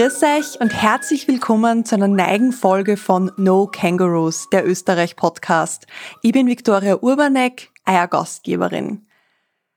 Grüß 0.00 0.22
euch 0.22 0.58
und 0.62 0.70
herzlich 0.70 1.28
willkommen 1.28 1.84
zu 1.84 1.94
einer 1.94 2.08
neigen 2.08 2.52
Folge 2.52 2.96
von 2.96 3.32
No 3.36 3.66
Kangaroos, 3.66 4.48
der 4.50 4.66
Österreich 4.66 5.14
Podcast. 5.14 5.86
Ich 6.22 6.32
bin 6.32 6.46
Viktoria 6.46 7.02
Urbanek, 7.02 7.68
euer 7.84 8.06
Gastgeberin. 8.06 9.04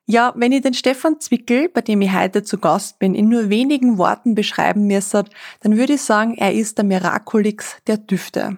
Ja, 0.05 0.31
wenn 0.37 0.53
ich 0.53 0.61
den 0.61 0.75
Stefan 0.75 1.19
Zwickel, 1.19 1.67
bei 1.67 1.81
dem 1.81 2.01
ich 2.01 2.13
heute 2.13 2.41
zu 2.41 2.57
Gast 2.57 2.99
bin, 2.99 3.15
in 3.15 3.27
nur 3.27 3.49
wenigen 3.49 3.97
Worten 3.97 4.33
beschreiben 4.33 4.87
müsste, 4.87 5.25
dann 5.59 5.75
würde 5.75 5.95
ich 5.95 6.01
sagen, 6.01 6.35
er 6.37 6.53
ist 6.53 6.77
der 6.77 6.85
Miraculix 6.85 7.75
der 7.87 7.97
Düfte. 7.97 8.57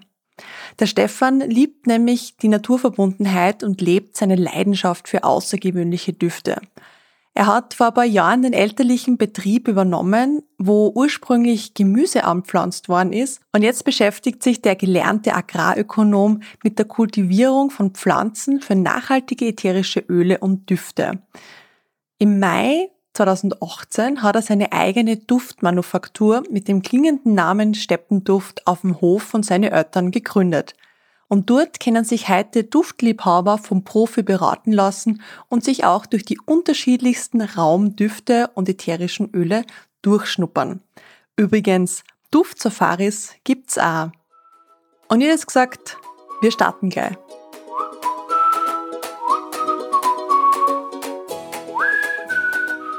Der 0.77 0.85
Stefan 0.85 1.39
liebt 1.39 1.87
nämlich 1.87 2.37
die 2.37 2.47
Naturverbundenheit 2.47 3.63
und 3.63 3.81
lebt 3.81 4.15
seine 4.15 4.35
Leidenschaft 4.35 5.09
für 5.09 5.23
außergewöhnliche 5.23 6.13
Düfte. 6.13 6.61
Er 7.37 7.47
hat 7.47 7.73
vor 7.73 7.87
ein 7.87 7.93
paar 7.93 8.05
Jahren 8.05 8.43
den 8.43 8.53
elterlichen 8.53 9.17
Betrieb 9.17 9.67
übernommen, 9.67 10.41
wo 10.57 10.89
ursprünglich 10.95 11.73
Gemüse 11.73 12.23
anpflanzt 12.23 12.87
worden 12.87 13.11
ist. 13.11 13.41
Und 13.51 13.61
jetzt 13.61 13.83
beschäftigt 13.83 14.41
sich 14.41 14.61
der 14.61 14.77
gelernte 14.77 15.35
Agrarökonom 15.35 16.39
mit 16.63 16.79
der 16.79 16.85
Kultivierung 16.85 17.71
von 17.71 17.91
Pflanzen 17.91 18.61
für 18.61 18.75
nachhaltige 18.75 19.47
ätherische 19.47 19.99
Öle 19.99 20.37
und 20.37 20.69
Düfte. 20.69 21.19
Im 22.19 22.39
Mai 22.39 22.89
2018 23.15 24.21
hat 24.21 24.35
er 24.37 24.41
seine 24.41 24.71
eigene 24.71 25.17
Duftmanufaktur 25.17 26.43
mit 26.49 26.69
dem 26.69 26.83
klingenden 26.83 27.33
Namen 27.33 27.73
Steppenduft 27.73 28.65
auf 28.65 28.81
dem 28.81 29.01
Hof 29.01 29.23
von 29.23 29.43
seinen 29.43 29.73
Eltern 29.73 30.11
gegründet. 30.11 30.73
Und 31.27 31.49
dort 31.49 31.79
können 31.79 32.03
sich 32.03 32.29
heute 32.29 32.63
Duftliebhaber 32.63 33.57
vom 33.57 33.83
Profi 33.83 34.21
beraten 34.21 34.71
lassen 34.71 35.21
und 35.49 35.63
sich 35.63 35.83
auch 35.83 36.05
durch 36.05 36.23
die 36.23 36.39
unterschiedlichsten 36.45 37.41
Raumdüfte 37.41 38.51
und 38.53 38.69
ätherischen 38.69 39.31
Öle 39.33 39.63
durchschnuppern. 40.03 40.81
Übrigens, 41.35 42.03
Duftsafaris 42.29 43.33
gibt's 43.43 43.77
auch. 43.77 44.11
Und 45.07 45.21
jetzt 45.21 45.47
gesagt, 45.47 45.97
wir 46.41 46.51
starten 46.51 46.89
gleich. 46.89 47.15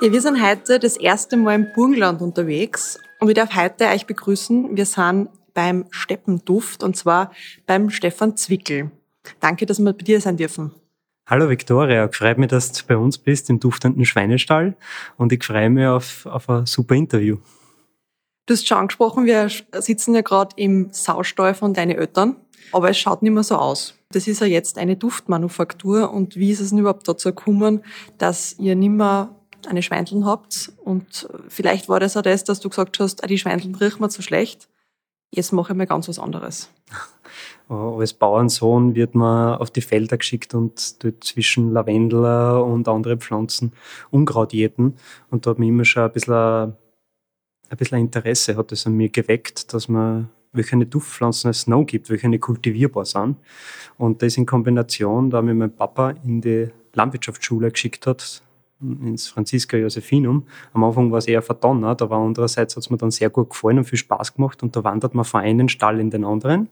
Ja, 0.03 0.13
wir 0.13 0.21
sind 0.21 0.43
heute 0.43 0.79
das 0.79 0.97
erste 0.97 1.37
Mal 1.37 1.55
im 1.55 1.73
Burgenland 1.75 2.21
unterwegs 2.21 2.99
und 3.19 3.29
ich 3.29 3.35
darf 3.35 3.55
heute 3.55 3.87
euch 3.87 4.07
begrüßen. 4.07 4.77
Wir 4.77 4.85
sind 4.85 5.29
beim 5.57 5.87
Steppenduft 5.91 6.83
und 6.85 6.97
zwar 6.97 7.33
beim 7.65 7.89
Stefan 7.89 8.37
Zwickel. 8.37 8.91
Danke, 9.41 9.65
dass 9.65 9.79
wir 9.81 9.93
bei 9.95 10.05
dir 10.05 10.21
sein 10.21 10.37
dürfen. 10.37 10.73
Hallo 11.27 11.49
Viktoria, 11.49 12.09
freut 12.13 12.39
mich, 12.39 12.51
dass 12.51 12.71
du 12.71 12.85
bei 12.87 12.97
uns 12.97 13.19
bist 13.19 13.51
im 13.51 13.59
duftenden 13.59 14.05
Schweinestall 14.05 14.77
und 15.17 15.33
ich 15.33 15.43
freue 15.43 15.71
mich 15.71 15.87
auf, 15.87 16.27
auf 16.27 16.49
ein 16.51 16.67
super 16.67 16.95
Interview. 16.95 17.39
Du 18.45 18.53
hast 18.55 18.69
schon 18.69 18.79
angesprochen, 18.79 19.25
wir 19.25 19.49
sitzen 19.73 20.15
ja 20.15 20.21
gerade 20.21 20.55
im 20.57 20.91
Saustall 20.93 21.55
von 21.55 21.73
deinen 21.73 21.97
Eltern, 21.97 22.37
aber 22.71 22.91
es 22.91 22.99
schaut 22.99 23.23
nicht 23.23 23.33
mehr 23.33 23.43
so 23.43 23.57
aus. 23.57 23.95
Das 24.11 24.29
ist 24.29 24.41
ja 24.41 24.47
jetzt 24.47 24.79
eine 24.79 24.97
Duftmanufaktur 24.97 26.13
und 26.13 26.37
wie 26.37 26.53
ist 26.53 26.61
es 26.61 26.69
denn 26.69 26.79
überhaupt 26.79 27.09
dazu 27.09 27.31
gekommen, 27.31 27.83
dass 28.19 28.57
ihr 28.59 28.77
nicht 28.77 28.91
mehr 28.91 29.35
eine 29.67 29.83
Schweindeln 29.83 30.27
habt 30.27 30.71
und 30.85 31.29
vielleicht 31.49 31.89
war 31.89 31.99
das 31.99 32.17
auch 32.17 32.23
das, 32.23 32.45
dass 32.45 32.61
du 32.61 32.69
gesagt 32.69 33.01
hast, 33.01 33.25
ah, 33.25 33.27
die 33.27 33.39
Schweindeln 33.39 33.75
riechen 33.75 34.03
mir 34.03 34.11
zu 34.11 34.21
schlecht 34.21 34.69
jetzt 35.31 35.53
mache 35.53 35.73
ich 35.73 35.77
mal 35.77 35.87
ganz 35.87 36.09
was 36.09 36.19
anderes. 36.19 36.71
Als 37.69 38.13
Bauernsohn 38.15 38.95
wird 38.95 39.15
man 39.15 39.59
auf 39.59 39.71
die 39.71 39.81
Felder 39.81 40.19
geschickt 40.19 40.55
und 40.55 41.03
dort 41.03 41.25
zwischen 41.25 41.73
Lavendel 41.73 42.61
und 42.61 42.87
andere 42.87 43.17
Pflanzen 43.17 43.73
Unkraut 44.11 44.53
jäten. 44.53 44.95
Und 45.31 45.47
da 45.47 45.51
hat 45.51 45.59
mich 45.59 45.69
immer 45.69 45.85
schon 45.85 46.05
ein 46.05 46.13
bisschen, 46.13 46.35
ein 46.35 47.77
bisschen 47.77 47.99
Interesse 47.99 48.57
hat 48.57 48.71
es 48.71 48.87
an 48.87 48.95
mir 48.95 49.09
geweckt, 49.09 49.75
dass 49.75 49.89
man 49.89 50.29
welche 50.53 50.77
Duftpflanzen 50.87 51.51
es 51.51 51.67
noch 51.67 51.85
gibt, 51.85 52.09
welche 52.09 52.39
kultivierbar 52.39 53.05
sind. 53.05 53.37
Und 53.99 54.23
das 54.23 54.37
in 54.37 54.47
Kombination, 54.47 55.31
da 55.31 55.43
mir 55.43 55.55
mein 55.55 55.75
Papa 55.75 56.11
in 56.25 56.41
die 56.41 56.69
Landwirtschaftsschule 56.95 57.71
geschickt 57.71 58.07
hat, 58.07 58.43
ins 58.81 59.29
Franziska 59.29 59.77
Josephinum. 59.77 60.45
Am 60.73 60.85
Anfang 60.85 61.11
war 61.11 61.19
es 61.19 61.27
eher 61.27 61.43
verdonnert, 61.43 62.03
aber 62.03 62.17
andererseits 62.17 62.77
hat 62.77 62.83
es 62.83 62.91
mir 62.91 62.97
dann 62.97 63.11
sehr 63.11 63.31
gut 63.31 63.51
gefallen 63.51 63.79
und 63.79 63.85
viel 63.85 63.99
Spaß 63.99 64.35
gemacht 64.35 64.63
und 64.63 64.77
da 64.77 64.85
wandert 64.85 65.15
man 65.15 65.25
von 65.25 65.41
einem 65.41 65.69
Stall 65.69 66.01
in 66.01 66.11
den 66.11 66.25
anderen. 66.25 66.69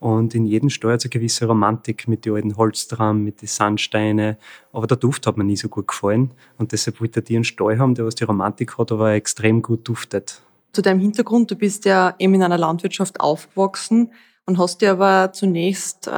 Und 0.00 0.34
in 0.34 0.46
jedem 0.46 0.70
Stall 0.70 0.94
hat 0.94 1.00
es 1.00 1.04
eine 1.04 1.10
gewisse 1.10 1.46
Romantik 1.46 2.08
mit 2.08 2.24
den 2.24 2.34
alten 2.34 2.56
Holzdramen, 2.56 3.22
mit 3.22 3.42
den 3.42 3.48
Sandsteinen. 3.48 4.36
Aber 4.72 4.86
der 4.86 4.96
Duft 4.96 5.26
hat 5.26 5.36
mir 5.36 5.44
nie 5.44 5.56
so 5.56 5.68
gut 5.68 5.88
gefallen. 5.88 6.30
Und 6.56 6.72
deshalb 6.72 7.02
wollte 7.02 7.20
ich 7.20 7.36
einen 7.36 7.44
Stall 7.44 7.78
haben, 7.78 7.94
der 7.94 8.06
was 8.06 8.14
die 8.14 8.24
Romantik 8.24 8.78
hat, 8.78 8.90
aber 8.92 9.12
extrem 9.12 9.60
gut 9.60 9.86
duftet. 9.86 10.40
Zu 10.72 10.80
deinem 10.80 11.00
Hintergrund, 11.00 11.50
du 11.50 11.54
bist 11.54 11.84
ja 11.84 12.14
eben 12.18 12.32
in 12.32 12.42
einer 12.42 12.56
Landwirtschaft 12.56 13.20
aufgewachsen 13.20 14.10
und 14.50 14.58
hast 14.58 14.80
dir 14.80 14.92
aber 14.92 15.32
zunächst 15.32 16.08
äh, 16.08 16.10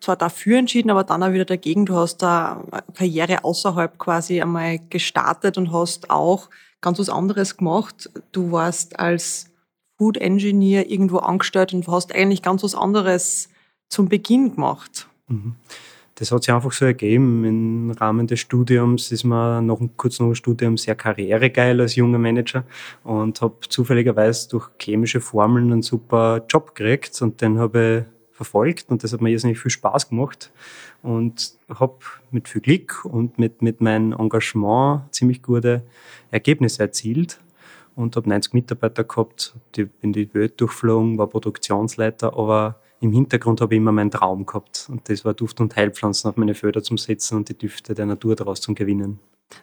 zwar 0.00 0.16
dafür 0.16 0.58
entschieden, 0.58 0.90
aber 0.90 1.04
dann 1.04 1.22
auch 1.22 1.32
wieder 1.32 1.44
dagegen. 1.44 1.86
Du 1.86 1.94
hast 1.94 2.18
da 2.18 2.64
Karriere 2.94 3.44
außerhalb 3.44 3.98
quasi 3.98 4.40
einmal 4.40 4.80
gestartet 4.88 5.58
und 5.58 5.72
hast 5.72 6.10
auch 6.10 6.48
ganz 6.80 6.98
was 6.98 7.10
anderes 7.10 7.58
gemacht. 7.58 8.10
Du 8.32 8.52
warst 8.52 8.98
als 8.98 9.50
Food 9.98 10.16
Engineer 10.16 10.90
irgendwo 10.90 11.18
angestellt 11.18 11.74
und 11.74 11.86
hast 11.88 12.14
eigentlich 12.14 12.42
ganz 12.42 12.62
was 12.62 12.74
anderes 12.74 13.50
zum 13.88 14.08
Beginn 14.08 14.54
gemacht. 14.54 15.06
Mhm 15.26 15.56
das 16.18 16.32
hat 16.32 16.42
sich 16.42 16.52
einfach 16.52 16.72
so 16.72 16.84
ergeben. 16.84 17.44
Im 17.44 17.90
Rahmen 17.92 18.26
des 18.26 18.40
Studiums 18.40 19.12
ist 19.12 19.22
man 19.22 19.66
noch 19.66 19.80
kurz 19.96 20.18
nach 20.18 20.26
dem 20.26 20.34
Studium 20.34 20.76
sehr 20.76 20.96
karrieregeil 20.96 21.80
als 21.80 21.94
junger 21.94 22.18
Manager 22.18 22.64
und 23.04 23.40
habe 23.40 23.54
zufälligerweise 23.68 24.48
durch 24.48 24.68
chemische 24.80 25.20
Formeln 25.20 25.70
einen 25.70 25.82
super 25.82 26.44
Job 26.48 26.74
gekriegt 26.74 27.22
und 27.22 27.40
den 27.40 27.58
habe 27.58 28.06
ich 28.08 28.18
verfolgt 28.38 28.86
und 28.88 29.02
das 29.02 29.12
hat 29.12 29.20
mir 29.20 29.30
irrsinnig 29.30 29.58
viel 29.58 29.70
Spaß 29.70 30.10
gemacht 30.10 30.52
und 31.02 31.58
habe 31.68 31.98
mit 32.30 32.48
viel 32.48 32.60
Glück 32.60 33.04
und 33.04 33.38
mit, 33.38 33.62
mit 33.62 33.80
meinem 33.80 34.12
Engagement 34.12 35.12
ziemlich 35.12 35.42
gute 35.42 35.82
Ergebnisse 36.30 36.82
erzielt 36.82 37.40
und 37.96 38.14
habe 38.14 38.28
90 38.28 38.54
Mitarbeiter 38.54 39.02
gehabt, 39.02 39.56
die 39.74 39.84
bin 39.84 40.12
die 40.12 40.32
Welt 40.34 40.60
durchflogen, 40.60 41.18
war 41.18 41.26
Produktionsleiter, 41.26 42.38
aber 42.38 42.80
im 43.00 43.12
Hintergrund 43.12 43.60
habe 43.60 43.74
ich 43.74 43.78
immer 43.78 43.92
meinen 43.92 44.10
Traum 44.10 44.46
gehabt. 44.46 44.86
Und 44.90 45.08
das 45.08 45.24
war 45.24 45.34
Duft- 45.34 45.60
und 45.60 45.76
Heilpflanzen 45.76 46.30
auf 46.30 46.36
meine 46.36 46.54
Felder 46.54 46.82
zum 46.82 46.98
Setzen 46.98 47.36
und 47.36 47.48
die 47.48 47.56
Düfte 47.56 47.94
der 47.94 48.06
Natur 48.06 48.36
daraus 48.36 48.60
zu 48.60 48.74
gewinnen. 48.74 49.20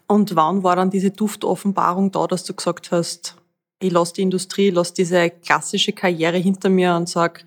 Und 0.07 0.35
wann 0.35 0.63
war 0.63 0.75
dann 0.75 0.89
diese 0.89 1.11
Duftoffenbarung 1.11 2.11
da, 2.11 2.27
dass 2.27 2.43
du 2.43 2.53
gesagt 2.53 2.91
hast, 2.91 3.35
ich 3.79 3.91
lasse 3.91 4.13
die 4.13 4.21
Industrie, 4.21 4.69
ich 4.69 4.73
lasse 4.73 4.93
diese 4.93 5.29
klassische 5.29 5.91
Karriere 5.91 6.37
hinter 6.37 6.69
mir 6.69 6.95
und 6.95 7.09
sage, 7.09 7.41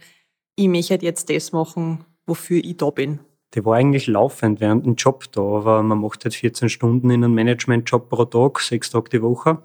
ich 0.56 0.68
möchte 0.68 0.94
halt 0.94 1.02
jetzt 1.02 1.30
das 1.30 1.52
machen, 1.52 2.04
wofür 2.26 2.62
ich 2.62 2.76
da 2.76 2.90
bin? 2.90 3.20
Die 3.54 3.64
war 3.64 3.76
eigentlich 3.76 4.06
laufend 4.06 4.60
während 4.60 4.84
dem 4.84 4.94
Job 4.96 5.24
da, 5.32 5.40
aber 5.40 5.82
man 5.82 6.00
macht 6.00 6.24
halt 6.24 6.34
14 6.34 6.68
Stunden 6.68 7.10
in 7.10 7.24
einem 7.24 7.34
Managementjob 7.34 8.10
pro 8.10 8.26
Tag, 8.26 8.60
sechs 8.60 8.90
Tage 8.90 9.08
die 9.08 9.22
Woche. 9.22 9.62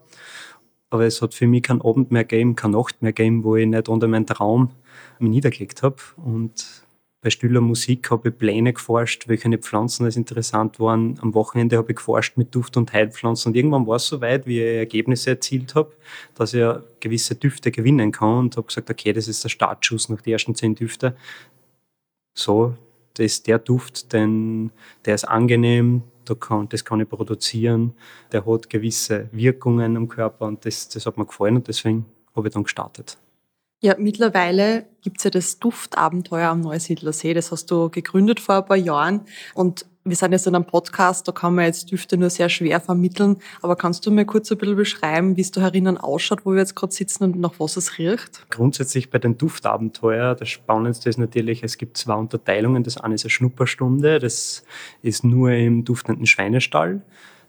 Aber 0.93 1.05
es 1.07 1.23
hat 1.23 1.33
für 1.33 1.47
mich 1.47 1.63
keinen 1.63 1.81
Abend 1.81 2.11
mehr 2.11 2.23
gegeben, 2.23 2.55
keine 2.55 2.77
Nacht 2.77 3.01
mehr 3.01 3.13
gegeben, 3.13 3.43
wo 3.43 3.55
ich 3.55 3.65
nicht 3.65 3.89
unter 3.89 4.07
meinen 4.07 4.27
Traum 4.27 4.69
mich 5.17 5.31
niedergelegt 5.31 5.81
habe. 5.81 5.95
Und 6.23 6.85
bei 7.19 7.31
stiller 7.31 7.61
Musik 7.61 8.11
habe 8.11 8.29
ich 8.29 8.37
Pläne 8.37 8.73
geforscht, 8.73 9.27
welche 9.27 9.57
Pflanzen 9.57 10.05
es 10.05 10.17
interessant 10.17 10.79
waren. 10.79 11.17
Am 11.19 11.33
Wochenende 11.33 11.77
habe 11.77 11.93
ich 11.93 11.95
geforscht 11.95 12.37
mit 12.37 12.53
Duft- 12.53 12.77
und 12.77 12.93
Heilpflanzen. 12.93 13.49
Und 13.49 13.55
irgendwann 13.55 13.87
war 13.87 13.95
es 13.95 14.05
so 14.05 14.21
weit, 14.21 14.45
wie 14.45 14.61
ich 14.61 14.77
Ergebnisse 14.77 15.31
erzielt 15.31 15.73
habe, 15.73 15.93
dass 16.35 16.53
ich 16.53 16.63
gewisse 16.99 17.33
Düfte 17.33 17.71
gewinnen 17.71 18.11
kann. 18.11 18.37
Und 18.37 18.57
habe 18.57 18.67
gesagt, 18.67 18.91
okay, 18.91 19.13
das 19.13 19.27
ist 19.27 19.43
der 19.43 19.49
Startschuss 19.49 20.09
nach 20.09 20.21
den 20.21 20.33
ersten 20.33 20.53
zehn 20.53 20.75
Düften. 20.75 21.13
So, 22.35 22.75
das 23.15 23.25
ist 23.25 23.47
der 23.47 23.57
Duft, 23.57 24.13
denn 24.13 24.69
der 25.05 25.16
ist 25.16 25.25
angenehm, 25.25 26.03
das 26.25 26.85
kann 26.85 26.99
ich 26.99 27.09
produzieren, 27.09 27.93
der 28.31 28.46
hat 28.46 28.70
gewisse 28.70 29.29
Wirkungen 29.31 29.97
am 29.97 30.08
Körper 30.08 30.46
und 30.46 30.66
das, 30.66 30.90
das 30.90 31.05
hat 31.05 31.17
mir 31.17 31.25
gefallen 31.25 31.58
und 31.58 31.67
deswegen 31.67 32.05
habe 32.35 32.47
ich 32.47 32.53
dann 32.53 32.64
gestartet. 32.64 33.17
Ja, 33.81 33.96
mittlerweile 33.97 34.85
gibt's 35.02 35.25
ja 35.25 35.29
das 35.29 35.59
Duftabenteuer 35.59 36.49
am 36.49 36.61
Neusiedler 36.61 37.11
See. 37.11 37.34
Das 37.34 37.52
hast 37.52 37.70
du 37.70 37.90
gegründet 37.90 38.40
vor 38.40 38.55
ein 38.55 38.66
paar 38.66 38.78
Jahren. 38.78 39.25
Und 39.53 39.85
wir 40.05 40.16
sind 40.16 40.34
jetzt 40.34 40.47
in 40.47 40.55
einem 40.55 40.66
Podcast, 40.66 41.28
da 41.28 41.32
kann 41.32 41.55
man 41.55 41.66
jetzt 41.66 41.91
Düfte 41.91 42.17
nur 42.17 42.29
sehr 42.29 42.50
schwer 42.50 42.82
vermitteln. 42.82 43.38
Aber 43.61 43.76
kannst 43.76 44.05
du 44.05 44.11
mir 44.11 44.26
kurz 44.26 44.52
ein 44.52 44.58
bisschen 44.58 44.76
beschreiben, 44.76 45.38
wie 45.38 45.41
es 45.41 45.52
da 45.52 45.61
herinnen 45.61 45.97
ausschaut, 45.97 46.46
wo 46.46 46.52
wir 46.52 46.59
jetzt 46.59 46.76
gerade 46.76 46.94
sitzen 46.94 47.23
und 47.23 47.40
nach 47.40 47.53
was 47.59 47.78
es 47.78 47.97
riecht? 47.97 48.46
Grundsätzlich 48.50 49.09
bei 49.09 49.20
den 49.20 49.38
Duftabenteuer, 49.38 50.35
das 50.35 50.50
Spannendste 50.50 51.09
ist 51.09 51.17
natürlich, 51.17 51.64
es 51.64 51.78
gibt 51.78 51.97
zwei 51.97 52.16
Unterteilungen. 52.16 52.84
Das 52.84 52.97
eine 52.97 53.16
ist 53.16 53.23
eine 53.23 53.29
Schnupperstunde, 53.29 54.20
das 54.20 54.64
ist 55.02 55.23
nur 55.23 55.52
im 55.52 55.85
duftenden 55.85 56.26
Schweinestall. 56.26 57.02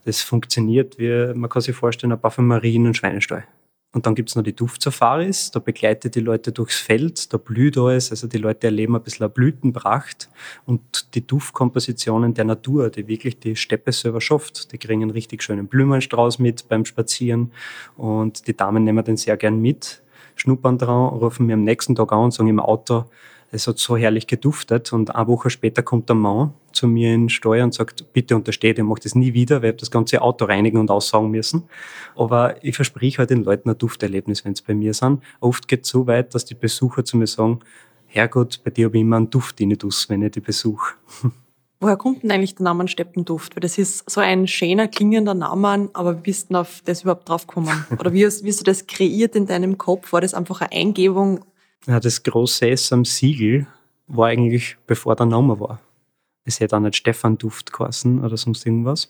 Das 0.04 0.20
funktioniert 0.20 0.98
wie, 0.98 1.32
man 1.34 1.50
kann 1.50 1.62
sich 1.62 1.74
vorstellen, 1.74 2.12
ein 2.12 2.20
Parfümerie 2.20 2.76
in 2.76 2.84
einem 2.84 2.94
Schweinestall. 2.94 3.44
Und 3.94 4.06
dann 4.06 4.16
gibt's 4.16 4.34
noch 4.34 4.42
die 4.42 4.54
Duftsafaris, 4.54 5.52
da 5.52 5.60
begleitet 5.60 6.16
die 6.16 6.20
Leute 6.20 6.50
durchs 6.50 6.78
Feld, 6.78 7.32
da 7.32 7.38
blüht 7.38 7.78
alles, 7.78 8.10
also 8.10 8.26
die 8.26 8.38
Leute 8.38 8.66
erleben 8.66 8.96
ein 8.96 9.02
bisschen 9.02 9.24
eine 9.24 9.30
Blütenpracht 9.30 10.28
und 10.66 11.14
die 11.14 11.24
Duftkompositionen 11.24 12.34
der 12.34 12.44
Natur, 12.44 12.90
die 12.90 13.06
wirklich 13.06 13.38
die 13.38 13.54
Steppe 13.54 13.92
selber 13.92 14.20
schafft. 14.20 14.72
Die 14.72 14.78
kriegen 14.78 15.02
einen 15.02 15.12
richtig 15.12 15.44
schönen 15.44 15.68
Blumenstrauß 15.68 16.40
mit 16.40 16.68
beim 16.68 16.84
Spazieren 16.84 17.52
und 17.96 18.48
die 18.48 18.56
Damen 18.56 18.82
nehmen 18.82 19.04
den 19.04 19.16
sehr 19.16 19.36
gern 19.36 19.60
mit. 19.60 20.02
schnuppern 20.34 20.76
dran, 20.76 21.10
rufen 21.10 21.46
mir 21.46 21.54
am 21.54 21.62
nächsten 21.62 21.94
Tag 21.94 22.12
an 22.12 22.24
und 22.24 22.34
sagen 22.34 22.48
im 22.48 22.58
Auto, 22.58 23.04
es 23.54 23.68
hat 23.68 23.78
so 23.78 23.96
herrlich 23.96 24.26
geduftet 24.26 24.92
und 24.92 25.14
eine 25.14 25.28
Woche 25.28 25.48
später 25.48 25.82
kommt 25.82 26.08
der 26.08 26.16
Mann 26.16 26.52
zu 26.72 26.88
mir 26.88 27.14
in 27.14 27.28
Steuer 27.28 27.62
und 27.64 27.72
sagt, 27.72 28.12
bitte 28.12 28.34
untersteht, 28.34 28.78
ich 28.78 28.84
mache 28.84 29.00
das 29.00 29.14
nie 29.14 29.32
wieder, 29.32 29.62
weil 29.62 29.70
ich 29.70 29.76
das 29.76 29.92
ganze 29.92 30.20
Auto 30.22 30.44
reinigen 30.46 30.78
und 30.78 30.90
aussaugen 30.90 31.30
müssen. 31.30 31.62
Aber 32.16 32.62
ich 32.64 32.74
verspreche 32.74 33.18
halt 33.18 33.30
den 33.30 33.44
Leuten 33.44 33.70
ein 33.70 33.78
Dufterlebnis, 33.78 34.44
wenn 34.44 34.56
sie 34.56 34.64
bei 34.66 34.74
mir 34.74 34.92
sind. 34.92 35.22
Oft 35.38 35.68
geht 35.68 35.84
es 35.84 35.90
so 35.90 36.06
weit, 36.08 36.34
dass 36.34 36.44
die 36.44 36.56
Besucher 36.56 37.04
zu 37.04 37.16
mir 37.16 37.28
sagen, 37.28 37.60
Herrgott, 38.06 38.60
bei 38.64 38.70
dir 38.70 38.86
habe 38.86 38.96
ich 38.96 39.02
immer 39.02 39.16
einen 39.16 39.30
Duft 39.30 39.60
in 39.60 39.70
Duss, 39.70 40.08
wenn 40.08 40.22
ich 40.22 40.32
die 40.32 40.40
besuche. 40.40 40.94
Woher 41.80 41.96
kommt 41.96 42.22
denn 42.22 42.30
eigentlich 42.30 42.54
der 42.54 42.64
Name 42.64 42.88
Steppenduft? 42.88 43.54
Weil 43.54 43.60
das 43.60 43.78
ist 43.78 44.08
so 44.10 44.20
ein 44.20 44.46
schöner, 44.46 44.88
klingender 44.88 45.34
Name, 45.34 45.90
aber 45.92 46.16
wie 46.16 46.22
bist 46.22 46.50
du 46.50 46.56
auf 46.56 46.80
das 46.84 47.02
überhaupt 47.02 47.28
drauf 47.28 47.46
gekommen? 47.46 47.84
Oder 47.98 48.12
wie 48.12 48.24
hast, 48.24 48.42
wie 48.42 48.48
hast 48.48 48.60
du 48.60 48.64
das 48.64 48.86
kreiert 48.86 49.36
in 49.36 49.46
deinem 49.46 49.76
Kopf? 49.76 50.12
War 50.12 50.22
das 50.22 50.32
einfach 50.34 50.60
eine 50.60 50.72
Eingebung 50.72 51.44
ja, 51.86 52.00
das 52.00 52.22
große 52.22 52.68
S 52.68 52.92
am 52.92 53.04
Siegel 53.04 53.66
war 54.06 54.28
eigentlich 54.28 54.76
bevor 54.86 55.16
der 55.16 55.26
Name 55.26 55.58
war. 55.60 55.80
Es 56.44 56.60
hätte 56.60 56.76
auch 56.76 56.80
nicht 56.80 56.96
Stefan 56.96 57.38
Duft 57.38 57.72
geheißen 57.72 58.22
oder 58.22 58.36
sonst 58.36 58.66
irgendwas, 58.66 59.08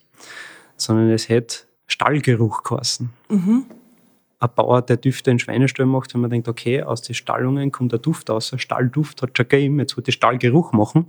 sondern 0.77 1.11
es 1.11 1.29
hätte 1.29 1.67
Stallgeruch 1.87 2.63
geheißen. 2.63 3.11
Mhm. 3.29 3.65
Ein 4.45 4.51
Bauer, 4.55 4.83
der 4.83 4.99
Düfte 4.99 5.31
in 5.31 5.39
Schweinestall 5.39 5.87
macht, 5.87 6.13
wenn 6.13 6.21
man 6.21 6.29
denkt, 6.29 6.49
okay, 6.49 6.83
aus 6.83 7.01
den 7.01 7.15
Stallungen 7.15 7.73
kommt 7.73 7.93
der 7.93 7.99
Duft 7.99 8.29
aus, 8.29 8.53
Stallduft 8.59 9.23
hat 9.23 9.37
schon 9.37 9.49
gegeben, 9.49 9.79
jetzt 9.79 9.97
wird 9.97 10.07
die 10.07 10.13
Stallgeruch 10.13 10.73
machen. 10.73 11.07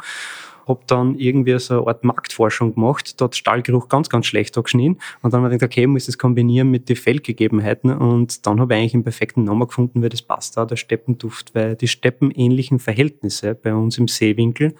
Habe 0.67 0.79
dann 0.87 1.15
irgendwie 1.15 1.59
so 1.59 1.79
eine 1.79 1.87
Art 1.87 2.03
Marktforschung 2.05 2.73
gemacht, 2.73 3.19
dort 3.19 3.35
Stallgeruch 3.35 3.89
ganz, 3.89 4.09
ganz 4.09 4.25
schlecht 4.25 4.57
angeschnitten. 4.57 4.99
Und 5.21 5.33
dann 5.33 5.43
habe 5.43 5.53
ich 5.53 5.59
gedacht, 5.59 5.73
okay, 5.73 5.81
ich 5.81 5.87
muss 5.87 6.05
das 6.05 6.17
kombinieren 6.17 6.71
mit 6.71 6.87
den 6.87 6.95
Feldgegebenheiten. 6.95 7.91
Und 7.91 8.47
dann 8.47 8.61
habe 8.61 8.73
ich 8.73 8.79
eigentlich 8.79 8.93
einen 8.93 9.03
perfekten 9.03 9.43
Namen 9.43 9.67
gefunden, 9.67 10.01
weil 10.01 10.09
das 10.09 10.21
passt 10.21 10.55
da, 10.55 10.65
der 10.65 10.77
Steppenduft, 10.77 11.53
weil 11.53 11.75
die 11.75 11.89
steppenähnlichen 11.89 12.79
Verhältnisse 12.79 13.53
bei 13.53 13.75
uns 13.75 13.97
im 13.97 14.07
Seewinkel 14.07 14.75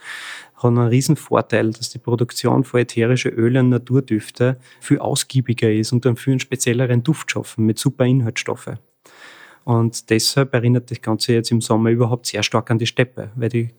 haben 0.56 0.78
einen 0.78 0.88
riesen 0.88 1.16
Vorteil, 1.16 1.70
dass 1.70 1.90
die 1.90 1.98
Produktion 1.98 2.64
von 2.64 2.80
ätherischen 2.80 3.32
Öle 3.32 3.60
und 3.60 3.68
Naturdüfte 3.70 4.58
viel 4.80 4.98
ausgiebiger 4.98 5.70
ist 5.70 5.92
und 5.92 6.04
dann 6.04 6.16
viel 6.16 6.32
einen 6.32 6.40
spezielleren 6.40 7.02
Duft 7.02 7.30
schaffen 7.30 7.66
mit 7.66 7.78
super 7.78 8.04
Inhaltsstoffe. 8.04 8.72
Und 9.64 10.10
deshalb 10.10 10.54
erinnert 10.54 10.90
das 10.90 11.02
Ganze 11.02 11.34
jetzt 11.34 11.50
im 11.50 11.60
Sommer 11.60 11.90
überhaupt 11.90 12.26
sehr 12.26 12.42
stark 12.42 12.70
an 12.70 12.78
die 12.78 12.86
Steppe, 12.86 13.30
weil 13.34 13.48
die 13.48 13.70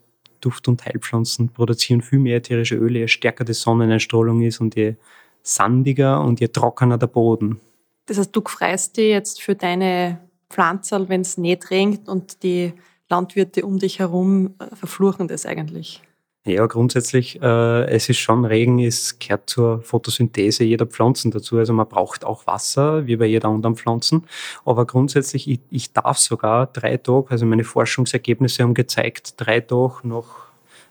Duft- 0.41 0.67
und 0.67 0.85
Heilpflanzen 0.85 1.49
produzieren 1.49 2.01
viel 2.01 2.19
mehr 2.19 2.37
ätherische 2.37 2.75
Öle, 2.75 2.99
je 2.99 3.07
stärker 3.07 3.43
die 3.43 3.53
Sonneneinstrahlung 3.53 4.41
ist 4.41 4.61
und 4.61 4.75
je 4.75 4.95
sandiger 5.41 6.21
und 6.21 6.39
je 6.39 6.49
trockener 6.49 6.97
der 6.97 7.07
Boden. 7.07 7.59
Das 8.05 8.17
heißt, 8.17 8.35
du 8.35 8.41
freust 8.45 8.97
dich 8.97 9.09
jetzt 9.09 9.41
für 9.41 9.55
deine 9.55 10.19
Pflanzen, 10.49 11.09
wenn 11.09 11.21
es 11.21 11.37
nicht 11.37 11.71
regnet 11.71 12.07
und 12.07 12.43
die 12.43 12.73
Landwirte 13.09 13.65
um 13.65 13.79
dich 13.79 13.99
herum 13.99 14.55
äh, 14.59 14.75
verfluchen 14.75 15.27
das 15.27 15.45
eigentlich. 15.45 16.01
Ja, 16.47 16.65
grundsätzlich, 16.65 17.41
äh, 17.41 17.85
es 17.89 18.07
ist 18.07 18.19
schon, 18.19 18.45
Regen 18.45 18.79
ist, 18.79 19.19
gehört 19.19 19.49
zur 19.49 19.81
Photosynthese 19.81 20.63
jeder 20.63 20.85
Pflanzen 20.85 21.29
dazu. 21.29 21.57
Also 21.57 21.73
man 21.73 21.89
braucht 21.89 22.23
auch 22.23 22.47
Wasser, 22.47 23.05
wie 23.05 23.17
bei 23.17 23.25
jeder 23.25 23.49
anderen 23.49 23.75
Pflanzen. 23.75 24.23
Aber 24.63 24.85
grundsätzlich, 24.85 25.49
ich, 25.49 25.59
ich 25.69 25.91
darf 25.91 26.17
sogar 26.17 26.67
drei 26.67 26.95
Tage, 26.95 27.31
also 27.31 27.45
meine 27.45 27.65
Forschungsergebnisse 27.65 28.63
haben 28.63 28.75
gezeigt, 28.75 29.33
drei 29.35 29.59
Tage 29.59 30.07
noch 30.07 30.47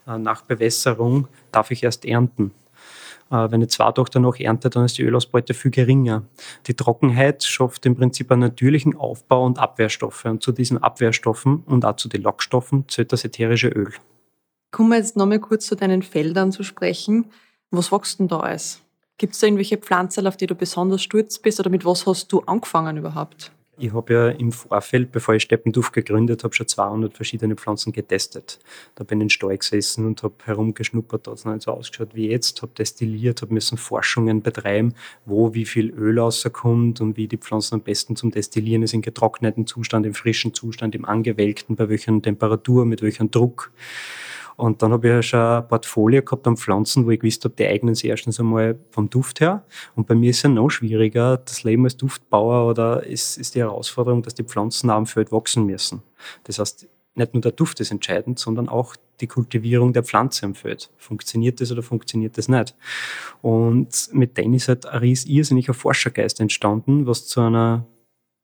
äh, 0.07 0.19
nach 0.19 0.43
Bewässerung 0.43 1.27
darf 1.53 1.71
ich 1.71 1.83
erst 1.85 2.05
ernten. 2.05 2.53
Äh, 3.31 3.51
wenn 3.51 3.63
ich 3.63 3.71
zwei 3.71 3.91
Tage 3.93 4.11
danach 4.13 4.39
ernte, 4.39 4.69
dann 4.69 4.85
ist 4.85 4.99
die 4.99 5.05
Ölausbeute 5.05 5.55
viel 5.55 5.71
geringer. 5.71 6.23
Die 6.67 6.75
Trockenheit 6.75 7.45
schafft 7.45 7.87
im 7.87 7.97
Prinzip 7.97 8.31
einen 8.31 8.43
natürlichen 8.43 8.95
Aufbau 8.95 9.47
und 9.47 9.59
Abwehrstoffe. 9.59 10.27
Und 10.27 10.43
zu 10.43 10.53
diesen 10.53 10.83
Abwehrstoffen 10.83 11.63
und 11.65 11.87
auch 11.87 11.97
zu 11.97 12.11
den 12.11 12.21
Lockstoffen 12.21 12.87
zählt 12.89 13.11
das 13.15 13.25
ätherische 13.25 13.69
Öl. 13.69 13.95
Kommen 14.77 14.91
wir 14.91 14.99
jetzt 14.99 15.17
nochmal 15.17 15.39
kurz 15.39 15.65
zu 15.65 15.75
deinen 15.75 16.03
Feldern 16.03 16.53
zu 16.53 16.63
sprechen. 16.63 17.31
Was 17.71 17.91
wächst 17.91 18.19
denn 18.19 18.29
da 18.29 18.41
alles? 18.41 18.83
Gibt 19.17 19.33
es 19.33 19.41
da 19.41 19.47
irgendwelche 19.47 19.79
Pflanzen, 19.79 20.27
auf 20.27 20.37
die 20.37 20.47
du 20.47 20.55
besonders 20.55 21.03
stolz 21.03 21.39
bist 21.39 21.59
oder 21.59 21.71
mit 21.71 21.87
was 21.87 22.05
hast 22.05 22.31
du 22.31 22.41
angefangen 22.41 22.99
überhaupt? 22.99 23.53
Ich 23.79 23.95
habe 23.95 24.13
ja 24.13 24.29
im 24.29 24.53
Vorfeld, 24.53 25.13
bevor 25.13 25.35
ich 25.35 25.45
Steppenduft 25.45 25.95
gegründet 25.95 26.45
habe, 26.45 26.55
schon 26.55 26.69
200 26.69 27.15
verschiedene 27.15 27.57
Pflanzen 27.57 27.91
getestet. 27.91 28.59
Da 28.97 29.05
bin 29.05 29.17
ich 29.17 29.23
in 29.23 29.29
den 29.29 29.31
Stall 29.31 29.57
gesessen 29.57 30.05
und 30.05 30.23
habe 30.23 30.35
herumgeschnuppert, 30.45 31.27
da 31.27 31.31
hat 31.31 31.39
es 31.39 31.47
nicht 31.47 31.63
so 31.63 31.71
ausgeschaut 31.71 32.11
wie 32.13 32.29
jetzt, 32.29 32.61
habe 32.61 32.73
destilliert, 32.77 33.41
habe 33.41 33.55
müssen 33.55 33.79
Forschungen 33.79 34.43
betreiben, 34.43 34.93
wo 35.25 35.55
wie 35.55 35.65
viel 35.65 35.89
Öl 35.89 36.19
rauskommt 36.19 37.01
und 37.01 37.17
wie 37.17 37.29
die 37.29 37.39
Pflanzen 37.39 37.77
am 37.77 37.81
besten 37.81 38.15
zum 38.15 38.31
Destillieren 38.31 38.83
ist, 38.83 38.93
in 38.93 39.01
getrockneten 39.01 39.67
Zustand, 39.67 40.05
im 40.05 40.13
frischen 40.13 40.53
Zustand, 40.53 40.95
im 40.95 41.07
angewelkten, 41.07 41.77
bei 41.77 41.89
welcher 41.89 42.21
Temperatur, 42.21 42.85
mit 42.85 43.01
welchem 43.01 43.31
Druck. 43.31 43.73
Und 44.57 44.83
dann 44.83 44.93
habe 44.93 45.07
ich 45.07 45.13
ja 45.13 45.23
schon 45.23 45.41
ein 45.41 45.69
Portfolio 45.69 46.23
gehabt 46.23 46.47
an 46.47 46.57
Pflanzen, 46.57 47.07
wo 47.07 47.11
ich 47.11 47.21
gewusst 47.21 47.45
habe, 47.45 47.55
die 47.55 47.67
eignen 47.67 47.95
sich 47.95 48.09
erstens 48.09 48.41
einmal 48.41 48.79
vom 48.91 49.11
Duft 49.11 49.41
her. 49.41 49.65
Und 49.95 50.07
bei 50.07 50.15
mir 50.15 50.31
ist 50.31 50.39
es 50.39 50.43
ja 50.45 50.49
noch 50.49 50.71
schwieriger, 50.71 51.37
das 51.39 51.63
Leben 51.63 51.85
als 51.85 51.97
Duftbauer 51.97 52.69
oder 52.69 53.05
ist, 53.05 53.37
ist 53.37 53.55
die 53.55 53.61
Herausforderung, 53.61 54.23
dass 54.23 54.35
die 54.35 54.45
Pflanzen 54.45 54.91
am 54.91 55.07
Feld 55.07 55.31
wachsen 55.31 55.67
müssen. 55.67 56.03
Das 56.45 56.59
heißt, 56.59 56.89
nicht 57.17 57.35
nur 57.35 57.41
der 57.41 57.53
Duft 57.53 57.81
ist 57.81 57.91
entscheidend, 57.91 58.39
sondern 58.39 58.69
auch 58.69 58.95
die 59.21 59.27
Kultivierung 59.27 59.93
der 59.93 60.05
Pflanze 60.05 60.45
am 60.45 60.55
Feld. 60.55 60.91
Funktioniert 60.97 61.61
das 61.61 61.73
oder 61.73 61.83
funktioniert 61.83 62.37
das 62.37 62.49
nicht? 62.49 62.75
Und 63.41 64.11
mit 64.13 64.37
denen 64.37 64.55
ist 64.55 64.69
halt 64.69 64.87
ein 64.87 65.03
irrsinniger 65.03 65.75
Forschergeist 65.75 66.41
entstanden, 66.41 67.07
was 67.07 67.27
zu 67.27 67.41
einer 67.41 67.87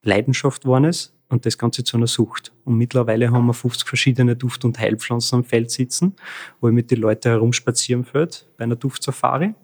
Leidenschaft 0.03 0.63
geworden 0.63 0.85
ist, 0.85 1.15
und 1.33 1.47
das 1.47 1.59
Ganze 1.59 1.83
zu 1.83 1.97
einer 1.97 2.07
Sucht. 2.07 2.53
Und 2.65 2.77
mittlerweile 2.77 3.31
haben 3.31 3.47
wir 3.47 3.55
50 3.55 3.89
verschiedene 3.89 4.37
Duft- 4.37 4.65
und 4.65 4.79
Heilpflanzen 4.79 5.39
am 5.39 5.45
Feld 5.45 5.71
sitzen, 5.71 6.15
wo 6.61 6.69
ich 6.69 6.75
mit 6.75 6.91
den 6.91 7.01
Leuten 7.01 7.31
herumspazieren 7.31 8.05
fällt 8.05 8.47
bei 8.57 8.65
einer 8.65 8.77
Duftsafari. 8.77 9.55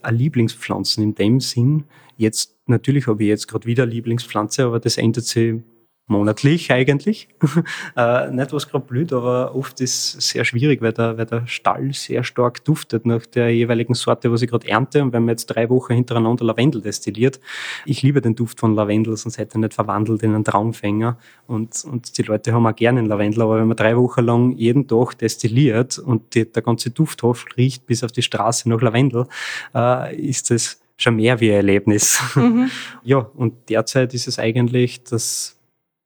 Eine 0.00 0.16
Lieblingspflanzen 0.16 1.02
in 1.02 1.14
dem 1.14 1.40
Sinn, 1.40 1.84
jetzt, 2.16 2.56
natürlich 2.66 3.06
habe 3.06 3.22
ich 3.22 3.28
jetzt 3.28 3.48
gerade 3.48 3.66
wieder 3.66 3.82
eine 3.82 3.92
Lieblingspflanze, 3.92 4.64
aber 4.64 4.80
das 4.80 4.96
ändert 4.96 5.24
sich 5.24 5.60
monatlich 6.06 6.70
eigentlich. 6.72 7.28
äh, 7.96 8.30
nicht 8.30 8.52
was 8.52 8.68
gerade 8.68 8.84
blüht, 8.84 9.12
aber 9.12 9.54
oft 9.54 9.80
ist 9.80 10.16
es 10.16 10.28
sehr 10.28 10.44
schwierig, 10.44 10.82
weil 10.82 10.92
der, 10.92 11.16
weil 11.16 11.26
der 11.26 11.46
Stall 11.46 11.92
sehr 11.94 12.24
stark 12.24 12.64
duftet 12.64 13.06
nach 13.06 13.24
der 13.26 13.54
jeweiligen 13.54 13.94
Sorte, 13.94 14.30
was 14.30 14.42
ich 14.42 14.50
gerade 14.50 14.68
ernte. 14.68 15.02
Und 15.02 15.12
wenn 15.12 15.24
man 15.24 15.30
jetzt 15.30 15.46
drei 15.46 15.68
Wochen 15.70 15.94
hintereinander 15.94 16.44
Lavendel 16.44 16.82
destilliert, 16.82 17.40
ich 17.86 18.02
liebe 18.02 18.20
den 18.20 18.34
Duft 18.34 18.60
von 18.60 18.74
Lavendel, 18.74 19.16
sonst 19.16 19.38
hätte 19.38 19.56
er 19.56 19.60
nicht 19.60 19.74
verwandelt 19.74 20.22
in 20.22 20.34
einen 20.34 20.44
Traumfänger. 20.44 21.18
Und, 21.46 21.84
und 21.84 22.18
die 22.18 22.22
Leute 22.22 22.52
haben 22.52 22.66
auch 22.66 22.76
gerne 22.76 23.00
einen 23.00 23.08
Lavendel, 23.08 23.42
aber 23.42 23.58
wenn 23.58 23.68
man 23.68 23.76
drei 23.76 23.96
Wochen 23.96 24.24
lang 24.24 24.52
jeden 24.52 24.88
Tag 24.88 25.18
destilliert 25.18 25.98
und 25.98 26.34
die, 26.34 26.50
der 26.50 26.62
ganze 26.62 26.90
Dufthof 26.90 27.44
riecht 27.56 27.86
bis 27.86 28.04
auf 28.04 28.12
die 28.12 28.22
Straße 28.22 28.68
nach 28.68 28.80
Lavendel, 28.80 29.26
äh, 29.74 30.14
ist 30.16 30.50
das 30.50 30.80
schon 30.96 31.16
mehr 31.16 31.40
wie 31.40 31.50
ein 31.50 31.56
Erlebnis. 31.56 32.20
Mhm. 32.34 32.70
Ja, 33.04 33.18
und 33.34 33.68
derzeit 33.68 34.14
ist 34.14 34.28
es 34.28 34.38
eigentlich 34.38 35.02
das 35.02 35.58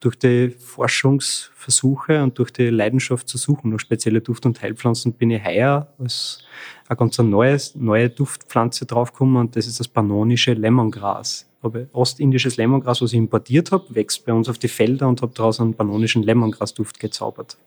durch 0.06 0.16
die 0.16 0.50
Forschungsversuche 0.50 2.22
und 2.22 2.38
durch 2.38 2.52
die 2.52 2.70
Leidenschaft 2.70 3.28
zu 3.28 3.38
suchen 3.38 3.70
nach 3.70 3.80
spezielle 3.80 4.20
Duft- 4.20 4.46
und 4.46 4.62
Heilpflanzen 4.62 5.12
bin 5.14 5.32
ich 5.32 5.44
heuer 5.44 5.92
als 5.98 6.44
eine 6.86 6.96
ganz 6.96 7.18
neues, 7.18 7.74
neue 7.74 8.08
Duftpflanze 8.08 8.86
draufgekommen 8.86 9.36
und 9.36 9.56
das 9.56 9.66
ist 9.66 9.80
das 9.80 9.88
panonische 9.88 10.52
Lemongras. 10.52 11.50
Habe 11.60 11.88
ostindisches 11.92 12.56
Lemongras, 12.56 13.02
was 13.02 13.12
ich 13.12 13.18
importiert 13.18 13.72
habe, 13.72 13.92
wächst 13.96 14.24
bei 14.24 14.32
uns 14.32 14.48
auf 14.48 14.58
die 14.58 14.68
Felder 14.68 15.08
und 15.08 15.22
habe 15.22 15.32
daraus 15.34 15.58
einen 15.60 15.74
panonischen 15.74 16.22
Lemongrasduft 16.22 17.00
gezaubert. 17.00 17.58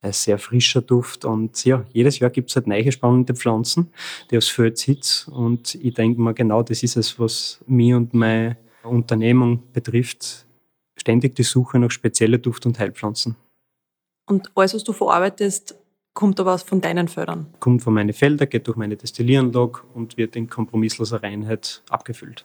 Ein 0.00 0.12
sehr 0.12 0.38
frischer 0.38 0.80
Duft 0.80 1.24
und 1.24 1.64
ja, 1.64 1.84
jedes 1.92 2.20
Jahr 2.20 2.30
gibt 2.30 2.50
es 2.50 2.56
halt 2.56 2.68
neue 2.68 2.92
spannende 2.92 3.34
Pflanzen, 3.34 3.90
die 4.30 4.38
aufs 4.38 4.46
Feld 4.46 4.78
sitzen 4.78 5.32
und 5.32 5.74
ich 5.74 5.92
denke 5.92 6.20
mal 6.20 6.34
genau, 6.34 6.62
das 6.62 6.84
ist 6.84 6.96
es, 6.96 7.18
was 7.18 7.58
mich 7.66 7.94
und 7.94 8.14
meine 8.14 8.58
Unternehmung 8.84 9.64
betrifft 9.72 10.46
ständig 11.00 11.34
die 11.34 11.42
Suche 11.42 11.78
nach 11.78 11.90
speziellen 11.90 12.40
Duft- 12.40 12.66
und 12.66 12.78
Heilpflanzen. 12.78 13.36
Und 14.26 14.50
alles, 14.54 14.74
was 14.74 14.84
du 14.84 14.92
verarbeitest, 14.92 15.74
kommt 16.14 16.38
aber 16.40 16.58
von 16.58 16.80
deinen 16.80 17.08
Feldern? 17.08 17.46
Kommt 17.60 17.82
von 17.82 17.94
meinen 17.94 18.12
Feldern, 18.12 18.48
geht 18.48 18.66
durch 18.66 18.76
meine 18.76 18.96
Destillieranlage 18.96 19.80
und 19.94 20.16
wird 20.16 20.36
in 20.36 20.48
kompromissloser 20.48 21.22
Reinheit 21.22 21.82
abgefüllt. 21.88 22.44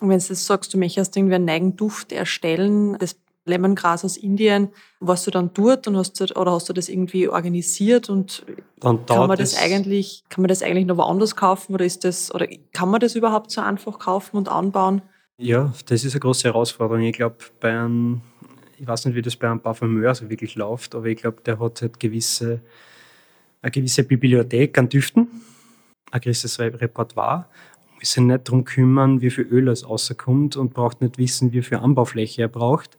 Und 0.00 0.08
wenn 0.08 0.18
du 0.18 0.28
das 0.28 0.46
sagst, 0.46 0.74
du 0.74 0.78
möchtest 0.78 1.16
irgendwie 1.16 1.36
einen 1.36 1.44
neigen 1.44 1.76
Duft 1.76 2.12
erstellen, 2.12 2.96
das 2.98 3.16
Lemongras 3.46 4.04
aus 4.04 4.16
Indien, 4.16 4.68
warst 5.00 5.26
du 5.26 5.30
dann 5.30 5.50
dort 5.54 5.86
und 5.86 5.96
hast 5.96 6.18
du, 6.18 6.24
oder 6.38 6.52
hast 6.52 6.68
du 6.68 6.72
das 6.72 6.88
irgendwie 6.88 7.28
organisiert 7.28 8.08
und 8.08 8.44
kann 8.80 9.04
man 9.06 9.36
das, 9.36 9.52
das 9.52 9.62
eigentlich, 9.62 10.24
kann 10.28 10.42
man 10.42 10.48
das 10.48 10.62
eigentlich 10.62 10.86
noch 10.86 10.96
woanders 10.96 11.36
kaufen 11.36 11.74
oder 11.74 11.84
ist 11.84 12.04
das, 12.04 12.34
oder 12.34 12.46
kann 12.72 12.88
man 12.88 13.00
das 13.00 13.14
überhaupt 13.14 13.50
so 13.50 13.60
einfach 13.60 13.98
kaufen 13.98 14.36
und 14.36 14.48
anbauen? 14.48 15.02
Ja, 15.36 15.72
das 15.86 16.04
ist 16.04 16.14
eine 16.14 16.20
große 16.20 16.44
Herausforderung. 16.44 17.02
Ich 17.02 17.16
glaube, 17.16 17.36
bei 17.58 17.70
einem, 17.76 18.20
ich 18.78 18.86
weiß 18.86 19.06
nicht, 19.06 19.16
wie 19.16 19.22
das 19.22 19.34
bei 19.34 19.50
einem 19.50 19.60
Parfümeur 19.60 20.14
so 20.14 20.30
wirklich 20.30 20.54
läuft, 20.54 20.94
aber 20.94 21.06
ich 21.06 21.16
glaube, 21.16 21.42
der 21.44 21.58
hat 21.58 21.82
halt 21.82 21.98
gewisse, 21.98 22.60
eine 23.60 23.72
gewisse 23.72 24.04
Bibliothek 24.04 24.78
an 24.78 24.88
Düften, 24.88 25.28
ein 26.12 26.20
gewisses 26.20 26.60
Repertoire. 26.60 27.46
sich 28.00 28.22
nicht 28.22 28.46
darum 28.46 28.64
kümmern, 28.64 29.20
wie 29.22 29.30
viel 29.30 29.44
Öl 29.46 29.68
es 29.68 29.88
rauskommt 29.88 30.56
und 30.56 30.72
braucht 30.72 31.00
nicht 31.00 31.18
wissen, 31.18 31.52
wie 31.52 31.62
viel 31.62 31.78
Anbaufläche 31.78 32.42
er 32.42 32.48
braucht. 32.48 32.96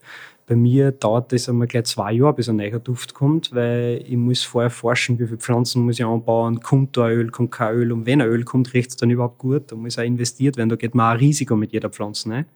Bei 0.48 0.54
mir 0.54 0.92
dauert 0.92 1.32
das 1.32 1.48
einmal 1.48 1.66
gleich 1.66 1.86
zwei 1.86 2.12
Jahre, 2.12 2.34
bis 2.34 2.48
ein 2.48 2.54
neuer 2.54 2.78
Duft 2.78 3.14
kommt, 3.14 3.52
weil 3.52 4.04
ich 4.06 4.16
muss 4.16 4.44
vorher 4.44 4.70
forschen, 4.70 5.18
wie 5.18 5.26
viele 5.26 5.38
Pflanzen 5.38 5.84
muss 5.84 5.98
ich 5.98 6.04
anbauen, 6.04 6.60
kommt 6.60 6.96
da 6.96 7.10
Öl, 7.10 7.30
kommt 7.30 7.50
kein 7.50 7.74
Öl 7.74 7.90
und 7.90 8.06
wenn 8.06 8.22
ein 8.22 8.28
Öl 8.28 8.44
kommt, 8.44 8.72
riecht 8.72 8.90
es 8.90 8.96
dann 8.96 9.10
überhaupt 9.10 9.38
gut. 9.38 9.72
Da 9.72 9.76
muss 9.76 9.98
auch 9.98 10.04
investiert 10.04 10.56
werden, 10.56 10.68
da 10.68 10.76
geht 10.76 10.94
man 10.94 11.16
auch 11.16 11.20
Risiko 11.20 11.56
mit 11.56 11.72
jeder 11.72 11.90
Pflanze 11.90 12.30
rein. 12.30 12.46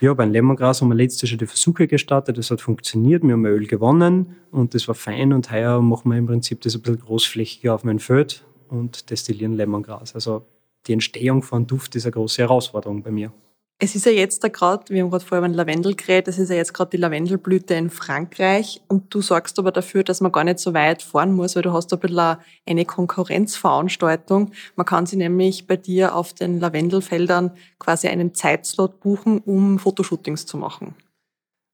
Ja, 0.00 0.14
beim 0.14 0.30
Lemongras 0.30 0.80
haben 0.80 0.88
wir 0.88 0.94
letztes 0.94 1.30
Jahr 1.30 1.38
die 1.38 1.46
Versuche 1.46 1.86
gestartet, 1.86 2.38
das 2.38 2.50
hat 2.50 2.62
funktioniert, 2.62 3.22
wir 3.22 3.32
haben 3.32 3.44
Öl 3.44 3.66
gewonnen 3.66 4.36
und 4.50 4.74
das 4.74 4.88
war 4.88 4.94
fein 4.94 5.34
und 5.34 5.50
heuer 5.50 5.82
machen 5.82 6.10
wir 6.10 6.16
im 6.16 6.26
Prinzip 6.26 6.62
das 6.62 6.76
ein 6.76 6.82
bisschen 6.82 7.00
großflächiger 7.00 7.74
auf 7.74 7.84
meinem 7.84 7.98
Feld 7.98 8.42
und 8.68 9.10
destillieren 9.10 9.52
Lemongras. 9.52 10.14
Also 10.14 10.46
die 10.86 10.94
Entstehung 10.94 11.42
von 11.42 11.66
Duft 11.66 11.94
ist 11.94 12.06
eine 12.06 12.12
große 12.12 12.40
Herausforderung 12.40 13.02
bei 13.02 13.10
mir. 13.10 13.32
Es 13.78 13.94
ist 13.94 14.06
ja 14.06 14.12
jetzt 14.12 14.42
da 14.42 14.48
gerade, 14.48 14.84
wir 14.88 15.02
haben 15.02 15.10
gerade 15.10 15.24
vorher 15.24 15.40
über 15.40 15.48
den 15.48 15.54
Lavendel 15.54 15.94
geredet, 15.94 16.28
es 16.28 16.38
ist 16.38 16.48
ja 16.48 16.56
jetzt 16.56 16.72
gerade 16.72 16.92
die 16.92 16.96
Lavendelblüte 16.96 17.74
in 17.74 17.90
Frankreich 17.90 18.80
und 18.88 19.14
du 19.14 19.20
sorgst 19.20 19.58
aber 19.58 19.70
dafür, 19.70 20.02
dass 20.02 20.22
man 20.22 20.32
gar 20.32 20.44
nicht 20.44 20.60
so 20.60 20.72
weit 20.72 21.02
fahren 21.02 21.34
muss, 21.34 21.56
weil 21.56 21.62
du 21.62 21.74
hast 21.74 21.92
ein 21.92 22.00
bisschen 22.00 22.38
eine 22.64 22.84
Konkurrenzveranstaltung. 22.86 24.52
Man 24.76 24.86
kann 24.86 25.04
sich 25.04 25.18
nämlich 25.18 25.66
bei 25.66 25.76
dir 25.76 26.14
auf 26.14 26.32
den 26.32 26.58
Lavendelfeldern 26.58 27.50
quasi 27.78 28.08
einen 28.08 28.34
Zeitslot 28.34 29.00
buchen, 29.00 29.40
um 29.40 29.78
Fotoshootings 29.78 30.46
zu 30.46 30.56
machen. 30.56 30.94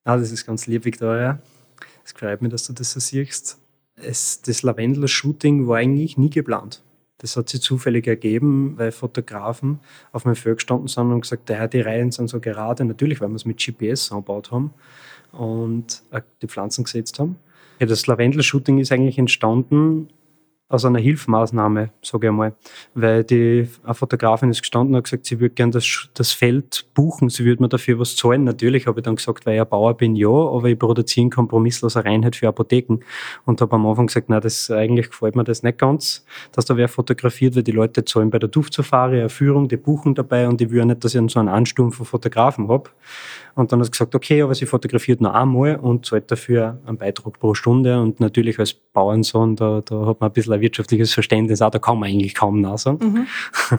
Ah, 0.05 0.17
das 0.17 0.33
ist 0.33 0.45
ganz 0.45 0.67
lieb, 0.67 0.85
Victoria. 0.85 1.39
Es 2.05 2.11
freut 2.11 2.43
mich, 2.43 2.51
dass 2.51 2.67
du 2.67 2.73
das 2.73 2.91
so 2.91 2.99
siehst. 2.99 3.59
Es, 3.95 4.43
das 4.43 4.65
Lavendel-Shooting 4.65 5.69
war 5.69 5.77
eigentlich 5.77 6.19
nie 6.19 6.31
geplant. 6.31 6.83
Das 7.23 7.37
hat 7.37 7.49
sich 7.49 7.63
zufällig 7.63 8.07
ergeben, 8.07 8.75
weil 8.77 8.93
Fotografen 8.93 9.79
auf 10.11 10.25
meinem 10.25 10.35
Feld 10.35 10.59
gestanden 10.59 10.89
sind 10.89 11.11
und 11.13 11.23
gesagt, 11.23 11.49
ja, 11.49 11.69
die 11.69 11.81
Reihen 11.81 12.11
sind 12.11 12.29
so 12.29 12.41
gerade, 12.41 12.85
natürlich, 12.85 13.21
weil 13.21 13.29
wir 13.29 13.37
es 13.37 13.45
mit 13.45 13.65
GPS 13.65 14.11
angebaut 14.11 14.51
haben 14.51 14.75
und 15.31 16.03
äh, 16.11 16.21
die 16.43 16.49
Pflanzen 16.49 16.85
gesetzt 16.85 17.19
haben. 17.21 17.37
Ja, 17.79 17.87
das 17.87 18.07
Lavendel-Shooting 18.07 18.79
ist 18.79 18.93
eigentlich 18.93 19.19
entstanden 19.19 20.09
aus 20.73 20.85
einer 20.85 20.99
Hilfmaßnahme, 20.99 21.91
sage 22.01 22.27
ich 22.27 22.31
einmal. 22.31 22.55
Weil 22.95 23.25
die 23.25 23.69
eine 23.85 23.95
Fotografin 23.95 24.51
ist 24.51 24.63
gestanden 24.63 24.95
und 24.95 24.99
hat 24.99 25.05
gesagt, 25.05 25.27
sie 25.27 25.39
würde 25.39 25.55
gerne 25.55 25.73
das, 25.73 26.09
das 26.15 26.33
Feld 26.33 26.87
buchen, 26.95 27.29
sie 27.29 27.45
würde 27.45 27.63
mir 27.63 27.69
dafür 27.69 27.99
was 27.99 28.17
zahlen. 28.17 28.45
Natürlich 28.45 28.87
habe 28.87 29.01
ich 29.01 29.05
dann 29.05 29.17
gesagt, 29.17 29.45
weil 29.45 29.57
ich 29.57 29.61
ein 29.61 29.69
Bauer 29.69 29.95
bin, 29.97 30.17
ja, 30.17 30.29
aber 30.29 30.69
ich 30.69 30.79
produziere 30.79 31.29
kompromissloser 31.29 32.05
Reinheit 32.05 32.37
für 32.37 32.49
Apotheken. 32.49 33.01
Und 33.45 33.61
habe 33.61 33.75
am 33.77 33.87
Anfang 33.87 34.07
gesagt, 34.07 34.29
na, 34.29 34.41
das 34.41 34.71
eigentlich 34.71 35.11
gefällt 35.11 35.37
mir 35.37 35.45
das 35.45 35.63
nicht 35.63 35.79
ganz, 35.79 36.25
dass 36.53 36.65
da 36.65 36.77
wer 36.77 36.89
fotografiert, 36.89 37.55
weil 37.55 37.63
die 37.63 37.73
Leute 37.73 38.05
zahlen 38.05 38.31
bei 38.31 38.39
der 38.39 38.49
Duftsafari 38.49 39.21
eine 39.21 39.29
Führung, 39.29 39.69
die 39.69 39.77
buchen 39.77 40.15
dabei 40.15 40.49
und 40.49 40.61
ich 40.61 40.71
will 40.71 40.85
nicht, 40.87 41.05
dass 41.05 41.15
ich 41.15 41.31
so 41.31 41.39
einen 41.39 41.49
Ansturm 41.49 41.93
von 41.93 42.07
Fotografen 42.07 42.69
habe. 42.69 42.91
Und 43.55 43.71
dann 43.71 43.81
hat 43.81 43.87
sie 43.87 43.91
gesagt, 43.93 44.15
okay, 44.15 44.43
aber 44.43 44.55
sie 44.55 44.67
fotografiert 44.67 45.21
nur 45.21 45.35
einmal 45.35 45.77
und 45.77 46.07
zahlt 46.07 46.31
dafür 46.31 46.79
einen 46.87 46.97
Beitrag 46.97 47.39
pro 47.39 47.55
Stunde. 47.55 48.01
Und 48.01 48.21
natürlich 48.21 48.59
als 48.59 48.73
Bauernsohn, 48.73 49.57
da, 49.57 49.83
da 49.85 50.07
hat 50.07 50.21
man 50.21 50.31
ein 50.31 50.33
bisschen 50.33 50.55
ein 50.55 50.61
wirtschaftliches 50.61 51.13
Verständnis 51.13 51.61
auch, 51.61 51.71
da 51.71 51.79
kann 51.79 51.99
man 51.99 52.09
eigentlich 52.09 52.35
kaum 52.35 52.61
Nein 52.61 52.77
sagen. 52.77 52.99
Mhm. 52.99 53.27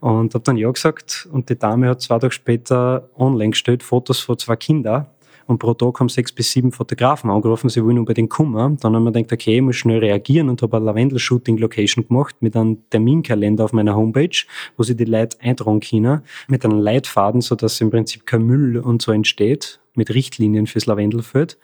Und 0.00 0.34
habe 0.34 0.44
dann 0.44 0.56
ja 0.56 0.70
gesagt 0.70 1.28
und 1.32 1.48
die 1.48 1.56
Dame 1.56 1.88
hat 1.88 2.02
zwei 2.02 2.18
Tage 2.18 2.32
später 2.32 3.08
online 3.16 3.50
gestellt, 3.50 3.84
Fotos 3.84 4.18
von 4.18 4.36
zwei 4.36 4.56
Kindern 4.56 5.06
und 5.46 5.58
pro 5.58 5.74
Tag 5.74 6.00
haben 6.00 6.08
sechs 6.08 6.32
bis 6.32 6.50
sieben 6.50 6.72
Fotografen 6.72 7.30
angerufen, 7.30 7.68
sie 7.68 7.84
wollen 7.84 7.98
unbedingt 7.98 8.30
kommen. 8.30 8.76
Dann 8.78 8.94
haben 8.94 9.04
wir 9.04 9.12
gedacht, 9.12 9.32
okay, 9.32 9.56
ich 9.56 9.62
muss 9.62 9.76
schnell 9.76 9.98
reagieren 9.98 10.48
und 10.48 10.62
habe 10.62 10.76
eine 10.76 10.86
Lavendel-Shooting-Location 10.86 12.08
gemacht 12.08 12.36
mit 12.40 12.56
einem 12.56 12.88
Terminkalender 12.90 13.64
auf 13.64 13.72
meiner 13.72 13.96
Homepage, 13.96 14.44
wo 14.76 14.82
sie 14.82 14.96
die 14.96 15.04
Leute 15.04 15.40
eintragen 15.40 15.80
können, 15.80 16.22
mit 16.48 16.64
einem 16.64 16.78
Leitfaden, 16.78 17.40
sodass 17.40 17.80
im 17.80 17.90
Prinzip 17.90 18.26
kein 18.26 18.42
Müll 18.42 18.78
und 18.78 19.02
so 19.02 19.12
entsteht 19.12 19.80
mit 19.96 20.10
Richtlinien 20.10 20.66
fürs 20.66 20.86
Lavendelfeld. 20.86 21.58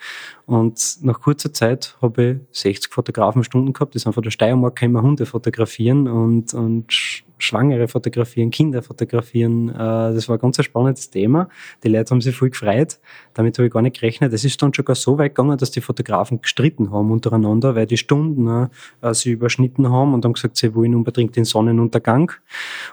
Und 0.46 0.98
nach 1.02 1.20
kurzer 1.20 1.52
Zeit 1.52 1.96
habe 2.02 2.42
ich 2.52 2.58
60 2.58 2.92
Fotografenstunden 2.92 3.72
gehabt, 3.72 3.94
die 3.94 3.98
sind 3.98 4.12
von 4.12 4.22
der 4.22 4.30
Steiermark 4.30 4.80
immer 4.82 5.02
Hunde 5.02 5.26
fotografieren 5.26 6.08
und, 6.08 6.54
und 6.54 7.24
Schwangere 7.42 7.88
fotografieren, 7.88 8.50
Kinder 8.50 8.82
fotografieren. 8.82 9.68
Äh, 9.68 9.74
das 9.74 10.28
war 10.28 10.36
ein 10.36 10.40
ganz 10.40 10.62
spannendes 10.62 11.10
Thema. 11.10 11.48
Die 11.82 11.88
Leute 11.88 12.10
haben 12.12 12.20
sich 12.20 12.36
voll 12.36 12.50
gefreut. 12.50 13.00
Damit 13.34 13.58
habe 13.58 13.66
ich 13.66 13.72
gar 13.72 13.82
nicht 13.82 13.98
gerechnet. 13.98 14.32
Es 14.32 14.44
ist 14.44 14.62
dann 14.62 14.72
sogar 14.72 14.94
so 14.94 15.18
weit 15.18 15.34
gegangen, 15.34 15.58
dass 15.58 15.70
die 15.70 15.80
Fotografen 15.80 16.40
gestritten 16.40 16.92
haben 16.92 17.10
untereinander, 17.10 17.74
weil 17.74 17.86
die 17.86 17.96
Stunden 17.96 18.68
äh, 19.02 19.14
sie 19.14 19.32
überschnitten 19.32 19.90
haben 19.90 20.14
und 20.14 20.24
haben 20.24 20.34
gesagt, 20.34 20.56
sie 20.56 20.74
wollen 20.74 20.94
unbedingt 20.94 21.34
den 21.34 21.44
Sonnenuntergang. 21.44 22.32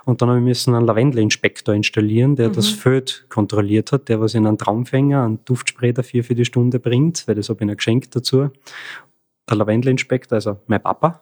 Und 0.05 0.21
dann 0.21 0.29
haben 0.29 0.37
wir 0.37 0.49
müssen 0.49 0.73
einen 0.73 0.85
Lavendelinspektor 0.85 1.75
installieren, 1.75 2.35
der 2.35 2.49
mhm. 2.49 2.53
das 2.53 2.69
Feld 2.69 3.25
kontrolliert 3.29 3.91
hat, 3.91 4.09
der 4.09 4.19
was 4.19 4.33
in 4.33 4.47
einen 4.47 4.57
Traumfänger, 4.57 5.23
einen 5.29 5.45
Duftspray 5.45 5.93
dafür 5.93 6.23
für 6.23 6.35
die 6.35 6.45
Stunde 6.45 6.79
bringt, 6.79 7.27
weil 7.27 7.35
das 7.35 7.49
habe 7.49 7.57
ich 7.59 7.61
ihnen 7.63 7.77
geschenkt 7.77 8.15
dazu. 8.15 8.49
Der 9.49 9.57
Lavendelinspektor, 9.57 10.35
also 10.35 10.57
mein 10.67 10.81
Papa, 10.81 11.21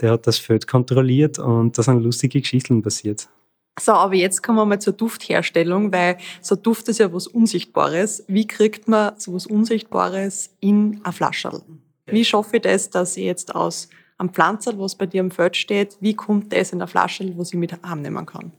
der 0.00 0.12
hat 0.12 0.26
das 0.26 0.38
Feld 0.38 0.66
kontrolliert 0.66 1.38
und 1.38 1.76
da 1.76 1.82
sind 1.82 2.02
lustige 2.02 2.40
Geschichten 2.40 2.82
passiert. 2.82 3.28
So, 3.78 3.92
aber 3.92 4.14
jetzt 4.14 4.42
kommen 4.42 4.58
wir 4.58 4.64
mal 4.64 4.80
zur 4.80 4.94
Duftherstellung, 4.94 5.92
weil 5.92 6.16
so 6.40 6.56
Duft 6.56 6.88
ist 6.88 6.98
ja 6.98 7.12
was 7.12 7.26
Unsichtbares. 7.26 8.24
Wie 8.26 8.46
kriegt 8.46 8.88
man 8.88 9.18
so 9.18 9.34
was 9.34 9.46
Unsichtbares 9.46 10.50
in 10.60 11.00
eine 11.02 11.12
Flasche? 11.12 11.62
Wie 12.06 12.24
schaffe 12.24 12.56
ich 12.56 12.62
das, 12.62 12.88
dass 12.88 13.16
ich 13.16 13.24
jetzt 13.24 13.54
aus 13.54 13.90
einem 14.16 14.30
Pflanzerl, 14.30 14.78
was 14.78 14.94
bei 14.94 15.06
dir 15.06 15.20
am 15.20 15.30
Feld 15.30 15.56
steht, 15.56 15.98
wie 16.00 16.14
kommt 16.14 16.52
das 16.52 16.72
in 16.72 16.80
eine 16.80 16.88
Flasche, 16.88 17.36
wo 17.36 17.42
ich 17.42 17.52
mit 17.52 17.72
heimnehmen 17.82 18.24
kann? 18.24 18.52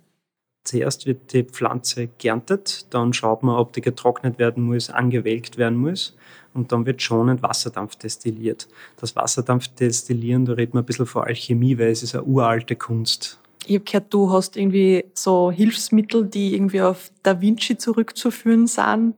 Zuerst 0.67 1.05
wird 1.05 1.31
die 1.31 1.43
Pflanze 1.43 2.09
geerntet, 2.17 2.87
dann 2.89 3.13
schaut 3.13 3.41
man, 3.41 3.55
ob 3.55 3.71
die 3.71 3.79
getrocknet 3.79 4.37
werden 4.37 4.63
muss, 4.63 4.89
angewelkt 4.89 5.57
werden 5.57 5.77
muss 5.77 6.13
und 6.53 6.73
dann 6.73 6.85
wird 6.85 7.01
schonend 7.01 7.41
Wasserdampf 7.41 7.95
destilliert. 7.95 8.67
Das 8.97 9.15
Wasserdampfdestillieren, 9.15 10.43
da 10.43 10.53
redet 10.53 10.73
man 10.73 10.83
ein 10.83 10.85
bisschen 10.85 11.05
von 11.05 11.23
Alchemie, 11.23 11.79
weil 11.79 11.87
es 11.87 12.03
ist 12.03 12.15
eine 12.15 12.25
uralte 12.25 12.75
Kunst. 12.75 13.39
Ich 13.65 13.75
habe 13.75 13.85
gehört, 13.85 14.13
du 14.13 14.29
hast 14.29 14.57
irgendwie 14.57 15.05
so 15.13 15.51
Hilfsmittel, 15.51 16.25
die 16.25 16.53
irgendwie 16.53 16.81
auf 16.81 17.11
Da 17.23 17.39
Vinci 17.39 17.77
zurückzuführen 17.77 18.67
sind. 18.67 19.15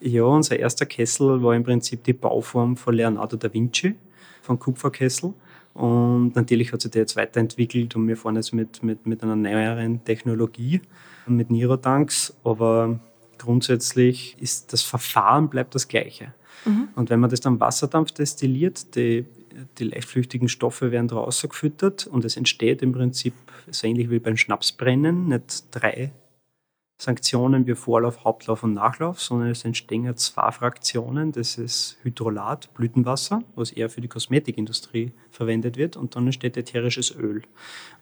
Ja, 0.00 0.22
unser 0.22 0.56
erster 0.56 0.86
Kessel 0.86 1.42
war 1.42 1.56
im 1.56 1.64
Prinzip 1.64 2.04
die 2.04 2.12
Bauform 2.12 2.76
von 2.76 2.94
Leonardo 2.94 3.36
da 3.36 3.52
Vinci, 3.52 3.96
von 4.40 4.56
Kupferkessel. 4.56 5.34
Und 5.74 6.36
natürlich 6.36 6.72
hat 6.72 6.82
sich 6.82 6.90
der 6.90 7.02
jetzt 7.02 7.16
weiterentwickelt 7.16 7.96
und 7.96 8.06
wir 8.06 8.16
fahren 8.16 8.36
jetzt 8.36 8.52
mit, 8.52 8.82
mit, 8.82 9.06
mit 9.06 9.22
einer 9.22 9.36
neueren 9.36 10.04
Technologie, 10.04 10.82
mit 11.26 11.50
Nirotanks, 11.50 12.34
aber 12.44 13.00
grundsätzlich 13.38 14.36
ist 14.40 14.72
das 14.72 14.82
Verfahren 14.82 15.48
bleibt 15.48 15.74
das 15.74 15.88
gleiche. 15.88 16.34
Mhm. 16.64 16.88
Und 16.94 17.10
wenn 17.10 17.20
man 17.20 17.30
das 17.30 17.40
dann 17.40 17.58
Wasserdampf 17.58 18.12
destilliert, 18.12 18.94
die, 18.94 19.24
die 19.78 19.84
leichtflüchtigen 19.84 20.48
Stoffe 20.48 20.92
werden 20.92 21.08
draußen 21.08 21.48
gefüttert 21.48 22.06
und 22.06 22.24
es 22.24 22.36
entsteht 22.36 22.82
im 22.82 22.92
Prinzip 22.92 23.34
so 23.70 23.86
ähnlich 23.86 24.10
wie 24.10 24.18
beim 24.18 24.36
Schnapsbrennen, 24.36 25.28
nicht 25.28 25.64
drei 25.70 26.12
Sanktionen 27.02 27.66
wie 27.66 27.74
Vorlauf, 27.74 28.24
Hauptlauf 28.24 28.62
und 28.62 28.74
Nachlauf, 28.74 29.20
sondern 29.20 29.50
es 29.50 29.64
entstehen 29.64 30.04
ja 30.04 30.14
zwei 30.14 30.52
Fraktionen. 30.52 31.32
Das 31.32 31.58
ist 31.58 31.98
Hydrolat, 32.04 32.72
Blütenwasser, 32.74 33.42
was 33.56 33.72
eher 33.72 33.90
für 33.90 34.00
die 34.00 34.06
Kosmetikindustrie 34.06 35.10
verwendet 35.28 35.76
wird, 35.76 35.96
und 35.96 36.14
dann 36.14 36.26
entsteht 36.26 36.56
ätherisches 36.56 37.10
Öl. 37.10 37.42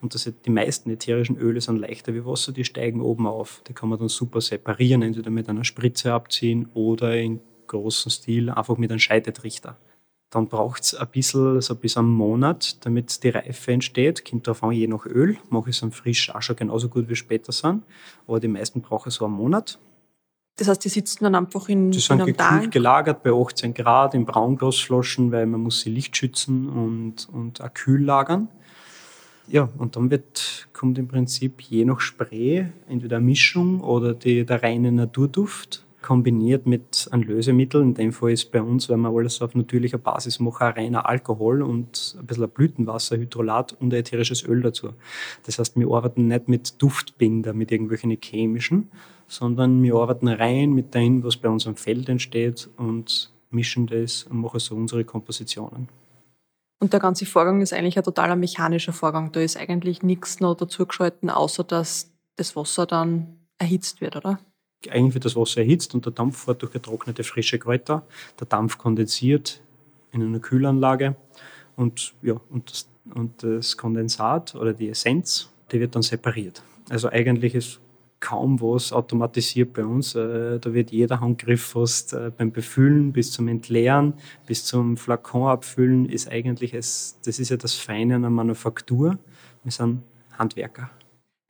Und 0.01 0.13
das, 0.13 0.31
die 0.45 0.49
meisten 0.51 0.91
ätherischen 0.91 1.35
Öle 1.35 1.61
sind 1.61 1.77
leichter 1.77 2.13
wie 2.13 2.23
Wasser, 2.23 2.51
die 2.51 2.63
steigen 2.63 3.01
oben 3.01 3.25
auf. 3.25 3.63
Die 3.67 3.73
kann 3.73 3.89
man 3.89 3.97
dann 3.97 4.07
super 4.07 4.39
separieren, 4.39 5.01
entweder 5.01 5.31
mit 5.31 5.49
einer 5.49 5.63
Spritze 5.63 6.13
abziehen 6.13 6.69
oder 6.75 7.17
in 7.17 7.39
großen 7.65 8.11
Stil 8.11 8.51
einfach 8.51 8.77
mit 8.77 8.91
einem 8.91 8.99
Scheitetrichter. 8.99 9.77
Dann 10.31 10.47
braucht 10.47 10.83
es 10.83 10.95
ein 10.95 11.07
bisschen, 11.09 11.59
so 11.59 11.75
bis 11.75 11.97
einen 11.97 12.07
Monat, 12.07 12.85
damit 12.85 13.21
die 13.23 13.29
Reife 13.29 13.73
entsteht. 13.73 14.27
Kommt 14.27 14.47
darauf 14.47 14.63
an, 14.63 14.71
je 14.71 14.87
nach 14.87 15.05
Öl. 15.05 15.37
Mache 15.49 15.69
ich 15.69 15.83
es 15.83 15.93
frisch 15.93 16.33
auch 16.33 16.41
schon 16.41 16.55
genauso 16.55 16.87
gut 16.87 17.09
wie 17.09 17.15
später 17.15 17.51
sind. 17.51 17.83
Aber 18.27 18.39
die 18.39 18.47
meisten 18.47 18.81
brauchen 18.81 19.11
so 19.11 19.25
einen 19.25 19.33
Monat. 19.33 19.77
Das 20.55 20.69
heißt, 20.69 20.85
die 20.85 20.89
sitzen 20.89 21.25
dann 21.25 21.35
einfach 21.35 21.67
in, 21.67 21.91
die 21.91 21.97
in 21.97 22.01
sind 22.01 22.25
gekühlt, 22.25 22.71
gelagert 22.71 23.23
bei 23.23 23.31
18 23.31 23.73
Grad 23.73 24.13
in 24.13 24.25
Braunglasflaschen, 24.25 25.31
weil 25.33 25.47
man 25.47 25.61
muss 25.61 25.81
sie 25.81 25.89
Licht 25.89 26.15
schützen 26.15 26.69
und, 26.69 27.27
und 27.29 27.61
auch 27.61 27.73
kühl 27.73 28.03
lagern. 28.03 28.47
Ja, 29.47 29.67
und 29.77 29.97
dann 29.97 30.11
wird, 30.11 30.69
kommt 30.71 30.97
im 30.97 31.09
Prinzip 31.09 31.61
je 31.61 31.83
nach 31.83 31.99
Spray 31.99 32.67
entweder 32.87 33.17
eine 33.17 33.25
Mischung 33.25 33.81
oder 33.81 34.13
die, 34.13 34.45
der 34.45 34.63
reine 34.63 34.93
Naturduft 34.93 35.85
kombiniert 36.01 36.65
mit 36.65 37.07
einem 37.11 37.23
Lösemittel. 37.23 37.81
In 37.81 37.93
dem 37.93 38.11
Fall 38.11 38.31
ist 38.31 38.51
bei 38.51 38.61
uns, 38.61 38.89
wenn 38.89 39.01
wir 39.01 39.09
alles 39.09 39.41
auf 39.41 39.55
natürlicher 39.55 39.97
Basis 39.97 40.39
ein 40.39 40.47
reiner 40.47 41.07
Alkohol 41.07 41.61
und 41.61 42.15
ein 42.19 42.25
bisschen 42.25 42.49
Blütenwasser, 42.49 43.17
Hydrolat 43.17 43.73
und 43.79 43.93
ätherisches 43.93 44.43
Öl 44.43 44.61
dazu. 44.61 44.89
Das 45.45 45.59
heißt, 45.59 45.77
wir 45.77 45.91
arbeiten 45.91 46.27
nicht 46.27 46.47
mit 46.47 46.81
Duftbinder, 46.81 47.53
mit 47.53 47.71
irgendwelchen 47.71 48.17
chemischen, 48.21 48.89
sondern 49.27 49.81
wir 49.83 49.95
arbeiten 49.95 50.27
rein 50.27 50.73
mit 50.73 50.93
dem, 50.93 51.23
was 51.23 51.37
bei 51.37 51.49
uns 51.49 51.67
am 51.67 51.75
Feld 51.75 52.09
entsteht 52.09 52.69
und 52.77 53.31
mischen 53.49 53.87
das 53.87 54.23
und 54.23 54.41
machen 54.41 54.59
so 54.59 54.75
unsere 54.75 55.03
Kompositionen. 55.03 55.87
Und 56.79 56.93
der 56.93 56.99
ganze 56.99 57.27
Vorgang 57.27 57.61
ist 57.61 57.73
eigentlich 57.73 57.97
ein 57.97 58.03
totaler 58.03 58.35
mechanischer 58.35 58.91
Vorgang. 58.91 59.31
Da 59.31 59.39
ist 59.39 59.55
eigentlich 59.55 60.01
nichts 60.01 60.39
noch 60.39 60.55
dazu 60.55 60.87
geschalten, 60.87 61.29
außer 61.29 61.63
dass 61.63 62.11
das 62.37 62.55
Wasser 62.55 62.87
dann 62.87 63.37
erhitzt 63.59 64.01
wird, 64.01 64.15
oder? 64.15 64.39
Eigentlich 64.89 65.13
wird 65.13 65.25
das 65.25 65.35
Wasser 65.35 65.61
erhitzt 65.61 65.93
und 65.93 66.05
der 66.05 66.13
Dampf 66.13 66.45
fährt 66.45 66.61
durch 66.61 66.71
getrocknete 66.71 67.23
frische 67.23 67.59
Kräuter. 67.59 68.03
Der 68.39 68.47
Dampf 68.47 68.77
kondensiert 68.77 69.61
in 70.11 70.21
einer 70.21 70.39
Kühlanlage 70.39 71.15
und, 71.75 72.13
ja, 72.21 72.35
und, 72.49 72.71
das, 72.71 72.89
und 73.13 73.43
das 73.43 73.77
Kondensat 73.77 74.55
oder 74.55 74.73
die 74.73 74.89
Essenz, 74.89 75.49
die 75.71 75.79
wird 75.79 75.95
dann 75.95 76.01
separiert. 76.01 76.63
Also 76.89 77.09
eigentlich 77.09 77.55
ist 77.55 77.79
kaum 78.19 78.61
was 78.61 78.93
automatisiert 78.93 79.73
bei 79.73 79.83
uns. 79.83 80.15
Äh, 80.15 80.59
da 80.59 80.73
wird 80.73 80.91
jeder 80.91 81.19
Handgriff 81.19 81.61
fast 81.61 82.13
äh, 82.13 82.31
beim 82.35 82.51
Befüllen 82.51 83.11
bis 83.11 83.31
zum 83.31 83.47
Entleeren, 83.47 84.13
bis 84.45 84.63
zum 84.63 84.95
Flakon 84.95 85.49
abfüllen, 85.49 86.07
ist 86.07 86.29
eigentlich, 86.29 86.71
das 86.71 87.17
ist 87.25 87.49
ja 87.49 87.57
das 87.57 87.75
Feine 87.75 88.19
der 88.21 88.29
Manufaktur. 88.29 89.17
Wir 89.63 89.71
sind 89.71 90.03
Handwerker. 90.37 90.89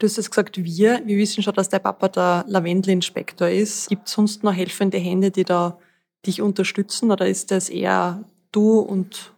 Du 0.01 0.07
hast 0.07 0.17
jetzt 0.17 0.31
gesagt, 0.31 0.57
wir. 0.57 1.03
Wir 1.05 1.17
wissen 1.17 1.43
schon, 1.43 1.53
dass 1.53 1.69
der 1.69 1.77
Papa 1.77 2.07
der 2.07 2.43
Lavendelinspektor 2.47 3.49
ist. 3.49 3.87
Gibt 3.87 4.07
es 4.07 4.13
sonst 4.15 4.43
noch 4.43 4.51
helfende 4.51 4.97
Hände, 4.97 5.29
die 5.29 5.43
da 5.43 5.77
dich 6.25 6.41
unterstützen 6.41 7.11
oder 7.11 7.27
ist 7.27 7.51
das 7.51 7.69
eher 7.69 8.23
du 8.51 8.79
und. 8.79 9.31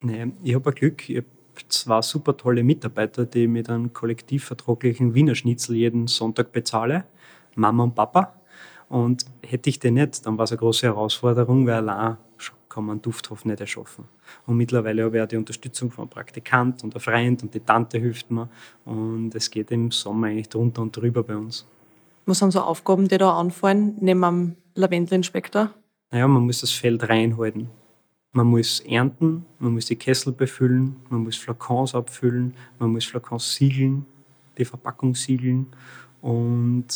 Nee, 0.00 0.32
ich 0.42 0.54
habe 0.54 0.72
Glück. 0.72 1.06
Ich 1.10 1.18
habe 1.18 1.26
zwei 1.68 2.00
super 2.00 2.34
tolle 2.34 2.64
Mitarbeiter, 2.64 3.26
die 3.26 3.46
mit 3.46 3.68
einem 3.68 3.92
kollektivvertraglichen 3.92 5.12
Wiener 5.12 5.34
Schnitzel 5.34 5.76
jeden 5.76 6.06
Sonntag 6.06 6.50
bezahle. 6.50 7.04
Mama 7.54 7.84
und 7.84 7.94
Papa. 7.94 8.40
Und 8.88 9.26
hätte 9.42 9.68
ich 9.68 9.80
den 9.80 9.94
nicht, 9.94 10.24
dann 10.24 10.38
war 10.38 10.44
es 10.44 10.50
eine 10.52 10.60
große 10.60 10.86
Herausforderung, 10.86 11.66
weil 11.66 11.90
allein 11.90 12.16
kann 12.70 12.84
man 12.86 13.02
Dufthof 13.02 13.44
nicht 13.44 13.60
erschaffen. 13.60 14.08
Und 14.46 14.56
mittlerweile 14.56 15.04
habe 15.04 15.16
ich 15.16 15.22
auch 15.22 15.28
die 15.28 15.36
Unterstützung 15.36 15.90
von 15.90 16.02
einem 16.02 16.10
Praktikant 16.10 16.82
und 16.84 16.94
einem 16.94 17.00
Freund 17.00 17.42
und 17.42 17.54
die 17.54 17.60
Tante 17.60 17.98
hilft 17.98 18.30
mir. 18.30 18.48
Und 18.84 19.34
es 19.34 19.50
geht 19.50 19.70
im 19.70 19.90
Sommer 19.90 20.28
eigentlich 20.28 20.48
drunter 20.48 20.82
und 20.82 20.96
drüber 20.96 21.22
bei 21.22 21.36
uns. 21.36 21.66
Was 22.26 22.40
sind 22.40 22.52
so 22.52 22.60
Aufgaben, 22.60 23.08
die 23.08 23.18
da 23.18 23.38
anfallen, 23.38 23.96
neben 24.00 24.20
dem 24.20 24.56
Lavendelinspektor? 24.74 25.70
Naja, 26.10 26.26
man 26.26 26.44
muss 26.44 26.60
das 26.60 26.72
Feld 26.72 27.08
reinhalten. 27.08 27.68
Man 28.32 28.48
muss 28.48 28.80
ernten, 28.80 29.46
man 29.58 29.72
muss 29.72 29.86
die 29.86 29.96
Kessel 29.96 30.32
befüllen, 30.32 30.96
man 31.08 31.22
muss 31.22 31.36
Flakons 31.36 31.94
abfüllen, 31.94 32.52
man 32.78 32.92
muss 32.92 33.06
Flakons 33.06 33.54
siegeln, 33.54 34.04
die 34.58 34.64
Verpackung 34.66 35.14
siegeln 35.14 35.68
und 36.20 36.86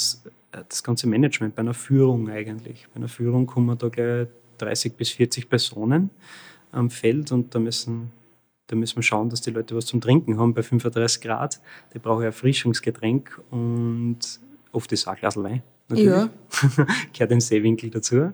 äh, 0.53 0.63
das 0.69 0.83
ganze 0.83 1.07
Management 1.07 1.55
bei 1.55 1.61
einer 1.61 1.73
Führung 1.73 2.29
eigentlich. 2.29 2.87
Bei 2.93 2.97
einer 2.97 3.09
Führung 3.09 3.47
kommen 3.47 3.79
da 3.79 3.89
gleich 3.89 4.29
30 4.59 4.95
bis 4.95 5.11
40 5.11 5.49
Personen 5.49 6.11
am 6.73 6.91
Feld 6.91 7.33
und 7.33 7.55
da 7.55 7.59
müssen, 7.59 8.11
da 8.67 8.77
müssen 8.77 8.97
wir 8.97 9.03
schauen, 9.03 9.31
dass 9.31 9.41
die 9.41 9.51
Leute 9.51 9.77
was 9.77 9.87
zum 9.87 10.01
Trinken 10.01 10.39
haben 10.39 10.55
bei 10.55 10.63
35 10.63 11.21
Grad. 11.23 11.61
Die 11.95 11.99
brauchen 11.99 12.21
ein 12.21 12.27
Erfrischungsgetränk 12.27 13.41
und 13.51 14.19
oft 14.73 14.93
ist 14.93 15.07
auch 15.07 15.13
ein 15.13 15.19
Glas 15.19 15.37
Wein 15.37 15.63
natürlich. 15.91 16.11
Ja. 16.11 16.31
Gehört 17.13 17.33
im 17.33 17.41
Seewinkel 17.41 17.91
dazu. 17.91 18.33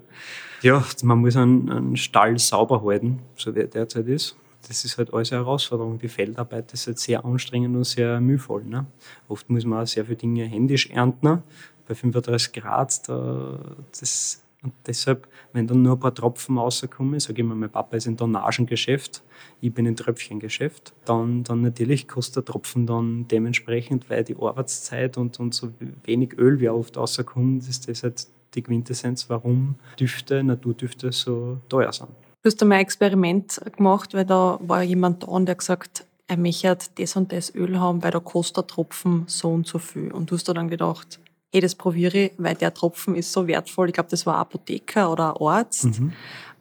Ja, 0.63 0.85
man 1.03 1.19
muss 1.19 1.37
einen, 1.37 1.71
einen 1.71 1.97
Stall 1.97 2.39
sauber 2.39 2.83
halten, 2.83 3.21
so 3.37 3.55
wie 3.55 3.61
er 3.61 3.67
derzeit 3.67 4.07
ist. 4.07 4.37
Das 4.69 4.85
ist 4.85 4.99
halt 4.99 5.13
alles 5.13 5.33
eine 5.33 5.43
Herausforderung. 5.43 5.99
Die 5.99 6.09
Feldarbeit 6.09 6.73
ist 6.73 6.87
halt 6.87 6.99
sehr 6.99 7.25
anstrengend 7.25 7.77
und 7.77 7.85
sehr 7.85 8.21
mühvoll. 8.21 8.65
Ne? 8.65 8.87
Oft 9.29 9.49
muss 9.49 9.65
man 9.65 9.83
auch 9.83 9.87
sehr 9.87 10.05
viele 10.05 10.17
Dinge 10.17 10.45
händisch 10.45 10.91
ernten. 10.91 11.43
Bei 11.87 11.95
35 11.95 12.53
Grad, 12.53 13.09
da, 13.09 13.61
das 13.99 14.43
und 14.67 14.73
deshalb, 14.85 15.29
wenn 15.53 15.69
dann 15.69 15.83
nur 15.83 15.93
ein 15.93 16.01
paar 16.01 16.13
Tropfen 16.13 16.59
rauskommen, 16.59 17.21
sage 17.21 17.41
ich 17.41 17.47
mal, 17.47 17.55
mein 17.55 17.71
Papa 17.71 17.97
ist 17.97 18.07
im 18.07 18.17
Tonnagengeschäft, 18.17 19.23
ich 19.61 19.73
bin 19.73 19.87
im 19.87 19.95
Tröpfchengeschäft, 19.95 20.93
dann, 21.05 21.45
dann 21.45 21.63
natürlich 21.63 22.09
kostet 22.09 22.37
der 22.37 22.53
Tropfen 22.53 22.85
dann 22.85 23.29
dementsprechend, 23.29 24.11
weil 24.11 24.25
die 24.25 24.35
Arbeitszeit 24.35 25.19
und, 25.19 25.39
und 25.39 25.55
so 25.55 25.73
wenig 26.03 26.37
Öl 26.37 26.59
wie 26.59 26.69
oft 26.69 26.97
rauskommt, 26.97 27.69
ist 27.69 27.89
das 27.89 28.03
halt 28.03 28.27
die 28.55 28.63
Quintessenz, 28.63 29.31
warum 29.31 29.77
Düfte, 30.01 30.43
Naturdüfte 30.43 31.13
so 31.13 31.59
teuer 31.69 31.93
sind. 31.93 32.09
Du 32.43 32.51
hast 32.51 32.61
einmal 32.61 32.79
ein 32.79 32.83
Experiment 32.83 33.61
gemacht, 33.77 34.15
weil 34.15 34.25
da 34.25 34.59
war 34.63 34.83
jemand 34.83 35.23
da 35.23 35.29
und 35.29 35.47
der 35.47 35.55
gesagt, 35.55 36.05
er 36.27 36.37
möchte 36.37 36.77
das 36.97 37.15
und 37.15 37.31
das 37.31 37.55
Öl 37.55 37.79
haben, 37.79 38.03
weil 38.03 38.11
da 38.11 38.19
kostet 38.19 38.57
der 38.57 38.67
Tropfen 38.67 39.25
so 39.29 39.53
und 39.53 39.69
so 39.69 39.79
viel. 39.79 40.11
Und 40.11 40.31
du 40.31 40.35
hast 40.35 40.49
da 40.49 40.55
dann 40.55 40.69
gedacht, 40.69 41.21
hey, 41.53 41.61
das 41.61 41.75
probiere 41.75 42.19
ich, 42.19 42.33
weil 42.39 42.55
der 42.55 42.75
Tropfen 42.75 43.15
ist 43.15 43.33
so 43.33 43.47
wertvoll. 43.47 43.89
Ich 43.89 43.95
glaube, 43.95 44.11
das 44.11 44.27
war 44.27 44.35
ein 44.35 44.41
Apotheker 44.41 45.11
oder 45.11 45.41
Arzt. 45.41 45.99
Mhm. 45.99 46.13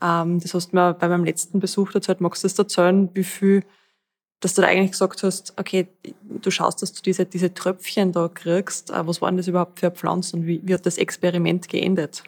Ähm, 0.02 0.40
das 0.40 0.54
hast 0.54 0.72
du 0.72 0.76
mir 0.76 0.94
bei 0.94 1.08
meinem 1.08 1.26
letzten 1.26 1.60
Besuch 1.60 1.94
erzählt. 1.94 2.22
Magst 2.22 2.44
du 2.44 2.48
das 2.48 2.58
erzählen, 2.58 3.10
wie 3.14 3.24
viel, 3.24 3.64
dass 4.40 4.54
du 4.54 4.62
da 4.62 4.68
eigentlich 4.68 4.92
gesagt 4.92 5.24
hast, 5.24 5.54
okay, 5.58 5.88
du 6.24 6.52
schaust, 6.52 6.82
dass 6.82 6.94
du 6.94 7.02
diese, 7.02 7.26
diese 7.26 7.54
Tröpfchen 7.54 8.12
da 8.12 8.28
kriegst. 8.28 8.90
Äh, 8.90 9.06
was 9.06 9.22
waren 9.22 9.38
das 9.38 9.48
überhaupt 9.48 9.80
für 9.80 9.92
Pflanzen 9.92 10.42
und 10.42 10.48
wie, 10.48 10.62
wie 10.64 10.74
hat 10.74 10.86
das 10.86 10.98
Experiment 10.98 11.70
geendet? 11.70 12.24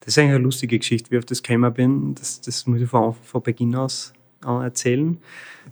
Das 0.00 0.08
ist 0.08 0.18
eigentlich 0.18 0.34
eine 0.34 0.44
lustige 0.44 0.78
Geschichte, 0.78 1.10
wie 1.10 1.16
ich 1.16 1.20
auf 1.20 1.26
das 1.26 1.42
gekommen 1.42 1.72
bin. 1.72 2.14
Das, 2.14 2.40
das 2.40 2.66
muss 2.66 2.80
ich 2.80 2.88
von, 2.88 3.14
von 3.14 3.42
Beginn 3.42 3.74
aus 3.74 4.12
erzählen. 4.44 5.18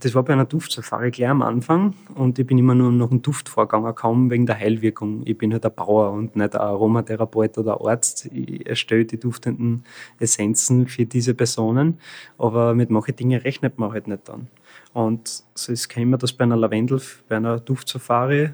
Das 0.01 0.15
war 0.15 0.23
bei 0.23 0.33
einer 0.33 0.47
Duftsafari 0.47 1.11
gleich 1.11 1.29
am 1.29 1.43
Anfang 1.43 1.95
und 2.15 2.39
ich 2.39 2.47
bin 2.47 2.59
immer 2.59 2.75
nur 2.75 2.91
noch 2.91 3.11
einen 3.11 3.23
Duft 3.23 3.49
vorgegangen, 3.49 3.95
kaum 3.95 4.31
wegen 4.31 4.47
der 4.47 4.59
Heilwirkung. 4.59 5.23
Ich 5.27 5.37
bin 5.37 5.53
halt 5.53 5.65
ein 5.67 5.75
Bauer 5.75 6.13
und 6.13 6.35
nicht 6.35 6.55
ein 6.55 6.61
Aromatherapeut 6.61 7.59
oder 7.59 7.81
Arzt. 7.81 8.27
Ich 8.33 8.67
erstelle 8.67 9.05
die 9.05 9.21
duftenden 9.21 9.85
Essenzen 10.19 10.87
für 10.89 11.05
diese 11.05 11.35
Personen, 11.35 11.99
aber 12.39 12.75
mit 12.75 12.91
manchen 12.91 13.17
Dingen 13.17 13.41
rechnet 13.41 13.79
man 13.79 13.93
halt 13.93 14.09
nicht 14.09 14.29
dann. 14.29 14.49
Und 14.93 15.45
so 15.55 15.73
ist 15.73 15.95
immer, 15.97 16.17
dass 16.17 16.33
bei 16.33 16.45
einer 16.45 16.57
Lavendel, 16.57 17.01
bei 17.29 17.37
einer 17.37 17.61
Duftsafari 17.61 18.51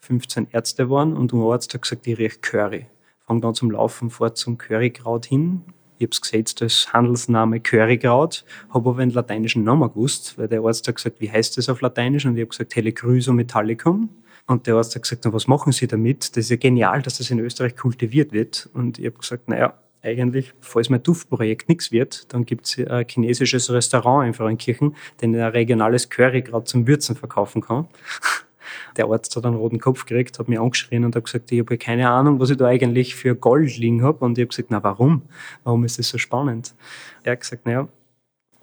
15 0.00 0.48
Ärzte 0.50 0.90
waren 0.90 1.16
und 1.16 1.32
ein 1.32 1.40
Arzt 1.40 1.72
hat 1.74 1.82
gesagt, 1.82 2.06
ich 2.06 2.18
rieche 2.18 2.38
Curry. 2.40 2.86
Fang 3.26 3.40
dann 3.40 3.54
zum 3.54 3.70
Laufen 3.70 4.10
vor 4.10 4.34
zum 4.34 4.58
Currykraut 4.58 5.26
hin, 5.26 5.62
ich 6.00 6.06
habe 6.06 6.12
es 6.12 6.20
gesetzt 6.22 6.62
als 6.62 6.92
Handelsname 6.94 7.60
Currykraut, 7.60 8.46
habe 8.70 8.88
aber 8.88 9.02
einen 9.02 9.10
lateinischen 9.10 9.64
Namen 9.64 9.90
gewusst, 9.90 10.38
weil 10.38 10.48
der 10.48 10.62
Arzt 10.62 10.88
hat 10.88 10.96
gesagt, 10.96 11.20
wie 11.20 11.30
heißt 11.30 11.58
das 11.58 11.68
auf 11.68 11.82
Lateinisch? 11.82 12.24
Und 12.24 12.36
ich 12.36 12.40
habe 12.40 12.48
gesagt, 12.48 12.74
Helichrysum 12.74 13.36
metallicum. 13.36 14.08
Und 14.46 14.66
der 14.66 14.76
Arzt 14.76 14.94
hat 14.94 15.02
gesagt, 15.02 15.30
was 15.30 15.46
machen 15.46 15.72
Sie 15.72 15.86
damit? 15.86 16.36
Das 16.36 16.44
ist 16.44 16.50
ja 16.50 16.56
genial, 16.56 17.02
dass 17.02 17.18
das 17.18 17.30
in 17.30 17.38
Österreich 17.38 17.76
kultiviert 17.76 18.32
wird. 18.32 18.70
Und 18.72 18.98
ich 18.98 19.06
habe 19.06 19.18
gesagt, 19.18 19.50
naja, 19.50 19.74
eigentlich, 20.00 20.54
falls 20.60 20.88
mein 20.88 21.02
Duftprojekt 21.02 21.68
nichts 21.68 21.92
wird, 21.92 22.32
dann 22.32 22.46
gibt 22.46 22.64
es 22.64 22.78
ein 22.78 23.06
chinesisches 23.06 23.70
Restaurant 23.70 24.26
in 24.26 24.32
Frauenkirchen, 24.32 24.96
den 25.20 25.36
ein 25.36 25.50
regionales 25.50 26.08
Currykraut 26.08 26.66
zum 26.66 26.86
Würzen 26.86 27.14
verkaufen 27.14 27.60
kann. 27.60 27.88
Der 28.96 29.06
Arzt 29.06 29.34
hat 29.36 29.44
einen 29.44 29.56
roten 29.56 29.78
Kopf 29.78 30.04
gekriegt, 30.06 30.38
hat 30.38 30.48
mich 30.48 30.58
angeschrien 30.58 31.04
und 31.04 31.16
hat 31.16 31.24
gesagt, 31.24 31.50
ich 31.52 31.60
habe 31.60 31.78
keine 31.78 32.08
Ahnung, 32.08 32.40
was 32.40 32.50
ich 32.50 32.56
da 32.56 32.66
eigentlich 32.66 33.14
für 33.14 33.34
Gold 33.34 33.76
liegen 33.78 34.02
habe. 34.02 34.24
Und 34.24 34.38
ich 34.38 34.42
habe 34.42 34.48
gesagt, 34.48 34.70
na 34.70 34.82
warum? 34.82 35.22
Warum 35.64 35.84
ist 35.84 35.98
das 35.98 36.08
so 36.08 36.18
spannend? 36.18 36.74
Er 37.22 37.32
hat 37.32 37.40
gesagt, 37.40 37.66
naja, 37.66 37.88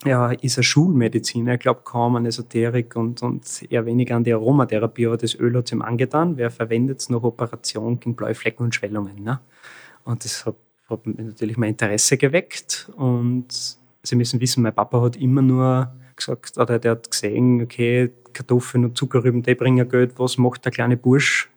er 0.06 0.44
ist 0.44 0.58
ein 0.58 0.64
Schulmediziner, 0.64 1.52
er 1.52 1.58
glaubt 1.58 1.86
kaum 1.86 2.16
an 2.16 2.26
Esoterik 2.26 2.96
und, 2.96 3.24
und 3.24 3.66
eher 3.70 3.86
weniger 3.86 4.16
an 4.16 4.24
die 4.24 4.34
Aromatherapie, 4.34 5.08
aber 5.08 5.18
das 5.18 5.36
Öl 5.36 5.56
hat 5.58 5.72
ihm 5.72 5.82
angetan. 5.82 6.38
Wer 6.38 6.52
verwendet 6.52 7.00
es 7.00 7.10
nach 7.10 7.24
Operation 7.24 8.00
gegen 8.00 8.16
blaue 8.16 8.36
Flecken 8.36 8.64
und 8.64 8.76
Schwellungen? 8.76 9.24
Ne? 9.24 9.40
Und 10.04 10.24
das 10.24 10.46
hat, 10.46 10.56
hat 10.90 11.06
natürlich 11.06 11.58
mein 11.58 11.72
Interesse 11.72 12.18
geweckt 12.18 12.92
und 12.96 13.78
Sie 14.08 14.16
müssen 14.16 14.40
wissen, 14.40 14.64
mein 14.64 14.74
Papa 14.74 15.02
hat 15.02 15.18
immer 15.18 15.42
nur 15.42 15.92
gesagt, 16.18 16.58
oder 16.58 16.80
der 16.80 16.92
hat 16.92 17.10
gesehen, 17.10 17.62
okay, 17.62 18.12
Kartoffeln 18.34 18.86
und 18.86 18.98
Zuckerrüben, 18.98 19.42
die 19.44 19.56
bringen 19.56 19.88
Geld. 19.88 20.14
Was 20.18 20.38
macht 20.38 20.66
der 20.66 20.72
kleine 20.72 20.98
Bursch? 20.98 21.50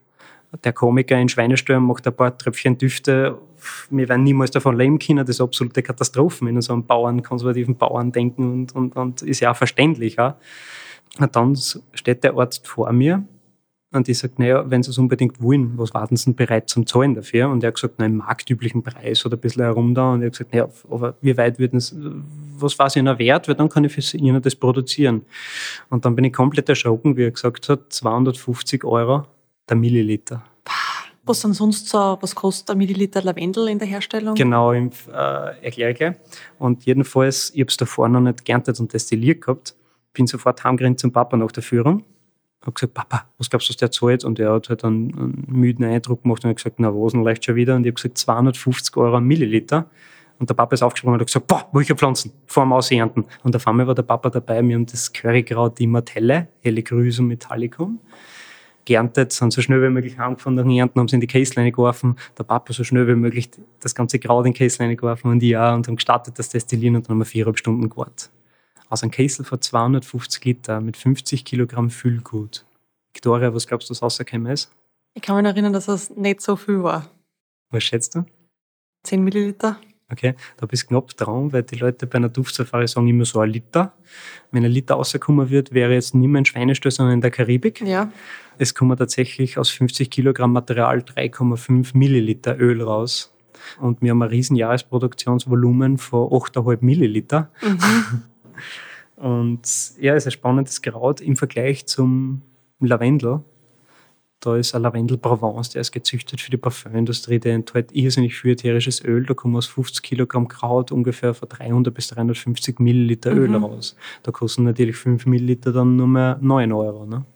Der 0.64 0.72
Komiker 0.72 1.18
in 1.18 1.28
Schweinestürmen 1.28 1.86
macht 1.86 2.06
ein 2.06 2.14
paar 2.14 2.36
Tröpfchen 2.36 2.76
Düfte. 2.76 3.38
Wir 3.90 4.08
werden 4.08 4.24
niemals 4.24 4.50
davon 4.50 4.76
leben 4.76 4.98
können. 4.98 5.18
Das 5.18 5.36
ist 5.36 5.40
absolute 5.40 5.82
Katastrophe, 5.82 6.44
wenn 6.44 6.60
so 6.60 6.72
einen 6.72 6.86
Bauern, 6.86 7.22
konservativen 7.22 7.76
Bauern 7.76 8.10
denken 8.10 8.52
und, 8.52 8.74
und, 8.74 8.96
und 8.96 9.22
ist 9.22 9.40
ja 9.40 9.52
auch 9.52 9.56
verständlich. 9.56 10.16
Ja. 10.16 10.36
Und 11.18 11.36
dann 11.36 11.56
steht 11.94 12.24
der 12.24 12.34
Arzt 12.36 12.66
vor 12.66 12.92
mir 12.92 13.24
und 13.92 14.08
ich 14.08 14.18
sage, 14.18 14.34
naja, 14.36 14.70
wenn 14.70 14.84
Sie 14.84 14.90
es 14.90 14.98
unbedingt 14.98 15.42
wollen, 15.42 15.76
was 15.76 15.92
warten 15.94 16.16
Sie 16.16 16.26
denn 16.26 16.36
bereit 16.36 16.68
zum 16.68 16.86
Zahlen 16.86 17.16
dafür? 17.16 17.48
Und 17.48 17.64
er 17.64 17.68
hat 17.68 17.74
gesagt, 17.74 17.94
na, 17.98 18.06
im 18.06 18.18
marktüblichen 18.18 18.84
Preis 18.84 19.26
oder 19.26 19.36
ein 19.36 19.40
bisschen 19.40 19.64
herum 19.64 19.94
da. 19.94 20.12
Und 20.12 20.22
er 20.22 20.26
hat 20.26 20.32
gesagt, 20.34 20.52
naja, 20.52 20.68
aber 20.88 21.14
wie 21.20 21.36
weit 21.36 21.58
würden 21.58 21.78
es, 21.78 21.96
was 22.56 22.78
war 22.78 22.86
es 22.86 22.94
Ihnen 22.94 23.18
wert? 23.18 23.48
Weil 23.48 23.56
dann 23.56 23.68
kann 23.68 23.82
ich 23.82 23.92
für 23.92 24.16
Ihnen 24.16 24.40
das 24.40 24.54
produzieren. 24.54 25.22
Und 25.88 26.04
dann 26.04 26.14
bin 26.14 26.24
ich 26.24 26.32
komplett 26.32 26.68
erschrocken, 26.68 27.16
wie 27.16 27.24
er 27.24 27.32
gesagt 27.32 27.68
hat, 27.68 27.92
250 27.92 28.84
Euro 28.84 29.26
der 29.68 29.76
Milliliter. 29.76 30.44
Was 31.24 31.40
sind 31.40 31.54
sonst 31.54 31.88
so, 31.88 32.16
was 32.20 32.34
kostet 32.34 32.70
ein 32.70 32.78
Milliliter 32.78 33.22
Lavendel 33.22 33.68
in 33.68 33.80
der 33.80 33.88
Herstellung? 33.88 34.36
Genau, 34.36 34.72
äh, 34.72 34.88
erkläre 35.62 35.90
ich 35.90 35.96
gleich. 35.96 36.16
Und 36.60 36.84
jedenfalls, 36.86 37.50
ich 37.54 37.60
habe 37.60 37.70
es 37.70 37.76
davor 37.76 38.08
noch 38.08 38.20
nicht 38.20 38.44
geerntet 38.44 38.78
und 38.78 38.92
destilliert 38.92 39.40
gehabt. 39.40 39.74
Bin 40.12 40.28
sofort 40.28 40.62
heimgerannt 40.62 41.00
zum 41.00 41.12
Papa 41.12 41.36
nach 41.36 41.52
der 41.52 41.64
Führung 41.64 42.04
habe 42.62 42.72
gesagt, 42.72 42.94
Papa, 42.94 43.26
was 43.38 43.48
glaubst 43.48 43.68
du, 43.68 43.72
was 43.72 43.76
der 43.78 43.90
zahlt? 43.90 44.24
Und 44.24 44.38
er 44.38 44.52
hat 44.52 44.68
halt 44.68 44.84
einen, 44.84 45.14
einen 45.18 45.44
müden 45.48 45.84
Eindruck 45.84 46.22
gemacht 46.22 46.44
und 46.44 46.50
hat 46.50 46.56
gesagt, 46.56 46.76
na 46.78 46.92
was, 46.92 47.14
leicht 47.14 47.44
schon 47.44 47.54
wieder. 47.54 47.74
Und 47.74 47.84
ich 47.84 47.90
habe 47.90 47.94
gesagt, 47.94 48.18
250 48.18 48.96
Euro 48.96 49.16
ein 49.16 49.24
Milliliter. 49.24 49.88
Und 50.38 50.48
der 50.48 50.54
Papa 50.54 50.74
ist 50.74 50.82
aufgesprungen 50.82 51.14
und 51.14 51.20
hat 51.20 51.26
gesagt, 51.26 51.46
boah, 51.46 51.68
welche 51.72 51.94
Pflanzen, 51.94 52.32
vor 52.46 52.64
dem 52.64 52.72
Ausernten. 52.72 53.26
Und 53.42 53.54
auf 53.54 53.66
einmal 53.66 53.86
war 53.86 53.94
der 53.94 54.02
Papa 54.02 54.30
dabei, 54.30 54.62
wir 54.66 54.74
haben 54.74 54.86
das 54.86 55.12
Currykraut 55.12 55.78
Immortelle, 55.80 56.48
Helichrysum 56.60 57.26
metallicum, 57.26 57.98
geerntet, 58.86 59.32
sind 59.32 59.52
so 59.52 59.60
schnell 59.60 59.82
wie 59.82 59.90
möglich 59.90 60.18
angefangen 60.18 60.56
nach 60.56 60.64
Ernten, 60.64 60.98
haben 60.98 61.08
sie 61.08 61.16
in 61.16 61.20
die 61.20 61.26
Käsleine 61.26 61.72
geworfen, 61.72 62.16
der 62.38 62.44
Papa 62.44 62.72
so 62.72 62.84
schnell 62.84 63.06
wie 63.06 63.16
möglich 63.16 63.50
das 63.80 63.94
ganze 63.94 64.18
Kraut 64.18 64.46
in 64.46 64.52
die 64.52 64.58
Käsleine 64.58 64.96
geworfen 64.96 65.30
und 65.30 65.40
die 65.40 65.56
auch 65.58 65.74
und 65.74 65.86
haben 65.86 65.96
gestartet 65.96 66.38
das 66.38 66.48
Destillieren 66.48 66.96
und 66.96 67.06
dann 67.06 67.14
haben 67.14 67.18
wir 67.18 67.26
viereinhalb 67.26 67.58
Stunden 67.58 67.90
gewartet. 67.90 68.30
Aus 68.90 69.04
einem 69.04 69.12
Kessel 69.12 69.44
von 69.44 69.60
250 69.60 70.44
Liter 70.44 70.80
mit 70.80 70.96
50 70.96 71.44
Kilogramm 71.44 71.90
Füllgut. 71.90 72.66
Victoria, 73.14 73.54
was 73.54 73.68
glaubst 73.68 73.88
du, 73.88 73.92
was 73.92 74.02
rausgekommen 74.02 74.52
ist? 74.52 74.72
Ich 75.14 75.22
kann 75.22 75.36
mich 75.36 75.46
erinnern, 75.46 75.72
dass 75.72 75.86
es 75.86 76.10
nicht 76.10 76.40
so 76.40 76.56
viel 76.56 76.82
war. 76.82 77.08
Was 77.70 77.84
schätzt 77.84 78.16
du? 78.16 78.24
10 79.04 79.22
Milliliter. 79.22 79.78
Okay, 80.10 80.34
da 80.56 80.66
bist 80.66 80.82
du 80.82 80.86
knapp 80.88 81.16
dran, 81.16 81.52
weil 81.52 81.62
die 81.62 81.76
Leute 81.76 82.08
bei 82.08 82.16
einer 82.16 82.28
Duftsafari 82.28 82.88
sagen 82.88 83.06
immer 83.06 83.24
so 83.24 83.38
ein 83.38 83.50
Liter. 83.50 83.92
Wenn 84.50 84.64
ein 84.64 84.72
Liter 84.72 84.96
rausgekommen 84.96 85.50
wird, 85.50 85.72
wäre 85.72 85.94
jetzt 85.94 86.16
nicht 86.16 86.26
mehr 86.26 86.40
in 86.40 86.44
Schweinestall, 86.44 86.90
sondern 86.90 87.14
in 87.14 87.20
der 87.20 87.30
Karibik. 87.30 87.80
Ja. 87.82 88.10
Es 88.58 88.74
kommen 88.74 88.96
tatsächlich 88.96 89.56
aus 89.56 89.70
50 89.70 90.10
Kilogramm 90.10 90.52
Material 90.52 90.98
3,5 90.98 91.96
Milliliter 91.96 92.58
Öl 92.58 92.82
raus. 92.82 93.32
Und 93.78 94.02
wir 94.02 94.10
haben 94.10 94.22
ein 94.22 94.30
riesen 94.30 94.56
Jahresproduktionsvolumen 94.56 95.98
von 95.98 96.28
8,5 96.28 96.78
Milliliter. 96.80 97.50
Mhm. 97.62 98.22
Und 99.16 99.60
ja, 100.00 100.14
es 100.14 100.22
ist 100.24 100.28
ein 100.28 100.32
spannendes 100.32 100.80
Kraut 100.82 101.20
im 101.20 101.36
Vergleich 101.36 101.86
zum 101.86 102.42
Lavendel. 102.80 103.40
Da 104.42 104.56
ist 104.56 104.74
ein 104.74 104.80
Lavendel 104.80 105.18
Provence, 105.18 105.68
der 105.68 105.82
ist 105.82 105.92
gezüchtet 105.92 106.40
für 106.40 106.50
die 106.50 106.56
Parfümindustrie, 106.56 107.38
der 107.38 107.54
enthält 107.54 107.92
irrsinnig 107.92 108.38
viel 108.38 108.52
ätherisches 108.52 109.04
Öl. 109.04 109.26
Da 109.26 109.34
kommen 109.34 109.54
aus 109.56 109.66
50 109.66 110.02
Kilogramm 110.02 110.48
Kraut 110.48 110.92
ungefähr 110.92 111.34
von 111.34 111.46
300 111.50 111.92
bis 111.92 112.08
350 112.08 112.78
Milliliter 112.80 113.32
Öl 113.32 113.48
Mhm. 113.48 113.64
raus. 113.64 113.96
Da 114.22 114.32
kosten 114.32 114.64
natürlich 114.64 114.96
5 114.96 115.26
Milliliter 115.26 115.72
dann 115.72 115.96
nur 115.96 116.06
mehr 116.06 116.38
9 116.40 116.72
Euro. 116.72 117.04
Ne? 117.04 117.26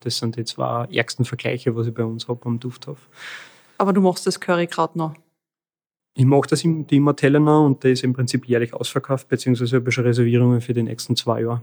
Das 0.00 0.16
sind 0.16 0.36
die 0.36 0.44
zwei 0.44 0.86
ärgsten 0.90 1.26
Vergleiche, 1.26 1.76
was 1.76 1.86
ich 1.86 1.92
bei 1.94 2.04
uns 2.04 2.28
habe 2.28 2.40
am 2.46 2.58
Dufthof. 2.58 3.10
Aber 3.76 3.92
du 3.92 4.00
machst 4.00 4.26
das 4.26 4.40
Currykraut 4.40 4.96
noch. 4.96 5.12
Ich 6.16 6.24
mache 6.24 6.48
das 6.48 6.62
im, 6.64 6.86
Immortelle 6.88 7.40
noch 7.40 7.66
und 7.66 7.82
der 7.82 7.92
ist 7.92 8.04
im 8.04 8.12
Prinzip 8.12 8.46
jährlich 8.46 8.72
ausverkauft, 8.72 9.28
beziehungsweise 9.28 9.76
habe 9.76 9.88
ich 9.88 9.94
schon 9.94 10.04
Reservierungen 10.04 10.60
für 10.60 10.72
die 10.72 10.82
nächsten 10.82 11.16
zwei 11.16 11.42
Jahre. 11.42 11.62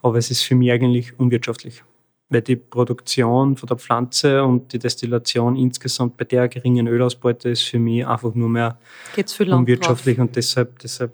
Aber 0.00 0.18
es 0.18 0.30
ist 0.30 0.42
für 0.42 0.54
mich 0.54 0.70
eigentlich 0.70 1.18
unwirtschaftlich, 1.18 1.82
weil 2.28 2.42
die 2.42 2.56
Produktion 2.56 3.56
von 3.56 3.66
der 3.66 3.76
Pflanze 3.76 4.44
und 4.44 4.72
die 4.72 4.78
Destillation 4.78 5.56
insgesamt 5.56 6.16
bei 6.16 6.24
der 6.24 6.48
geringen 6.48 6.86
Ölausbeute 6.86 7.50
ist 7.50 7.62
für 7.62 7.80
mich 7.80 8.06
einfach 8.06 8.34
nur 8.34 8.48
mehr 8.48 8.78
unwirtschaftlich 9.16 10.20
und 10.20 10.36
deshalb, 10.36 10.78
deshalb 10.78 11.12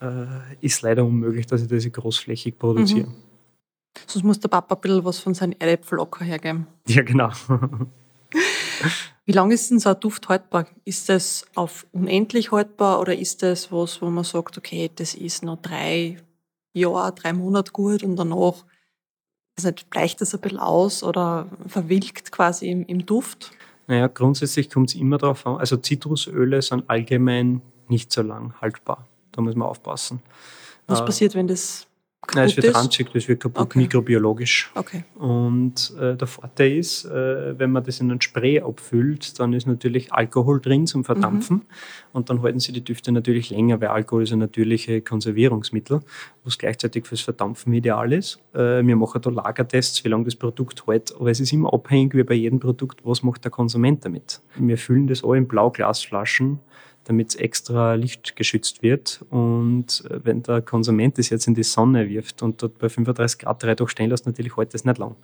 äh, 0.00 0.26
ist 0.60 0.82
leider 0.82 1.04
unmöglich, 1.04 1.46
dass 1.46 1.62
ich 1.62 1.68
das 1.68 1.90
großflächig 1.90 2.56
produziere. 2.56 3.06
drauf. 3.06 3.14
Sonst 4.06 4.24
muss 4.24 4.40
der 4.40 4.48
Papa 4.48 4.74
ein 4.74 4.80
bisschen 4.80 5.04
was 5.04 5.18
von 5.18 5.34
seinen 5.34 5.52
Erdäpfel 5.52 5.96
locker 5.96 6.24
hergeben. 6.24 6.66
Ja, 6.86 7.02
genau. 7.02 7.30
Wie 9.24 9.32
lange 9.32 9.54
ist 9.54 9.70
denn 9.70 9.78
so 9.78 9.90
ein 9.90 10.00
Duft 10.00 10.28
haltbar? 10.28 10.66
Ist 10.84 11.08
das 11.08 11.46
auf 11.54 11.86
unendlich 11.92 12.52
haltbar 12.52 13.00
oder 13.00 13.16
ist 13.16 13.42
das 13.42 13.72
was, 13.72 14.02
wo 14.02 14.10
man 14.10 14.24
sagt, 14.24 14.58
okay, 14.58 14.90
das 14.94 15.14
ist 15.14 15.42
noch 15.42 15.60
drei 15.62 16.18
Jahre, 16.74 17.12
drei 17.14 17.32
Monate 17.32 17.72
gut 17.72 18.02
und 18.02 18.16
danach 18.16 18.64
weiß 19.56 19.64
nicht, 19.64 19.90
bleicht 19.90 20.20
das 20.20 20.34
ein 20.34 20.40
bisschen 20.40 20.58
aus 20.58 21.02
oder 21.02 21.46
verwilkt 21.66 22.32
quasi 22.32 22.70
im, 22.70 22.84
im 22.86 23.06
Duft? 23.06 23.52
Naja, 23.86 24.06
grundsätzlich 24.08 24.70
kommt 24.70 24.90
es 24.90 24.96
immer 24.96 25.18
darauf 25.18 25.46
an. 25.46 25.58
Also 25.58 25.76
Zitrusöle 25.76 26.62
sind 26.62 26.88
allgemein 26.88 27.60
nicht 27.88 28.12
so 28.12 28.22
lang 28.22 28.54
haltbar. 28.60 29.06
Da 29.32 29.42
muss 29.42 29.54
man 29.54 29.68
aufpassen. 29.68 30.22
Was 30.86 31.00
Äh, 31.00 31.04
passiert, 31.04 31.34
wenn 31.34 31.46
das 31.46 31.86
Nein, 32.34 32.46
es 32.46 32.56
wird 32.56 32.66
ist? 32.66 32.74
ranzig, 32.76 33.10
das 33.12 33.28
wird 33.28 33.40
kaputt 33.40 33.62
Okay. 33.64 33.78
mikrobiologisch. 33.80 34.70
Okay. 34.74 35.04
Und 35.16 35.92
äh, 36.00 36.16
der 36.16 36.26
Vorteil 36.26 36.76
ist, 36.78 37.04
äh, 37.04 37.58
wenn 37.58 37.70
man 37.72 37.84
das 37.84 38.00
in 38.00 38.10
ein 38.10 38.20
Spray 38.20 38.60
abfüllt, 38.60 39.38
dann 39.38 39.52
ist 39.52 39.66
natürlich 39.66 40.12
Alkohol 40.12 40.60
drin 40.60 40.86
zum 40.86 41.04
Verdampfen. 41.04 41.62
Und 42.12 42.30
dann 42.30 42.42
halten 42.42 42.60
sie 42.60 42.72
die 42.72 42.84
Düfte 42.84 43.12
natürlich 43.12 43.50
länger, 43.50 43.80
weil 43.80 43.88
Alkohol 43.88 44.22
ist 44.22 44.32
ein 44.32 44.38
natürliches 44.38 45.04
Konservierungsmittel, 45.04 46.00
was 46.44 46.58
gleichzeitig 46.58 47.06
fürs 47.06 47.20
Verdampfen 47.20 47.72
ideal 47.74 48.12
ist. 48.12 48.38
Äh, 48.54 48.84
wir 48.86 48.96
machen 48.96 49.20
da 49.20 49.30
Lagertests, 49.30 50.04
wie 50.04 50.08
lange 50.08 50.24
das 50.24 50.36
Produkt 50.36 50.86
hält. 50.86 51.14
Aber 51.18 51.30
es 51.30 51.40
ist 51.40 51.52
immer 51.52 51.72
abhängig, 51.72 52.14
wie 52.14 52.22
bei 52.22 52.34
jedem 52.34 52.60
Produkt, 52.60 53.00
was 53.04 53.22
macht 53.22 53.44
der 53.44 53.50
Konsument 53.50 54.04
damit. 54.04 54.40
Wir 54.56 54.78
füllen 54.78 55.06
das 55.06 55.24
auch 55.24 55.34
in 55.34 55.46
Blauglasflaschen 55.48 56.60
damit 57.04 57.30
es 57.30 57.34
extra 57.36 57.94
lichtgeschützt 57.94 58.82
wird. 58.82 59.24
Und 59.30 60.04
äh, 60.08 60.20
wenn 60.24 60.42
der 60.42 60.62
Konsument 60.62 61.18
das 61.18 61.30
jetzt 61.30 61.46
in 61.46 61.54
die 61.54 61.62
Sonne 61.62 62.08
wirft 62.08 62.42
und 62.42 62.62
dort 62.62 62.78
bei 62.78 62.88
35 62.88 63.40
Grad 63.40 63.62
drei 63.62 63.74
Tage 63.74 63.90
stehen 63.90 64.10
lässt, 64.10 64.26
natürlich 64.26 64.56
hält 64.56 64.74
das 64.74 64.84
nicht 64.84 64.98
lang. 64.98 65.16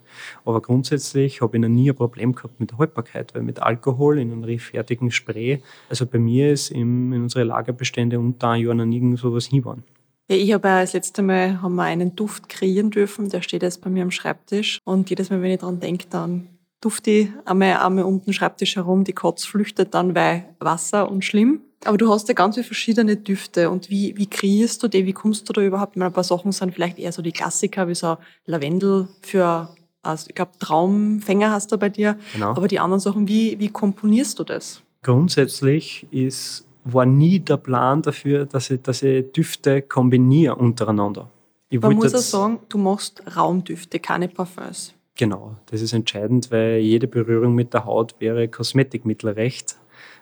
Aber 0.45 0.61
grundsätzlich 0.61 1.41
habe 1.41 1.57
ich 1.57 1.61
noch 1.61 1.69
nie 1.69 1.89
ein 1.89 1.95
Problem 1.95 2.33
gehabt 2.33 2.59
mit 2.59 2.71
der 2.71 2.77
Haltbarkeit, 2.77 3.33
weil 3.35 3.43
mit 3.43 3.61
Alkohol 3.61 4.19
in 4.19 4.31
einem 4.31 4.59
fertigen 4.59 5.11
Spray, 5.11 5.61
also 5.89 6.05
bei 6.05 6.19
mir 6.19 6.51
ist 6.51 6.71
im, 6.71 7.13
in 7.13 7.23
unsere 7.23 7.43
Lagerbestände 7.43 8.19
unter 8.19 8.49
einem 8.49 8.65
Jahr 8.65 8.73
noch 8.73 8.85
nie 8.85 9.17
sowas. 9.17 9.49
Ja, 9.51 10.37
ich 10.37 10.53
habe 10.53 10.67
ja 10.67 10.81
das 10.81 10.93
letzte 10.93 11.21
Mal 11.21 11.61
haben 11.61 11.75
wir 11.75 11.83
einen 11.83 12.15
Duft 12.15 12.47
kreieren 12.47 12.89
dürfen, 12.91 13.29
der 13.29 13.41
steht 13.41 13.63
jetzt 13.63 13.81
bei 13.81 13.89
mir 13.89 14.03
am 14.03 14.11
Schreibtisch. 14.11 14.79
Und 14.85 15.09
jedes 15.09 15.29
Mal, 15.29 15.41
wenn 15.41 15.51
ich 15.51 15.59
dran 15.59 15.79
denke, 15.79 16.05
dann 16.09 16.47
dufte 16.81 17.11
ich 17.11 17.29
einmal, 17.45 17.77
einmal 17.77 18.19
den 18.25 18.33
Schreibtisch 18.33 18.75
herum, 18.75 19.03
die 19.03 19.13
Katze 19.13 19.47
flüchtet 19.47 19.93
dann, 19.93 20.15
weil 20.15 20.45
Wasser 20.59 21.09
und 21.09 21.23
schlimm. 21.23 21.61
Aber 21.85 21.97
du 21.97 22.11
hast 22.11 22.27
ja 22.27 22.33
ganz 22.33 22.55
viele 22.55 22.65
verschiedene 22.65 23.17
Düfte. 23.17 23.69
Und 23.69 23.89
wie, 23.89 24.15
wie 24.17 24.27
kreierst 24.27 24.83
du 24.83 24.87
die? 24.87 25.05
Wie 25.05 25.13
kommst 25.13 25.49
du 25.49 25.53
da 25.53 25.61
überhaupt? 25.61 25.95
Meine, 25.95 26.11
ein 26.11 26.13
paar 26.13 26.23
Sachen 26.23 26.51
sind 26.51 26.73
vielleicht 26.73 26.99
eher 26.99 27.11
so 27.11 27.21
die 27.21 27.31
Klassiker, 27.31 27.87
wie 27.87 27.95
so 27.95 28.17
Lavendel 28.45 29.07
für, 29.21 29.69
also 30.03 30.27
ich 30.29 30.35
glaube, 30.35 30.51
Traumfänger 30.59 31.51
hast 31.51 31.71
du 31.71 31.77
bei 31.77 31.89
dir. 31.89 32.17
Genau. 32.33 32.51
Aber 32.51 32.67
die 32.67 32.79
anderen 32.79 32.99
Sachen, 32.99 33.27
wie, 33.27 33.59
wie 33.59 33.69
komponierst 33.69 34.37
du 34.39 34.43
das? 34.43 34.83
Grundsätzlich 35.01 36.05
ist, 36.11 36.65
war 36.83 37.05
nie 37.05 37.39
der 37.39 37.57
Plan 37.57 38.01
dafür, 38.01 38.45
dass 38.45 38.69
ich, 38.69 38.81
dass 38.81 39.01
ich 39.01 39.31
Düfte 39.31 39.81
kombiniere 39.81 40.55
untereinander. 40.55 41.29
Ich 41.69 41.81
Man 41.81 41.95
muss 41.95 42.13
auch 42.13 42.19
sagen, 42.19 42.59
du 42.69 42.77
machst 42.77 43.23
Raumdüfte, 43.35 43.99
keine 43.99 44.27
Parfums. 44.27 44.93
Genau, 45.15 45.55
das 45.67 45.81
ist 45.81 45.93
entscheidend, 45.93 46.51
weil 46.51 46.79
jede 46.79 47.07
Berührung 47.07 47.55
mit 47.55 47.73
der 47.73 47.85
Haut 47.85 48.15
wäre 48.19 48.47
Kosmetikmittelrecht. 48.47 49.77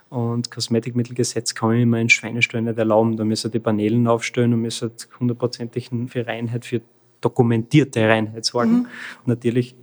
Und 0.10 0.50
Kosmetikmittelgesetz 0.50 1.54
kann 1.54 1.74
ich 1.74 1.86
mir 1.86 2.02
in 2.02 2.10
Schweinestall 2.10 2.64
nicht 2.64 2.78
erlauben. 2.78 3.16
Da 3.16 3.24
müssen 3.24 3.52
die 3.52 3.60
Paneelen 3.60 4.08
aufstellen 4.08 4.54
und 4.54 4.62
müssen 4.62 4.92
hundertprozentig 5.20 5.90
für 6.08 6.26
Reinheit, 6.26 6.66
für 6.66 6.82
dokumentierte 7.22 8.08
Reinheit 8.08 8.46
sorgen. 8.46 8.72
Mhm. 8.72 8.88
Und 9.20 9.28
natürlich, 9.28 9.76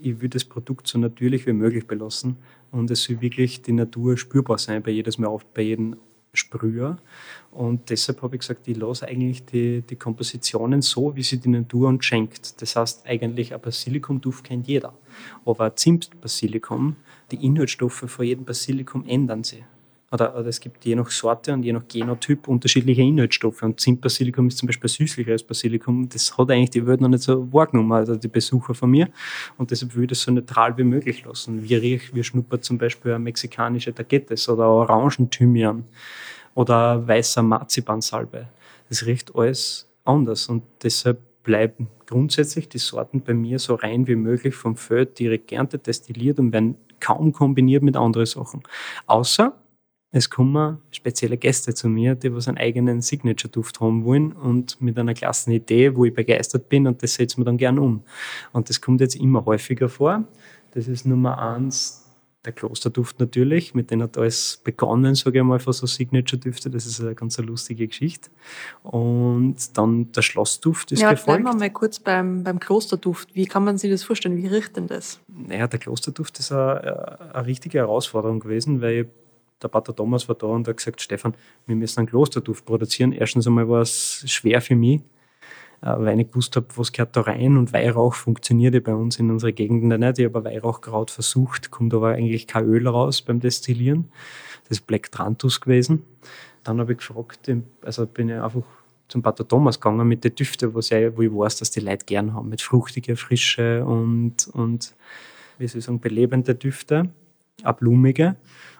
ich 0.00 0.20
will 0.20 0.28
das 0.28 0.44
Produkt 0.44 0.86
so 0.86 0.98
natürlich 0.98 1.46
wie 1.46 1.52
möglich 1.52 1.86
belassen. 1.86 2.36
Und 2.70 2.90
es 2.90 3.04
soll 3.04 3.20
wirklich 3.20 3.62
die 3.62 3.72
Natur 3.72 4.16
spürbar 4.16 4.58
sein 4.58 4.82
bei 4.82 4.92
jedes 4.92 5.18
Mal 5.18 5.28
auf, 5.28 5.44
bei 5.46 5.62
jedem 5.62 5.96
Sprüher. 6.32 6.98
Und 7.52 7.90
deshalb 7.90 8.22
habe 8.22 8.36
ich 8.36 8.40
gesagt, 8.40 8.66
ich 8.66 8.76
lasse 8.76 9.06
eigentlich 9.06 9.44
die, 9.44 9.82
die 9.82 9.96
Kompositionen 9.96 10.82
so, 10.82 11.14
wie 11.14 11.22
sie 11.22 11.38
die 11.38 11.48
Natur 11.48 11.88
uns 11.88 12.04
schenkt. 12.04 12.60
Das 12.60 12.74
heißt, 12.74 13.06
eigentlich 13.06 13.54
ein 13.54 13.60
Basilikumduft 13.60 14.44
kennt 14.44 14.66
jeder. 14.66 14.94
Aber 15.44 15.66
ein 15.66 15.76
Zimt-Basilikum, 15.76 16.96
die 17.34 17.46
Inhaltsstoffe 17.46 18.04
von 18.06 18.24
jedem 18.24 18.44
Basilikum 18.44 19.04
ändern 19.06 19.44
sich. 19.44 19.64
Oder, 20.12 20.36
oder 20.38 20.46
es 20.46 20.60
gibt 20.60 20.84
je 20.84 20.94
nach 20.94 21.10
Sorte 21.10 21.52
und 21.52 21.64
je 21.64 21.72
nach 21.72 21.88
Genotyp 21.88 22.46
unterschiedliche 22.46 23.02
Inhaltsstoffe. 23.02 23.62
Und 23.62 23.80
Zimt-Basilikum 23.80 24.46
ist 24.46 24.58
zum 24.58 24.68
Beispiel 24.68 24.88
süßlicher 24.88 25.32
als 25.32 25.42
Basilikum. 25.42 26.08
Das 26.08 26.38
hat 26.38 26.50
eigentlich 26.52 26.70
die 26.70 26.86
Welt 26.86 27.00
noch 27.00 27.08
nicht 27.08 27.24
so 27.24 27.52
wahrgenommen, 27.52 27.90
also 27.90 28.14
die 28.14 28.28
Besucher 28.28 28.74
von 28.74 28.90
mir. 28.90 29.08
Und 29.58 29.72
deshalb 29.72 29.96
will 29.96 30.04
ich 30.04 30.10
das 30.10 30.20
so 30.20 30.30
neutral 30.30 30.78
wie 30.78 30.84
möglich 30.84 31.24
lassen. 31.24 31.64
Wie 31.64 31.74
riecht, 31.74 32.14
wie 32.14 32.22
schnuppert 32.22 32.62
zum 32.62 32.78
Beispiel 32.78 33.12
eine 33.12 33.24
mexikanische 33.24 33.92
Tagetes 33.92 34.48
oder 34.48 34.68
Orangenthymian 34.68 35.84
oder 36.54 37.08
weißer 37.08 37.42
Marzipansalbe. 37.42 38.46
Das 38.88 39.06
riecht 39.06 39.34
alles 39.34 39.90
anders 40.04 40.48
und 40.48 40.62
deshalb 40.82 41.18
bleiben 41.42 41.88
grundsätzlich 42.06 42.68
die 42.68 42.78
Sorten 42.78 43.20
bei 43.20 43.34
mir 43.34 43.58
so 43.58 43.74
rein 43.74 44.06
wie 44.06 44.16
möglich 44.16 44.54
vom 44.54 44.76
Feld 44.76 45.18
direkt 45.18 45.48
geerntet, 45.48 45.86
destilliert 45.86 46.38
und 46.38 46.52
werden 46.52 46.76
kaum 47.04 47.32
kombiniert 47.32 47.82
mit 47.82 47.96
anderen 47.96 48.26
Sachen. 48.26 48.62
Außer 49.06 49.54
es 50.16 50.30
kommen 50.30 50.78
spezielle 50.92 51.36
Gäste 51.36 51.74
zu 51.74 51.88
mir, 51.88 52.14
die 52.14 52.32
was 52.32 52.46
einen 52.46 52.56
eigenen 52.56 53.02
Signature-Duft 53.02 53.80
haben 53.80 54.04
wollen 54.04 54.30
und 54.30 54.80
mit 54.80 54.96
einer 54.96 55.12
klassen 55.12 55.50
Idee, 55.50 55.96
wo 55.96 56.04
ich 56.04 56.14
begeistert 56.14 56.68
bin 56.68 56.86
und 56.86 57.02
das 57.02 57.14
setzen 57.14 57.40
wir 57.40 57.44
dann 57.44 57.56
gern 57.56 57.80
um. 57.80 58.04
Und 58.52 58.70
das 58.70 58.80
kommt 58.80 59.00
jetzt 59.00 59.16
immer 59.16 59.44
häufiger 59.44 59.88
vor. 59.88 60.22
Das 60.70 60.86
ist 60.86 61.04
Nummer 61.04 61.38
eins 61.40 62.03
der 62.44 62.52
Klosterduft 62.52 63.20
natürlich, 63.20 63.74
mit 63.74 63.90
dem 63.90 64.02
hat 64.02 64.18
alles 64.18 64.60
begonnen, 64.62 65.14
sage 65.14 65.38
ich 65.38 65.44
mal, 65.44 65.58
von 65.58 65.72
so 65.72 65.86
Signature-Düfte. 65.86 66.70
Das 66.70 66.84
ist 66.84 67.00
eine 67.00 67.14
ganz 67.14 67.38
eine 67.38 67.48
lustige 67.48 67.88
Geschichte. 67.88 68.30
Und 68.82 69.56
dann 69.76 70.12
der 70.12 70.22
Schlossduft 70.22 70.92
ist 70.92 71.00
ja, 71.00 71.08
aber 71.08 71.16
bleiben 71.16 71.44
gefolgt. 71.44 71.60
wir 71.60 71.66
mal 71.66 71.72
kurz 71.72 71.98
beim, 71.98 72.44
beim 72.44 72.60
Klosterduft. 72.60 73.34
Wie 73.34 73.46
kann 73.46 73.64
man 73.64 73.78
sich 73.78 73.90
das 73.90 74.04
vorstellen? 74.04 74.36
Wie 74.36 74.46
riecht 74.46 74.76
denn 74.76 74.86
das? 74.86 75.20
Naja, 75.28 75.66
der 75.66 75.78
Klosterduft 75.78 76.38
ist 76.38 76.52
eine, 76.52 77.34
eine 77.34 77.46
richtige 77.46 77.78
Herausforderung 77.78 78.40
gewesen, 78.40 78.82
weil 78.82 79.08
der 79.62 79.68
Pater 79.68 79.96
Thomas 79.96 80.28
war 80.28 80.34
da 80.34 80.46
und 80.46 80.68
hat 80.68 80.76
gesagt, 80.76 81.00
Stefan, 81.00 81.34
wir 81.66 81.76
müssen 81.76 82.00
einen 82.00 82.08
Klosterduft 82.08 82.66
produzieren. 82.66 83.12
Erstens 83.12 83.46
einmal 83.46 83.68
war 83.68 83.80
es 83.80 84.22
schwer 84.26 84.60
für 84.60 84.76
mich, 84.76 85.00
weil 85.84 86.18
ich 86.20 86.28
gewusst 86.28 86.56
habe, 86.56 86.66
was 86.76 86.92
gehört 86.92 87.14
da 87.14 87.22
rein 87.22 87.58
und 87.58 87.72
Weihrauch 87.74 88.14
funktioniert 88.14 88.74
ja 88.74 88.80
bei 88.80 88.94
uns 88.94 89.18
in 89.18 89.30
unserer 89.30 89.52
Gegend 89.52 89.84
nicht. 89.84 90.18
Ich 90.18 90.24
habe 90.24 90.44
Weihrauchkraut 90.44 91.10
versucht, 91.10 91.70
kommt 91.70 91.92
aber 91.92 92.12
eigentlich 92.12 92.46
kein 92.46 92.64
Öl 92.64 92.88
raus 92.88 93.20
beim 93.20 93.40
Destillieren. 93.40 94.10
Das 94.68 94.78
ist 94.78 94.86
Black 94.86 95.12
Trantus 95.12 95.60
gewesen. 95.60 96.04
Dann 96.62 96.80
habe 96.80 96.92
ich 96.92 96.98
gefragt, 96.98 97.50
also 97.82 98.06
bin 98.06 98.30
ich 98.30 98.36
einfach 98.36 98.62
zum 99.08 99.20
Pater 99.20 99.46
Thomas 99.46 99.78
gegangen 99.78 100.08
mit 100.08 100.24
den 100.24 100.34
Düften, 100.34 100.72
wo 100.72 100.78
ich 100.78 100.90
weiß, 100.90 101.58
dass 101.58 101.70
die 101.70 101.80
Leute 101.80 102.06
gern 102.06 102.32
haben, 102.32 102.48
mit 102.48 102.62
fruchtiger 102.62 103.16
Frische 103.16 103.84
und, 103.84 104.48
und 104.48 104.94
wie 105.58 105.68
soll 105.68 105.80
ich 105.80 105.84
sagen, 105.84 106.00
belebende 106.00 106.54
Düfte, 106.54 107.10
auch 107.62 107.74
blumige. 107.74 108.36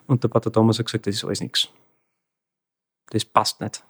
Und 0.07 0.25
der 0.25 0.29
Pater 0.29 0.51
Thomas 0.51 0.79
hat 0.79 0.87
gesagt, 0.87 1.07
das 1.07 1.17
ist 1.17 1.25
alles 1.25 1.43
nichts. 1.43 1.69
Das 3.11 3.27
passt 3.27 3.61
nicht. 3.61 3.85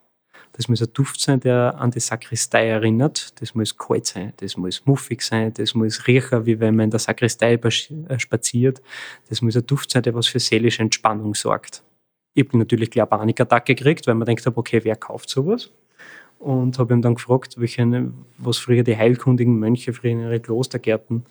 Das 0.57 0.69
muss 0.69 0.81
ein 0.81 0.89
Duft 0.93 1.21
sein, 1.21 1.41
der 1.41 1.75
an 1.79 1.91
die 1.91 1.99
Sakristei 1.99 2.69
erinnert. 2.69 3.41
Das 3.41 3.57
muss 3.57 3.77
kalt 3.77 4.07
sein, 4.07 4.33
das 4.37 4.57
muss 4.57 4.87
muffig 4.87 5.21
sein, 5.21 5.53
das 5.53 5.75
muss 5.75 6.07
riechen, 6.07 6.47
wie 6.47 6.61
wenn 6.61 6.77
man 6.77 6.85
in 6.85 6.91
der 6.91 7.01
Sakristei 7.01 7.55
äh, 7.55 8.19
spaziert. 8.19 8.81
Das 9.29 9.43
muss 9.43 9.57
ein 9.57 9.67
Duft 9.67 9.91
sein, 9.91 10.05
der 10.05 10.15
was 10.15 10.29
für 10.29 10.39
seelische 10.39 10.83
Entspannung 10.83 11.35
sorgt. 11.35 11.83
Ich 12.35 12.47
habe 12.47 12.59
natürlich 12.59 12.91
gleich 12.91 13.03
eine 13.03 13.19
Panikattacke 13.19 13.75
gekriegt, 13.75 14.07
weil 14.07 14.15
man 14.15 14.27
denkt, 14.27 14.47
okay, 14.47 14.81
wer 14.85 14.95
kauft 14.95 15.29
sowas? 15.29 15.73
Und 16.45 16.79
habe 16.79 16.93
ihn 16.93 17.01
dann 17.01 17.15
gefragt, 17.15 17.59
welche, 17.59 18.13
was 18.37 18.59
früher 18.59 18.83
die 18.83 18.99
heilkundigen 18.99 19.59
Mönche 19.59 19.95
früher 19.95 20.11
in 20.11 20.21
ihre 20.21 20.41
Klostergärten 20.41 21.25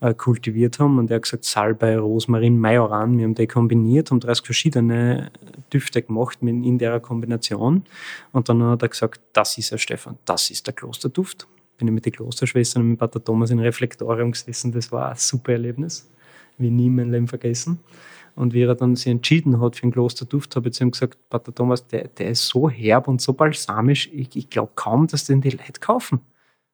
äh, 0.00 0.14
kultiviert 0.14 0.80
haben. 0.80 0.98
Und 0.98 1.12
er 1.12 1.16
hat 1.16 1.22
gesagt, 1.22 1.44
Salbei, 1.44 1.96
Rosmarin, 1.96 2.58
Majoran. 2.58 3.16
Wir 3.18 3.24
haben 3.24 3.36
die 3.36 3.46
kombiniert, 3.46 4.10
haben 4.10 4.18
30 4.18 4.44
verschiedene 4.44 5.30
Düfte 5.72 6.02
gemacht 6.02 6.38
in 6.40 6.76
der 6.76 6.98
Kombination. 6.98 7.84
Und 8.32 8.48
dann 8.48 8.60
hat 8.64 8.82
er 8.82 8.88
gesagt, 8.88 9.20
das 9.32 9.56
ist 9.58 9.70
er, 9.70 9.78
Stefan, 9.78 10.18
das 10.24 10.50
ist 10.50 10.66
der 10.66 10.74
Klosterduft. 10.74 11.46
Bin 11.76 11.86
ich 11.86 11.94
mit 11.94 12.06
den 12.06 12.12
Klosterschwestern 12.12 12.82
und 12.82 12.88
mit 12.90 12.98
Pater 12.98 13.22
Thomas 13.22 13.50
in 13.50 13.60
Reflektorium 13.60 14.32
gesessen. 14.32 14.72
Das 14.72 14.90
war 14.90 15.10
ein 15.10 15.16
super 15.16 15.52
Erlebnis. 15.52 16.10
Wie 16.58 16.70
nie 16.70 16.86
in 16.86 16.96
meinem 16.96 17.12
Leben 17.12 17.28
vergessen. 17.28 17.78
Und 18.38 18.54
wie 18.54 18.62
er 18.62 18.74
dann 18.76 18.94
sich 18.94 19.08
entschieden 19.08 19.60
hat 19.60 19.74
für 19.74 19.82
den 19.82 19.90
Klosterduft, 19.90 20.54
habe 20.54 20.68
ich 20.68 20.74
zu 20.74 20.84
ihm 20.84 20.92
gesagt, 20.92 21.18
Pater 21.28 21.52
Thomas, 21.52 21.88
der, 21.88 22.06
der 22.06 22.30
ist 22.30 22.46
so 22.46 22.70
herb 22.70 23.08
und 23.08 23.20
so 23.20 23.32
balsamisch, 23.32 24.08
ich, 24.12 24.36
ich 24.36 24.48
glaube 24.48 24.70
kaum, 24.76 25.08
dass 25.08 25.24
den 25.24 25.40
die 25.40 25.50
Leute 25.50 25.80
kaufen. 25.80 26.20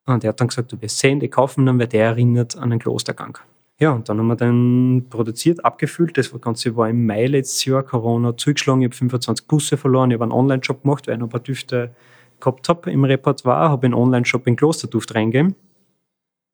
Und 0.04 0.22
er 0.24 0.28
hat 0.28 0.40
dann 0.42 0.48
gesagt, 0.48 0.72
du 0.72 0.82
wirst 0.82 0.98
sehen, 0.98 1.20
die 1.20 1.28
kaufen 1.28 1.64
dann, 1.64 1.78
weil 1.78 1.86
der 1.86 2.04
erinnert 2.04 2.54
an 2.56 2.64
einen 2.64 2.78
Klostergang. 2.78 3.38
Ja, 3.80 3.92
und 3.92 4.10
dann 4.10 4.18
haben 4.18 4.26
wir 4.26 4.36
den 4.36 5.06
produziert, 5.08 5.64
abgefüllt. 5.64 6.18
Das 6.18 6.38
Ganze 6.38 6.76
war 6.76 6.90
im 6.90 7.06
Mai 7.06 7.26
letztes 7.26 7.64
Jahr, 7.64 7.82
Corona 7.82 8.36
zugeschlagen. 8.36 8.82
Ich 8.82 8.88
habe 8.88 8.96
25 8.96 9.46
Busse 9.46 9.78
verloren. 9.78 10.10
Ich 10.10 10.16
habe 10.16 10.24
einen 10.24 10.32
Online-Shop 10.32 10.82
gemacht, 10.82 11.06
weil 11.06 11.14
ich 11.14 11.20
noch 11.20 11.28
ein 11.28 11.30
paar 11.30 11.40
Düfte 11.40 11.94
gehabt 12.40 12.68
habe 12.68 12.92
im 12.92 13.04
Repertoire. 13.04 13.70
Habe 13.70 13.86
einen 13.86 13.94
Online-Shop 13.94 14.46
in 14.46 14.56
Klosterduft 14.56 15.14
reingegeben. 15.14 15.56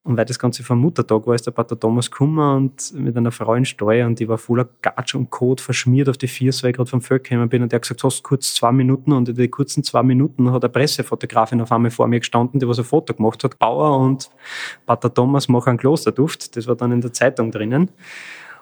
Und 0.03 0.17
weil 0.17 0.25
das 0.25 0.39
Ganze 0.39 0.63
vom 0.63 0.79
Muttertag 0.79 1.27
war, 1.27 1.35
ist 1.35 1.47
der 1.47 1.51
Pater 1.51 1.79
Thomas 1.79 2.11
gekommen 2.11 2.57
und 2.57 2.95
mit 2.95 3.15
einer 3.17 3.31
Frau 3.31 3.55
in 3.55 3.67
Steuer 3.67 4.07
und 4.07 4.19
die 4.19 4.29
war 4.29 4.39
voller 4.39 4.67
Gatsch 4.81 5.15
und 5.15 5.29
Kot 5.29 5.61
verschmiert 5.61 6.09
auf 6.09 6.17
die 6.17 6.27
Viers, 6.27 6.63
weil 6.63 6.71
ich 6.71 6.77
gerade 6.77 6.89
vom 6.89 7.03
Feld 7.03 7.25
gekommen 7.25 7.51
bin 7.51 7.63
und 7.63 7.71
der 7.71 7.77
hat 7.77 7.83
gesagt, 7.83 8.03
hast 8.03 8.23
kurz 8.23 8.55
zwei 8.55 8.73
Minuten 8.73 9.13
und 9.13 9.29
in 9.29 9.35
den 9.35 9.51
kurzen 9.51 9.85
zwei 9.85 10.03
Minuten 10.03 10.51
hat 10.53 10.65
eine 10.65 10.73
Pressefotografin 10.73 11.61
auf 11.61 11.71
einmal 11.71 11.91
vor 11.91 12.09
mir 12.09 12.21
gestanden, 12.21 12.59
die 12.61 12.67
was 12.67 12.79
ein 12.79 12.87
Foto 12.87 13.13
gemacht 13.13 13.45
hat. 13.45 13.59
Bauer 13.59 13.99
und 13.99 14.31
Pater 14.87 15.13
Thomas 15.13 15.49
machen 15.49 15.77
Klosterduft. 15.77 16.57
Das 16.57 16.67
war 16.67 16.77
dann 16.77 16.93
in 16.93 17.03
der 17.03 17.13
Zeitung 17.13 17.51
drinnen. 17.51 17.91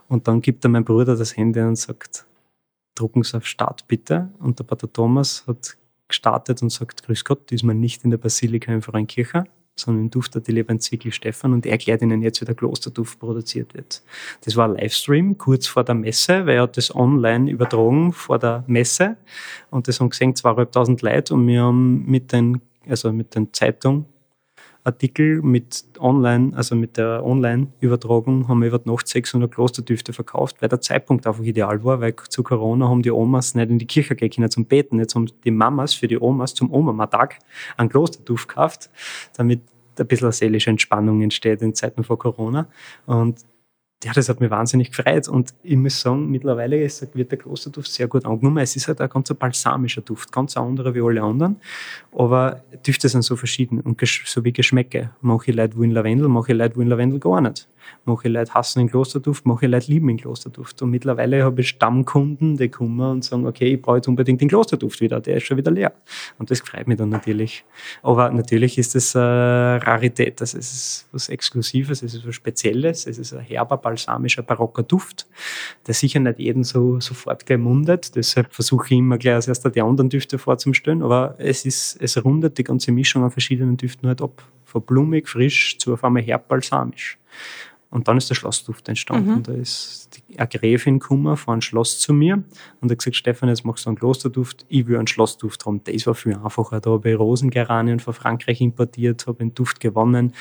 Und 0.08 0.26
dann 0.26 0.40
gibt 0.40 0.64
er 0.64 0.70
mein 0.70 0.84
Bruder 0.84 1.16
das 1.16 1.36
Handy 1.36 1.60
und 1.60 1.76
sagt, 1.76 2.26
drucken 2.96 3.22
Sie 3.22 3.36
auf 3.36 3.46
Start 3.46 3.86
bitte. 3.86 4.30
Und 4.40 4.58
der 4.58 4.64
Pater 4.64 4.92
Thomas 4.92 5.44
hat 5.46 5.76
gestartet 6.08 6.62
und 6.62 6.70
sagt, 6.70 7.04
Grüß 7.04 7.24
Gott, 7.24 7.50
diesmal 7.50 7.74
nicht 7.74 8.02
in 8.04 8.10
der 8.10 8.18
Basilika 8.18 8.72
in 8.72 8.82
Frauenkirche, 8.82 9.44
sondern 9.80 10.10
duftet 10.10 10.46
die 10.46 10.52
Lebenszwickl 10.52 11.12
Stefan 11.12 11.52
und 11.52 11.66
erklärt 11.66 12.02
ihnen 12.02 12.22
jetzt, 12.22 12.40
wie 12.40 12.44
der 12.44 12.54
Klosterduft 12.54 13.18
produziert 13.18 13.74
wird. 13.74 14.02
Das 14.44 14.56
war 14.56 14.68
ein 14.68 14.76
Livestream 14.76 15.38
kurz 15.38 15.66
vor 15.66 15.84
der 15.84 15.94
Messe, 15.94 16.46
weil 16.46 16.56
er 16.56 16.62
hat 16.62 16.76
das 16.76 16.94
online 16.94 17.50
übertragen 17.50 18.12
vor 18.12 18.38
der 18.38 18.64
Messe 18.66 19.16
und 19.70 19.88
das 19.88 20.00
haben 20.00 20.10
gesehen 20.10 20.34
zweieinhalbtausend 20.34 21.02
Leute 21.02 21.34
und 21.34 21.46
wir 21.46 21.62
haben 21.62 22.04
mit 22.06 22.32
den, 22.32 22.60
also 22.88 23.12
mit 23.12 23.34
den 23.34 23.52
Zeitungen 23.52 24.06
Artikel 24.88 25.42
mit 25.42 25.84
online, 26.00 26.56
also 26.56 26.74
mit 26.74 26.96
der 26.96 27.24
Online-Übertragung 27.24 28.48
haben 28.48 28.60
wir 28.60 28.68
über 28.68 28.80
Nacht 28.84 29.06
600 29.06 29.52
Klosterdüfte 29.52 30.12
verkauft, 30.12 30.60
weil 30.60 30.68
der 30.68 30.80
Zeitpunkt 30.80 31.26
einfach 31.26 31.44
ideal 31.44 31.84
war, 31.84 32.00
weil 32.00 32.14
zu 32.28 32.42
Corona 32.42 32.88
haben 32.88 33.02
die 33.02 33.10
Omas 33.10 33.54
nicht 33.54 33.70
in 33.70 33.78
die 33.78 33.86
Kirche 33.86 34.16
gehen 34.16 34.50
zum 34.50 34.64
Beten. 34.64 34.98
Jetzt 34.98 35.14
haben 35.14 35.30
die 35.44 35.50
Mamas 35.50 35.94
für 35.94 36.08
die 36.08 36.20
Omas 36.20 36.54
zum 36.54 36.72
Oma-Tag 36.72 37.38
einen 37.76 37.88
Klosterduft 37.88 38.48
gekauft, 38.48 38.90
damit 39.36 39.60
ein 39.98 40.06
bisschen 40.06 40.32
seelische 40.32 40.70
Entspannung 40.70 41.22
entsteht 41.22 41.62
in 41.62 41.74
Zeiten 41.74 42.04
vor 42.04 42.18
Corona. 42.18 42.68
Und 43.06 43.44
ja, 44.04 44.12
das 44.12 44.28
hat 44.28 44.40
mich 44.40 44.50
wahnsinnig 44.50 44.90
gefreut. 44.90 45.26
Und 45.28 45.54
ich 45.62 45.76
muss 45.76 46.00
sagen, 46.00 46.30
mittlerweile 46.30 46.80
ist, 46.82 47.14
wird 47.14 47.32
der 47.32 47.38
Klosterduft 47.38 47.90
sehr 47.90 48.06
gut 48.06 48.24
angenommen. 48.24 48.58
Es 48.58 48.76
ist 48.76 48.86
halt 48.86 49.00
ein 49.00 49.08
ganz 49.08 49.32
balsamischer 49.34 50.02
Duft, 50.02 50.30
ganz 50.30 50.56
anderer 50.56 50.94
wie 50.94 51.00
alle 51.00 51.20
anderen. 51.22 51.56
Aber 52.12 52.62
Düfte 52.86 53.08
sind 53.08 53.22
so 53.22 53.34
verschieden 53.34 53.80
und 53.80 54.00
so 54.24 54.44
wie 54.44 54.52
Geschmäcke. 54.52 55.10
Manche 55.20 55.50
Leute 55.50 55.76
wollen 55.76 55.90
Lavendel, 55.90 56.28
manche 56.28 56.52
Leute 56.52 56.76
wollen 56.76 56.88
Lavendel 56.88 57.18
gar 57.18 57.40
nicht. 57.40 57.68
Manche 58.04 58.28
Leute 58.28 58.54
hassen 58.54 58.80
den 58.80 58.90
Klosterduft, 58.90 59.46
manche 59.46 59.66
Leute 59.66 59.90
lieben 59.90 60.08
den 60.08 60.16
Klosterduft. 60.16 60.82
Und 60.82 60.90
mittlerweile 60.90 61.42
habe 61.44 61.60
ich 61.60 61.68
Stammkunden, 61.68 62.56
die 62.56 62.68
kommen 62.68 63.00
und 63.00 63.24
sagen, 63.24 63.46
okay, 63.46 63.74
ich 63.74 63.82
brauche 63.82 63.96
jetzt 63.96 64.08
unbedingt 64.08 64.40
den 64.40 64.48
Klosterduft 64.48 65.00
wieder, 65.00 65.20
der 65.20 65.36
ist 65.36 65.44
schon 65.44 65.56
wieder 65.56 65.70
leer. 65.70 65.92
Und 66.38 66.50
das 66.50 66.60
freut 66.60 66.86
mich 66.86 66.98
dann 66.98 67.08
natürlich. 67.08 67.64
Aber 68.02 68.30
natürlich 68.30 68.78
ist 68.78 68.94
es 68.94 69.14
eine 69.14 69.80
Rarität, 69.82 70.40
das 70.40 70.54
ist 70.54 71.08
was 71.12 71.28
Exklusives, 71.28 72.02
es 72.02 72.14
ist 72.14 72.26
was 72.26 72.34
Spezielles, 72.34 73.06
es 73.06 73.18
ist 73.18 73.32
ein 73.32 73.40
herber, 73.40 73.76
balsamischer, 73.76 74.42
barocker 74.42 74.82
Duft, 74.82 75.26
der 75.86 75.94
sicher 75.94 76.20
nicht 76.20 76.38
jeden 76.38 76.64
so 76.64 77.00
sofort 77.00 77.46
gleich 77.46 77.58
mundet. 77.58 78.14
Deshalb 78.16 78.52
versuche 78.52 78.86
ich 78.86 78.98
immer 78.98 79.18
gleich 79.18 79.34
als 79.34 79.48
erster 79.48 79.70
die 79.70 79.82
anderen 79.82 80.10
Düfte 80.10 80.38
vorzustellen. 80.38 81.02
Aber 81.02 81.34
es 81.38 81.64
ist, 81.64 82.00
es 82.00 82.22
rundet 82.24 82.58
die 82.58 82.64
ganze 82.64 82.92
Mischung 82.92 83.24
an 83.24 83.30
verschiedenen 83.30 83.76
Düften 83.76 84.08
halt 84.08 84.22
ab. 84.22 84.42
Von 84.64 84.82
blumig, 84.82 85.28
frisch 85.28 85.78
zu 85.78 85.94
auf 85.94 86.04
einmal 86.04 86.22
herb, 86.22 86.48
balsamisch. 86.48 87.18
Und 87.90 88.06
dann 88.06 88.18
ist 88.18 88.28
der 88.28 88.34
Schlossduft 88.34 88.86
entstanden. 88.88 89.36
Mhm. 89.36 89.42
Da 89.44 89.52
ist 89.52 90.10
die, 90.28 90.38
eine 90.38 90.46
Gräfin 90.46 90.98
gekommen 90.98 91.36
von 91.38 91.52
einem 91.52 91.60
Schloss 91.62 92.00
zu 92.00 92.12
mir 92.12 92.42
und 92.80 92.90
hat 92.90 92.98
gesagt, 92.98 93.16
Stefan, 93.16 93.48
jetzt 93.48 93.64
machst 93.64 93.86
du 93.86 93.90
einen 93.90 93.96
Klosterduft, 93.96 94.66
ich 94.68 94.86
will 94.86 94.98
einen 94.98 95.06
Schlossduft 95.06 95.64
haben. 95.64 95.80
Das 95.84 96.06
war 96.06 96.14
viel 96.14 96.34
einfacher. 96.34 96.80
Da 96.80 96.90
habe 96.90 97.10
ich 97.10 97.18
Rosengeranien 97.18 97.98
von 97.98 98.12
Frankreich 98.12 98.60
importiert, 98.60 99.26
habe 99.26 99.38
den 99.38 99.54
Duft 99.54 99.80
gewonnen. 99.80 100.34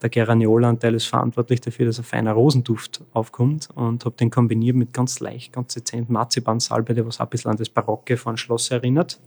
Der 0.00 0.08
Geraniolanteil 0.08 0.94
ist 0.94 1.06
verantwortlich 1.06 1.60
dafür, 1.60 1.86
dass 1.86 1.98
ein 1.98 2.04
feiner 2.04 2.32
Rosenduft 2.32 3.02
aufkommt 3.12 3.68
und 3.74 4.04
habe 4.06 4.16
den 4.16 4.30
kombiniert 4.30 4.76
mit 4.76 4.94
ganz 4.94 5.20
leicht, 5.20 5.52
ganz 5.52 5.74
dezent 5.74 6.08
Marzipansalbe, 6.08 6.94
der 6.94 7.06
was 7.06 7.20
auch 7.20 7.26
ein 7.26 7.30
bisschen 7.30 7.50
an 7.50 7.58
das 7.58 7.68
Barocke 7.68 8.16
von 8.16 8.38
Schloss 8.38 8.70
erinnert 8.70 9.20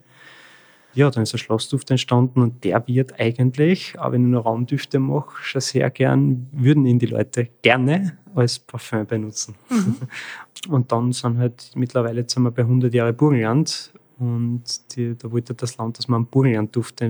ja, 0.97 1.11
dann 1.11 1.23
ist 1.23 1.33
ein 1.33 1.37
Schlossduft 1.37 1.91
entstanden 1.91 2.41
und 2.41 2.63
der 2.63 2.87
wird 2.87 3.19
eigentlich, 3.19 3.97
auch 3.99 4.11
wenn 4.11 4.23
ich 4.23 4.31
nur 4.31 4.41
Raumdüfte 4.41 4.97
mache, 4.99 5.29
schon 5.43 5.61
sehr 5.61 5.91
gern, 5.91 6.47
würden 6.51 6.87
ihn 6.87 6.97
die 6.97 7.05
Leute 7.05 7.49
gerne 7.61 8.17
als 8.33 8.57
Parfum 8.57 9.05
benutzen. 9.05 9.53
Mhm. 9.69 9.95
Und 10.69 10.91
dann 10.91 11.13
sind 11.13 11.37
halt 11.37 11.71
mittlerweile 11.75 12.27
sind 12.27 12.41
wir 12.43 12.51
bei 12.51 12.63
100 12.63 12.91
Jahre 12.91 13.13
Burgenland 13.13 13.93
und 14.17 14.63
die, 14.95 15.15
da 15.15 15.31
wollte 15.31 15.53
das 15.53 15.77
Land, 15.77 15.99
dass 15.99 16.07
man 16.07 16.21
einen 16.21 16.25
Burgenlandduft 16.25 17.03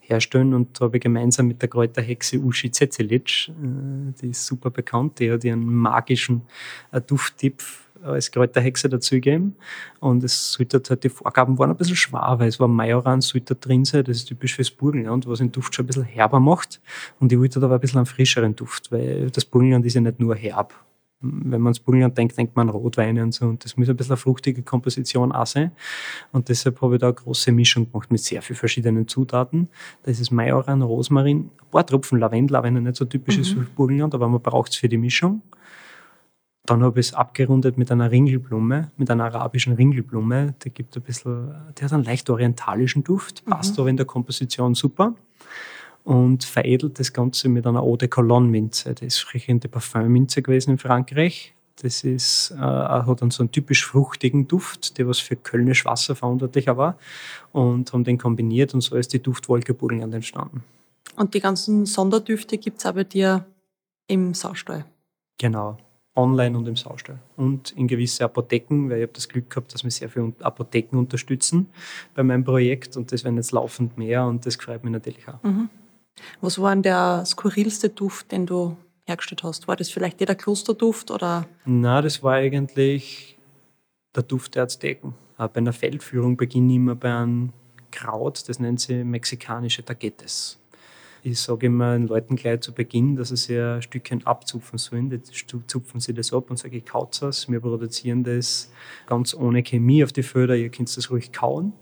herstellen 0.00 0.54
und 0.54 0.80
da 0.80 0.86
habe 0.86 0.96
ich 0.96 1.02
gemeinsam 1.02 1.46
mit 1.46 1.60
der 1.60 1.68
Kräuterhexe 1.68 2.38
Uschi 2.38 2.70
Zezelic, 2.70 3.48
äh, 3.48 4.12
die 4.20 4.30
ist 4.30 4.46
super 4.46 4.70
bekannt, 4.70 5.18
die 5.18 5.30
hat 5.30 5.44
ihren 5.44 5.62
magischen 5.62 6.42
äh, 6.90 7.02
Dufttipp 7.02 7.62
als 8.02 8.30
Kräuterhexe 8.30 8.88
dazugeben. 8.88 9.56
Und 10.00 10.24
es 10.24 10.52
sollte 10.52 10.82
halt, 10.88 11.04
die 11.04 11.08
Vorgaben 11.08 11.58
waren 11.58 11.70
ein 11.70 11.76
bisschen 11.76 11.96
schwer, 11.96 12.36
weil 12.38 12.48
es 12.48 12.60
war 12.60 12.68
Majoran 12.68 13.20
sollte 13.20 13.54
drin 13.54 13.84
sein, 13.84 14.04
das 14.04 14.18
ist 14.18 14.26
typisch 14.26 14.54
fürs 14.54 14.70
Burgenland, 14.70 15.26
was 15.26 15.38
den 15.38 15.52
Duft 15.52 15.74
schon 15.74 15.84
ein 15.84 15.86
bisschen 15.86 16.04
herber 16.04 16.40
macht. 16.40 16.80
Und 17.18 17.32
ich 17.32 17.38
wollte 17.38 17.62
aber 17.62 17.74
ein 17.74 17.80
bisschen 17.80 17.98
einen 17.98 18.06
frischeren 18.06 18.56
Duft, 18.56 18.90
weil 18.92 19.30
das 19.30 19.44
Burgenland 19.44 19.84
ist 19.86 19.94
ja 19.94 20.00
nicht 20.00 20.20
nur 20.20 20.34
herb. 20.34 20.74
Wenn 21.22 21.60
man 21.60 21.66
ans 21.66 21.80
Burgenland 21.80 22.16
denkt, 22.16 22.38
denkt 22.38 22.56
man 22.56 22.70
an 22.70 22.74
Rotweine 22.74 23.22
und 23.22 23.32
so. 23.32 23.44
Und 23.44 23.62
das 23.62 23.76
muss 23.76 23.90
ein 23.90 23.96
bisschen 23.96 24.12
eine 24.12 24.16
fruchtige 24.16 24.62
Komposition 24.62 25.32
auch 25.32 25.46
sein. 25.46 25.72
Und 26.32 26.48
deshalb 26.48 26.80
habe 26.80 26.94
ich 26.94 27.00
da 27.00 27.08
eine 27.08 27.14
große 27.14 27.52
Mischung 27.52 27.92
gemacht 27.92 28.10
mit 28.10 28.22
sehr 28.22 28.40
vielen 28.40 28.56
verschiedenen 28.56 29.06
Zutaten. 29.06 29.68
Das 30.04 30.18
ist 30.18 30.30
Majoran, 30.30 30.80
Rosmarin, 30.80 31.50
ein 31.60 31.70
paar 31.70 31.84
Tropfen 31.84 32.18
Lavendel, 32.18 32.56
auch 32.56 32.62
wenn 32.62 32.76
er 32.76 32.80
nicht 32.80 32.96
so 32.96 33.04
typisch 33.04 33.36
mhm. 33.36 33.42
ist 33.42 33.50
für 33.50 33.60
Burgenland, 33.60 34.14
aber 34.14 34.28
man 34.28 34.40
braucht 34.40 34.70
es 34.70 34.76
für 34.78 34.88
die 34.88 34.96
Mischung. 34.96 35.42
Dann 36.66 36.82
habe 36.82 37.00
ich 37.00 37.08
es 37.08 37.14
abgerundet 37.14 37.78
mit 37.78 37.90
einer 37.90 38.10
Ringelblume, 38.10 38.90
mit 38.96 39.10
einer 39.10 39.24
arabischen 39.24 39.74
Ringelblume. 39.74 40.54
Die 40.62 40.70
gibt 40.70 40.96
ein 40.96 41.02
bisschen, 41.02 41.54
die 41.78 41.84
hat 41.84 41.92
einen 41.92 42.04
leicht 42.04 42.28
orientalischen 42.28 43.02
Duft, 43.02 43.44
passt 43.46 43.76
mhm. 43.76 43.80
aber 43.80 43.90
in 43.90 43.96
der 43.96 44.06
Komposition 44.06 44.74
super. 44.74 45.14
Und 46.04 46.44
veredelt 46.44 46.98
das 46.98 47.12
Ganze 47.12 47.48
mit 47.48 47.66
einer 47.66 47.82
Eau 47.82 47.96
de 47.96 48.08
Cologne 48.08 48.48
Minze. 48.48 48.94
Das 48.94 49.02
ist 49.02 49.18
früher 49.18 49.58
Parfümminze 49.58 50.42
gewesen 50.42 50.72
in 50.72 50.78
Frankreich. 50.78 51.54
Das 51.82 52.04
ist, 52.04 52.52
äh, 52.52 52.56
hat 52.58 53.22
dann 53.22 53.30
so 53.30 53.42
einen 53.42 53.52
typisch 53.52 53.86
fruchtigen 53.86 54.46
Duft, 54.46 54.98
der 54.98 55.06
was 55.08 55.18
für 55.18 55.36
Kölnisch 55.36 55.84
Wasser 55.84 56.14
verantwortlich 56.14 56.66
war. 56.66 56.98
Und 57.52 57.92
haben 57.92 58.04
den 58.04 58.18
kombiniert 58.18 58.74
und 58.74 58.82
so 58.82 58.96
ist 58.96 59.12
die 59.12 59.22
Duftwolke 59.22 59.74
Burgenland 59.74 60.14
entstanden. 60.14 60.62
Und 61.16 61.34
die 61.34 61.40
ganzen 61.40 61.86
Sonderdüfte 61.86 62.58
gibt 62.58 62.84
es 62.84 62.92
bei 62.92 63.04
dir 63.04 63.46
im 64.06 64.34
Saustall. 64.34 64.84
Genau. 65.38 65.78
Online 66.16 66.58
und 66.58 66.66
im 66.66 66.76
Saustall. 66.76 67.18
Und 67.36 67.70
in 67.72 67.86
gewisse 67.86 68.24
Apotheken, 68.24 68.90
weil 68.90 68.98
ich 68.98 69.02
habe 69.02 69.12
das 69.12 69.28
Glück 69.28 69.48
gehabt, 69.48 69.72
dass 69.72 69.84
mich 69.84 69.94
sehr 69.94 70.08
viele 70.08 70.32
Apotheken 70.40 70.98
unterstützen 70.98 71.68
bei 72.14 72.22
meinem 72.22 72.44
Projekt 72.44 72.96
und 72.96 73.12
das 73.12 73.24
werden 73.24 73.36
jetzt 73.36 73.52
laufend 73.52 73.96
mehr 73.96 74.24
und 74.24 74.44
das 74.44 74.56
freut 74.56 74.82
mich 74.82 74.92
natürlich 74.92 75.26
auch. 75.28 75.42
Mhm. 75.42 75.68
Was 76.40 76.60
war 76.60 76.74
denn 76.74 76.82
der 76.82 77.24
skurrilste 77.24 77.88
Duft, 77.88 78.32
den 78.32 78.44
du 78.44 78.76
hergestellt 79.06 79.42
hast? 79.42 79.68
War 79.68 79.76
das 79.76 79.88
vielleicht 79.88 80.20
der 80.20 80.34
Klosterduft 80.34 81.10
oder? 81.10 81.46
Na, 81.64 82.02
das 82.02 82.22
war 82.22 82.34
eigentlich 82.34 83.38
der 84.14 84.24
Duft 84.24 84.56
der 84.56 84.64
Azteken. 84.64 85.14
Bei 85.38 85.54
einer 85.54 85.72
Feldführung 85.72 86.36
beginne 86.36 86.72
ich 86.72 86.76
immer 86.76 86.96
bei 86.96 87.14
einem 87.14 87.52
Kraut, 87.90 88.48
das 88.48 88.58
nennt 88.58 88.80
sie 88.80 89.04
mexikanische 89.04 89.84
Tagetes. 89.84 90.58
Ich 91.22 91.40
sage 91.40 91.66
immer 91.66 91.92
den 91.92 92.06
Leuten 92.06 92.36
gleich 92.36 92.60
zu 92.60 92.72
Beginn, 92.72 93.16
dass 93.16 93.28
sie 93.28 93.36
sich 93.36 93.58
ein 93.58 93.82
Stückchen 93.82 94.26
abzupfen 94.26 94.78
sollen. 94.78 95.10
Jetzt 95.10 95.32
zupfen 95.66 96.00
sie 96.00 96.14
das 96.14 96.32
ab 96.32 96.50
und 96.50 96.58
sage, 96.58 96.78
ich 96.78 96.86
kaut 96.86 97.20
das. 97.20 97.50
Wir 97.50 97.60
produzieren 97.60 98.24
das 98.24 98.70
ganz 99.06 99.34
ohne 99.34 99.62
Chemie 99.62 100.02
auf 100.02 100.12
die 100.12 100.22
Felder. 100.22 100.56
Ihr 100.56 100.70
könnt 100.70 100.96
das 100.96 101.10
ruhig 101.10 101.32
kauen. 101.32 101.74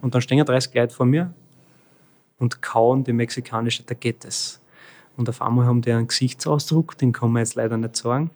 Und 0.00 0.14
dann 0.14 0.22
stehen 0.22 0.42
30 0.44 0.74
Leute 0.74 0.94
vor 0.94 1.06
mir 1.06 1.34
und 2.38 2.62
kauen 2.62 3.04
die 3.04 3.12
mexikanische 3.12 3.84
Tagetes. 3.84 4.60
Und 5.18 5.28
auf 5.28 5.42
einmal 5.42 5.66
haben 5.66 5.82
die 5.82 5.90
einen 5.90 6.06
Gesichtsausdruck, 6.06 6.96
den 6.96 7.12
kann 7.12 7.32
man 7.32 7.40
jetzt 7.40 7.56
leider 7.56 7.76
nicht 7.76 7.96
sagen. 7.96 8.30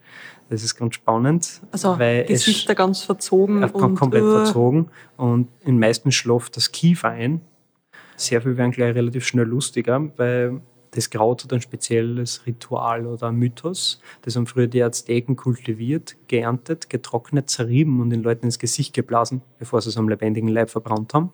Das 0.51 0.65
ist 0.65 0.75
ganz 0.75 0.97
spannend. 0.97 1.63
Also 1.71 1.97
weil 1.99 2.25
Gesichter 2.25 2.75
ganz 2.75 3.03
verzogen. 3.03 3.63
Und, 3.63 3.95
komplett 3.95 4.25
uh. 4.25 4.45
verzogen. 4.45 4.89
Und 5.17 5.49
in 5.61 5.79
meisten 5.79 6.11
schläft 6.11 6.57
das 6.57 6.73
Kiefer 6.73 7.11
ein. 7.11 7.41
Sehr 8.17 8.43
viel 8.43 8.57
werden 8.57 8.73
gleich 8.73 8.95
relativ 8.95 9.27
schnell 9.27 9.47
lustiger, 9.47 10.11
weil 10.17 10.61
das 10.93 11.09
Kraut 11.09 11.43
hat 11.43 11.53
ein 11.53 11.63
spezielles 11.63 12.47
Ritual 12.47 13.07
oder 13.07 13.29
ein 13.29 13.37
Mythos. 13.37 14.01
Das 14.23 14.37
haben 14.37 14.47
früher 14.47 14.67
die 14.67 14.83
Azteken 14.83 15.37
kultiviert, 15.37 16.17
geerntet, 16.29 16.91
getrocknet, 16.91 17.49
zerrieben 17.49 18.01
und 18.01 18.11
den 18.11 18.23
Leuten 18.23 18.47
ins 18.47 18.59
Gesicht 18.59 18.95
geblasen, 18.95 19.41
bevor 19.59 19.81
sie 19.81 19.89
es 19.89 19.97
am 19.97 20.09
lebendigen 20.09 20.49
Leib 20.49 20.69
verbrannt 20.69 21.15
haben, 21.15 21.33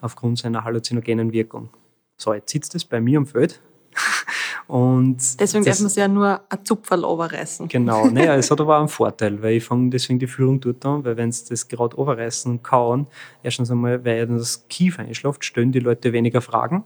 aufgrund 0.00 0.38
seiner 0.38 0.64
halluzinogenen 0.64 1.32
Wirkung. 1.32 1.68
So, 2.16 2.32
jetzt 2.32 2.50
sitzt 2.50 2.74
es 2.74 2.84
bei 2.84 3.00
mir 3.00 3.18
am 3.18 3.26
Feld 3.26 3.60
und 4.66 5.40
deswegen 5.40 5.64
darf 5.64 5.78
man 5.78 5.86
es 5.86 5.96
ja 5.96 6.08
nur 6.08 6.40
ein 6.48 6.64
Zupferl 6.64 7.04
overreißen. 7.04 7.68
Genau, 7.68 8.06
naja, 8.10 8.34
es 8.36 8.50
hat 8.50 8.60
aber 8.60 8.76
auch 8.76 8.80
einen 8.80 8.88
Vorteil, 8.88 9.42
weil 9.42 9.56
ich 9.56 9.64
fange 9.64 9.90
deswegen 9.90 10.18
die 10.18 10.26
Führung 10.26 10.60
dort 10.60 10.84
an, 10.86 11.04
weil 11.04 11.16
wenn 11.16 11.30
sie 11.30 11.44
das 11.48 11.68
gerade 11.68 11.98
overreißen 11.98 12.50
und 12.50 12.62
kauen, 12.62 13.06
erstens 13.42 13.70
einmal, 13.70 14.04
weil 14.04 14.26
das 14.26 14.66
Kiefer 14.68 15.02
einschläft, 15.02 15.44
stellen 15.44 15.72
die 15.72 15.80
Leute 15.80 16.12
weniger 16.12 16.40
Fragen 16.40 16.84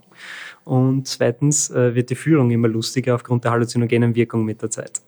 und 0.65 1.07
zweitens 1.07 1.71
äh, 1.71 1.95
wird 1.95 2.11
die 2.11 2.17
Führung 2.17 2.51
immer 2.51 2.69
lustiger 2.69 3.15
aufgrund 3.15 3.45
der 3.45 3.53
halluzinogenen 3.53 4.15
Wirkung 4.15 4.45
mit 4.45 4.61
der 4.61 4.71
Zeit. 4.71 5.01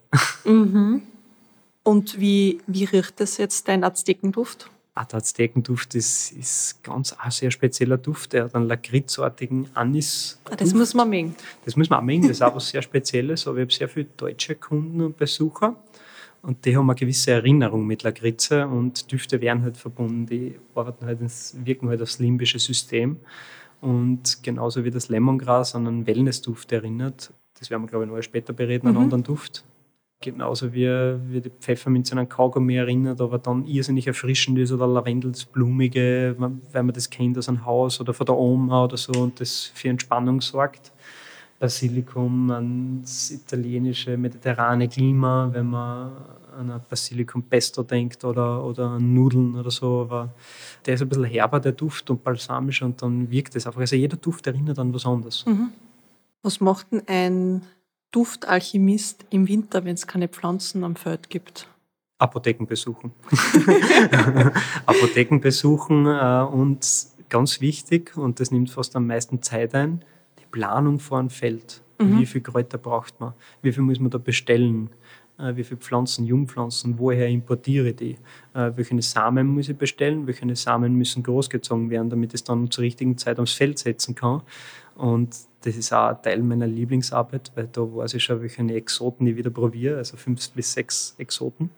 Mhm. 0.44 1.02
Und 1.82 2.20
wie, 2.20 2.60
wie 2.66 2.84
riecht 2.84 3.20
das 3.20 3.38
jetzt, 3.38 3.66
dein 3.68 3.84
Aztekenduft? 3.84 4.70
Der 5.04 5.18
Aztekenduft 5.18 5.94
ist, 5.94 6.32
ist 6.32 6.82
ganz 6.82 7.12
ein 7.12 7.30
sehr 7.30 7.50
spezieller 7.50 7.98
Duft. 7.98 8.32
Der 8.32 8.44
hat 8.44 8.54
einen 8.54 8.66
lakritzartigen 8.66 9.68
Anis. 9.74 10.40
Ah, 10.44 10.56
das 10.56 10.74
muss 10.74 10.94
man 10.94 11.08
mengen. 11.08 11.34
Das 11.64 11.76
muss 11.76 11.90
man 11.90 12.00
auch 12.00 12.04
mengen. 12.04 12.28
Das 12.28 12.38
ist 12.38 12.42
auch 12.42 12.54
was 12.54 12.68
sehr 12.68 12.82
Spezielles. 12.82 13.46
Aber 13.46 13.58
ich 13.58 13.62
habe 13.62 13.72
sehr 13.72 13.88
viele 13.88 14.06
deutsche 14.16 14.54
Kunden 14.54 15.00
und 15.00 15.16
Besucher. 15.16 15.76
Und 16.42 16.64
die 16.64 16.76
haben 16.76 16.88
eine 16.88 16.98
gewisse 16.98 17.32
Erinnerung 17.32 17.86
mit 17.86 18.02
Lakritze 18.02 18.66
und 18.66 19.12
Düfte 19.12 19.40
werden 19.40 19.62
halt 19.62 19.76
verbunden. 19.76 20.26
Die 20.26 20.58
arbeiten 20.74 21.04
halt 21.04 21.20
ins, 21.20 21.54
wirken 21.64 21.88
halt 21.88 22.00
aufs 22.00 22.18
limbische 22.18 22.58
System. 22.58 23.18
Und 23.80 24.42
genauso 24.42 24.84
wie 24.84 24.90
das 24.90 25.08
Lemongras 25.08 25.74
an 25.74 25.86
einen 25.86 26.06
Wellnessduft 26.06 26.72
erinnert. 26.72 27.32
Das 27.58 27.70
werden 27.70 27.82
wir, 27.82 27.88
glaube 27.88 28.06
ich, 28.06 28.10
noch 28.10 28.22
später 28.22 28.52
bereden, 28.52 28.88
einen 28.88 28.96
mhm. 28.96 29.04
anderen 29.04 29.22
Duft 29.22 29.64
genauso 30.20 30.72
wie, 30.74 30.86
wie 30.86 31.40
die 31.40 31.50
Pfefferminze 31.50 32.16
an 32.16 32.28
Kaugummi 32.28 32.76
erinnert, 32.76 33.20
aber 33.20 33.38
dann 33.38 33.64
irrsinnig 33.64 34.06
erfrischend 34.06 34.58
ist 34.58 34.70
oder 34.70 34.86
Lavendel, 34.86 35.32
das 35.32 35.46
Blumige, 35.46 36.36
weil 36.38 36.82
man 36.82 36.94
das 36.94 37.08
kennt 37.08 37.38
aus 37.38 37.48
einem 37.48 37.64
Haus 37.64 38.00
oder 38.00 38.12
von 38.12 38.26
der 38.26 38.36
Oma 38.36 38.84
oder 38.84 38.96
so 38.96 39.12
und 39.12 39.40
das 39.40 39.72
für 39.74 39.88
Entspannung 39.88 40.40
sorgt. 40.40 40.92
Basilikum 41.58 42.50
ans 42.50 43.30
italienische, 43.30 44.16
mediterrane 44.16 44.88
Klima, 44.88 45.50
wenn 45.52 45.66
man 45.66 46.12
an 46.58 46.70
ein 46.70 46.80
Basilikum 46.88 47.42
Pesto 47.42 47.82
denkt 47.82 48.24
oder, 48.24 48.64
oder 48.64 48.90
an 48.90 49.14
Nudeln 49.14 49.54
oder 49.56 49.70
so, 49.70 50.02
aber 50.02 50.34
der 50.84 50.94
ist 50.94 51.02
ein 51.02 51.08
bisschen 51.08 51.24
herber, 51.24 51.60
der 51.60 51.72
Duft 51.72 52.10
und 52.10 52.24
balsamisch 52.24 52.82
und 52.82 53.00
dann 53.02 53.30
wirkt 53.30 53.56
es 53.56 53.66
einfach. 53.66 53.80
Also 53.80 53.96
jeder 53.96 54.16
Duft 54.16 54.46
erinnert 54.46 54.78
an 54.78 54.92
was 54.92 55.04
anderes. 55.06 55.44
Mhm. 55.46 55.70
Was 56.42 56.60
macht 56.60 56.90
denn 56.92 57.02
ein 57.06 57.62
Duftalchemist 58.10 59.24
im 59.30 59.48
Winter, 59.48 59.84
wenn 59.84 59.94
es 59.94 60.06
keine 60.06 60.28
Pflanzen 60.28 60.84
am 60.84 60.96
Feld 60.96 61.30
gibt? 61.30 61.68
Apotheken 62.18 62.66
besuchen. 62.66 63.12
Apotheken 64.86 65.38
besuchen 65.40 66.06
äh, 66.06 66.44
und 66.50 66.86
ganz 67.28 67.60
wichtig, 67.60 68.16
und 68.16 68.40
das 68.40 68.50
nimmt 68.50 68.70
fast 68.70 68.94
am 68.96 69.06
meisten 69.06 69.42
Zeit 69.42 69.74
ein, 69.74 70.04
die 70.38 70.46
Planung 70.50 70.98
vor 70.98 71.18
einem 71.18 71.30
Feld. 71.30 71.82
Mhm. 71.98 72.18
Wie 72.18 72.26
viel 72.26 72.40
Kräuter 72.42 72.78
braucht 72.78 73.20
man? 73.20 73.32
Wie 73.62 73.72
viel 73.72 73.82
muss 73.82 74.00
man 74.00 74.10
da 74.10 74.18
bestellen? 74.18 74.90
Äh, 75.38 75.56
wie 75.56 75.64
viele 75.64 75.80
Pflanzen, 75.80 76.26
Jungpflanzen, 76.26 76.98
woher 76.98 77.28
importiere 77.28 77.90
ich 77.90 77.96
die? 77.96 78.16
Äh, 78.54 78.72
welche 78.74 79.00
Samen 79.00 79.46
muss 79.46 79.68
ich 79.68 79.76
bestellen? 79.76 80.26
Welche 80.26 80.54
Samen 80.56 80.94
müssen 80.96 81.22
großgezogen 81.22 81.88
werden, 81.88 82.10
damit 82.10 82.30
ich 82.30 82.40
es 82.40 82.44
dann 82.44 82.70
zur 82.70 82.82
richtigen 82.84 83.16
Zeit 83.16 83.38
aufs 83.38 83.52
Feld 83.52 83.78
setzen 83.78 84.14
kann? 84.14 84.42
Und 85.00 85.34
das 85.62 85.76
ist 85.76 85.94
auch 85.94 86.20
Teil 86.20 86.42
meiner 86.42 86.66
Lieblingsarbeit, 86.66 87.52
weil 87.54 87.68
da 87.68 87.80
weiß 87.80 88.12
ich 88.14 88.22
schon, 88.22 88.42
welche 88.42 88.62
Exoten 88.74 89.26
ich 89.26 89.34
wieder 89.34 89.48
probiere, 89.48 89.96
also 89.96 90.18
fünf 90.18 90.50
bis 90.50 90.74
sechs 90.74 91.14
Exoten 91.16 91.70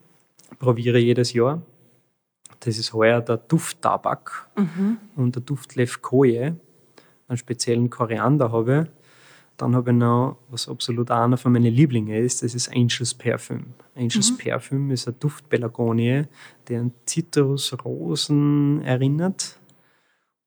probiere 0.58 0.98
jedes 0.98 1.32
Jahr. 1.32 1.62
Das 2.58 2.78
ist 2.78 2.92
heuer 2.92 3.20
der 3.20 3.36
Dufttabak 3.36 4.48
mhm. 4.56 4.98
und 5.14 5.36
der 5.36 5.42
Duft 5.42 5.76
Levkoje, 5.76 6.56
einen 7.28 7.38
speziellen 7.38 7.90
Koriander 7.90 8.50
habe. 8.50 8.88
Dann 9.56 9.76
habe 9.76 9.92
ich 9.92 9.96
noch, 9.96 10.38
was 10.50 10.68
absolut 10.68 11.12
einer 11.12 11.36
von 11.36 11.52
meinen 11.52 11.72
Lieblingen 11.72 12.24
ist, 12.24 12.42
das 12.42 12.56
ist 12.56 12.74
Angels 12.74 13.14
Parfüm. 13.14 13.66
Angels 13.94 14.32
mhm. 14.32 14.38
Parfüm 14.38 14.90
ist 14.90 15.06
ein 15.06 15.14
Duft 15.20 15.48
Pelagonie, 15.48 16.24
der 16.66 16.80
an 16.80 16.92
Zitrusrosen 17.06 18.82
erinnert 18.82 19.60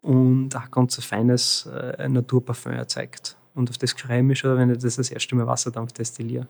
und 0.06 0.56
auch 0.56 0.70
ganz 0.70 1.00
ein 1.00 1.02
feines 1.02 1.66
äh, 1.66 2.08
Naturparfum 2.08 2.74
erzeugt. 2.74 3.36
Und 3.56 3.70
auf 3.70 3.78
das 3.78 3.94
freue 3.94 4.18
ich 4.18 4.24
mich 4.24 4.40
schon, 4.40 4.56
wenn 4.58 4.70
ich 4.70 4.78
das 4.78 4.98
das 4.98 5.10
erste 5.10 5.36
Mal 5.36 5.48
Wasserdampf 5.48 5.94
destilliere. 5.94 6.48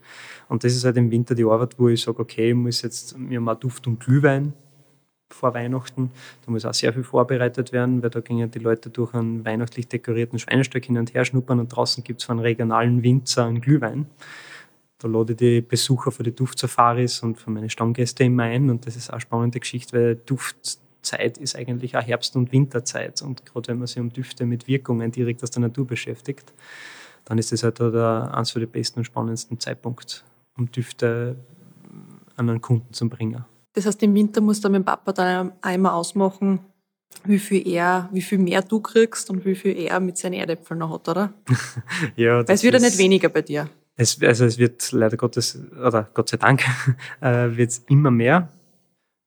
Und 0.50 0.64
das 0.64 0.76
ist 0.76 0.84
halt 0.84 0.98
im 0.98 1.10
Winter 1.10 1.36
die 1.36 1.46
Arbeit, 1.46 1.80
wo 1.80 1.88
ich 1.88 2.02
sage, 2.02 2.20
okay, 2.20 2.50
ich 2.50 2.56
muss 2.56 2.82
jetzt, 2.82 3.14
haben 3.14 3.48
auch 3.48 3.56
Duft 3.56 3.88
und 3.88 4.00
Glühwein 4.00 4.54
vor 5.30 5.54
Weihnachten. 5.54 6.12
Da 6.46 6.52
muss 6.52 6.66
auch 6.66 6.74
sehr 6.74 6.92
viel 6.92 7.04
vorbereitet 7.04 7.72
werden, 7.72 8.04
weil 8.04 8.10
da 8.10 8.20
gingen 8.20 8.52
die 8.52 8.60
Leute 8.60 8.90
durch 8.90 9.14
einen 9.14 9.46
weihnachtlich 9.46 9.88
dekorierten 9.88 10.38
Schweinestück 10.38 10.86
hin 10.86 10.98
und 10.98 11.14
her 11.14 11.24
schnuppern 11.24 11.60
und 11.60 11.70
draußen 11.70 12.04
gibt 12.04 12.22
es 12.22 12.26
von 12.26 12.40
regionalen 12.40 13.04
Winzer 13.04 13.46
einen 13.46 13.62
Glühwein. 13.62 14.08
Da 14.98 15.08
lade 15.08 15.34
ich 15.34 15.38
die 15.38 15.62
Besucher 15.62 16.12
für 16.12 16.24
die 16.24 16.36
Duftsafaris 16.36 17.22
und 17.24 17.40
für 17.40 17.52
meine 17.52 17.70
Stammgäste 17.70 18.26
immer 18.26 18.44
ein 18.44 18.70
und 18.70 18.86
das 18.86 18.96
ist 18.96 19.10
auch 19.10 19.14
eine 19.14 19.22
spannende 19.22 19.60
Geschichte, 19.60 19.98
weil 19.98 20.16
Duft 20.16 20.80
Zeit 21.06 21.38
ist 21.38 21.56
eigentlich 21.56 21.96
auch 21.96 22.02
Herbst- 22.02 22.36
und 22.36 22.52
Winterzeit. 22.52 23.22
Und 23.22 23.46
gerade 23.46 23.70
wenn 23.70 23.78
man 23.78 23.88
sich 23.88 24.00
um 24.00 24.12
Düfte 24.12 24.46
mit 24.46 24.68
Wirkungen 24.68 25.12
direkt 25.12 25.44
aus 25.44 25.52
der 25.52 25.62
Natur 25.62 25.88
beschäftigt, 25.88 26.54
dann 27.24 27.38
ist 27.38 27.52
das 27.52 27.64
halt 27.64 27.80
der, 27.80 28.32
eines 28.34 28.54
der 28.54 28.66
besten 28.66 29.00
und 29.00 29.06
spannendsten 29.06 29.60
Zeitpunkte, 29.60 30.18
um 30.58 30.72
Düfte 30.72 31.36
an 32.36 32.50
einen 32.50 32.62
Kunden 32.62 32.94
zu 32.94 33.10
bringen. 33.10 33.46
Das 33.74 33.86
heißt, 33.86 34.02
im 34.04 34.14
Winter 34.14 34.42
muss 34.42 34.62
dann 34.62 34.72
mit 34.72 34.80
dem 34.80 34.86
Papa 34.86 35.12
dann 35.12 35.52
einmal 35.62 35.94
ausmachen, 35.94 36.60
wie 37.24 37.40
viel 37.40 37.68
er, 37.68 38.10
wie 38.12 38.22
viel 38.22 38.38
mehr 38.38 38.62
du 38.62 38.80
kriegst 38.80 39.30
und 39.30 39.46
wie 39.46 39.56
viel 39.56 39.78
er 39.78 40.00
mit 40.00 40.18
seinen 40.18 40.34
Erdäpfeln 40.34 40.80
noch 40.80 40.94
hat, 40.94 41.10
oder? 41.10 41.34
ja. 42.16 42.48
Weil 42.48 42.56
es 42.56 42.64
wird 42.64 42.74
ja 42.76 42.80
nicht 42.80 42.98
weniger 42.98 43.30
bei 43.30 43.42
dir. 43.42 43.70
Es, 43.98 44.22
also 44.22 44.46
es 44.46 44.58
wird 44.58 44.92
leider 44.92 45.18
Gottes, 45.18 45.58
oder 45.72 46.10
Gott 46.14 46.30
sei 46.30 46.38
Dank, 46.38 46.64
äh, 47.22 47.56
wird 47.56 47.82
immer 47.88 48.12
mehr. 48.12 48.50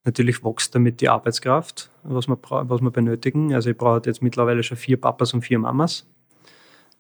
Natürlich 0.08 0.42
wächst 0.42 0.74
damit 0.74 1.02
die 1.02 1.10
Arbeitskraft, 1.10 1.90
was 2.02 2.28
wir, 2.28 2.38
was 2.40 2.80
wir 2.80 2.90
benötigen. 2.90 3.52
Also 3.52 3.68
ich 3.68 3.76
brauche 3.76 4.00
jetzt 4.06 4.22
mittlerweile 4.22 4.62
schon 4.62 4.78
vier 4.78 4.98
Papas 4.98 5.34
und 5.34 5.42
vier 5.42 5.58
Mamas. 5.58 6.06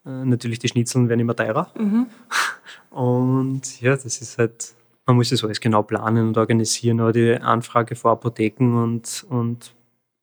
Äh, 0.04 0.26
natürlich 0.26 0.58
die 0.58 0.68
Schnitzeln 0.68 1.08
werden 1.08 1.20
immer 1.20 1.34
teurer. 1.34 1.72
Mhm. 1.74 2.08
Und 2.90 3.80
ja, 3.80 3.92
das 3.92 4.04
ist 4.04 4.36
halt, 4.36 4.74
man 5.06 5.16
muss 5.16 5.30
das 5.30 5.42
alles 5.42 5.58
genau 5.58 5.82
planen 5.82 6.28
und 6.28 6.36
organisieren. 6.36 7.00
Aber 7.00 7.12
die 7.12 7.34
Anfrage 7.34 7.94
vor 7.94 8.12
Apotheken 8.12 8.82
und, 8.82 9.26
und 9.28 9.74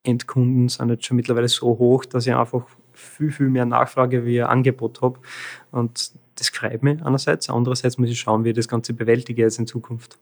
Endkunden 0.03 0.67
sind 0.67 0.89
jetzt 0.89 1.05
schon 1.05 1.15
mittlerweile 1.17 1.47
so 1.47 1.67
hoch, 1.67 2.05
dass 2.05 2.27
ich 2.27 2.33
einfach 2.33 2.65
viel, 2.93 3.31
viel 3.31 3.49
mehr 3.49 3.65
Nachfrage 3.65 4.25
wie 4.25 4.41
Angebot 4.41 5.01
habe. 5.01 5.19
Und 5.71 6.11
das 6.35 6.49
freut 6.49 6.83
mich 6.83 7.03
einerseits. 7.03 7.49
Andererseits 7.49 7.97
muss 7.97 8.09
ich 8.09 8.19
schauen, 8.19 8.43
wie 8.43 8.49
ich 8.49 8.55
das 8.55 8.67
Ganze 8.67 8.93
bewältige 8.93 9.43
jetzt 9.43 9.59
in 9.59 9.67
Zukunft 9.67 10.19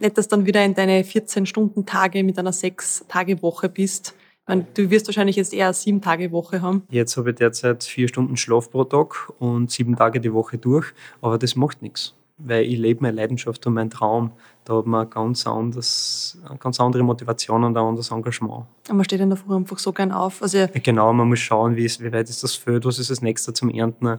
nicht, 0.00 0.18
dass 0.18 0.28
dann 0.28 0.46
wieder 0.46 0.64
in 0.64 0.74
deine 0.74 1.02
14-Stunden-Tage 1.02 2.24
mit 2.24 2.38
einer 2.38 2.52
6-Tage-Woche 2.52 3.68
bist, 3.68 4.14
meine, 4.50 4.66
du 4.74 4.90
wirst 4.90 5.06
wahrscheinlich 5.06 5.36
jetzt 5.36 5.54
eher 5.54 5.66
eine 5.66 5.74
sieben 5.74 6.02
Tage 6.02 6.30
Woche 6.32 6.60
haben. 6.60 6.82
Jetzt 6.90 7.16
habe 7.16 7.30
ich 7.30 7.36
derzeit 7.36 7.84
vier 7.84 8.08
Stunden 8.08 8.36
Schlaf 8.36 8.70
pro 8.70 8.84
Tag 8.84 9.32
und 9.38 9.70
sieben 9.70 9.96
Tage 9.96 10.20
die 10.20 10.32
Woche 10.32 10.58
durch, 10.58 10.92
aber 11.22 11.38
das 11.38 11.56
macht 11.56 11.80
nichts 11.82 12.14
weil 12.42 12.64
ich 12.64 12.78
lebe 12.78 13.02
meine 13.02 13.16
Leidenschaft 13.16 13.66
und 13.66 13.74
meinen 13.74 13.90
Traum. 13.90 14.32
Da 14.64 14.76
hat 14.76 14.86
man 14.86 15.08
ganz, 15.08 15.46
anders, 15.46 16.38
eine 16.46 16.58
ganz 16.58 16.78
andere 16.80 17.02
Motivation 17.02 17.64
und 17.64 17.76
ein 17.76 17.82
anderes 17.82 18.10
Engagement. 18.10 18.66
Und 18.88 18.96
man 18.96 19.04
steht 19.04 19.20
in 19.20 19.30
der 19.30 19.38
Früh 19.38 19.54
einfach 19.56 19.78
so 19.78 19.92
gern 19.92 20.12
auf. 20.12 20.42
Also 20.42 20.66
genau, 20.74 21.12
man 21.12 21.28
muss 21.28 21.38
schauen, 21.38 21.76
wie, 21.76 21.84
ist, 21.84 22.02
wie 22.02 22.12
weit 22.12 22.28
ist 22.28 22.42
das 22.42 22.54
Feld, 22.54 22.84
was 22.84 22.98
ist 22.98 23.10
das 23.10 23.22
nächste 23.22 23.52
zum 23.54 23.70
Ernten. 23.70 24.06
Äh, 24.06 24.18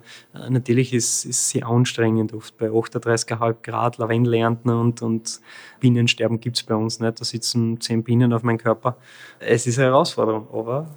natürlich 0.50 0.94
ist 0.94 1.26
es 1.26 1.50
sehr 1.50 1.68
anstrengend 1.68 2.34
oft 2.34 2.58
bei 2.58 2.68
38,5 2.70 3.56
Grad 3.62 3.98
Lavendel 3.98 4.34
ernten 4.34 4.70
und, 4.70 5.02
und 5.02 5.42
Bienensterben 5.80 6.40
gibt 6.40 6.58
es 6.58 6.64
bei 6.64 6.76
uns 6.76 7.00
nicht. 7.00 7.20
Da 7.20 7.26
sitzen 7.26 7.80
zehn 7.80 8.04
Bienen 8.04 8.34
auf 8.34 8.44
meinem 8.44 8.58
Körper. 8.58 8.98
Es 9.40 9.68
ist 9.68 9.78
eine 9.78 9.88
Herausforderung, 9.88 10.48
aber 10.52 10.88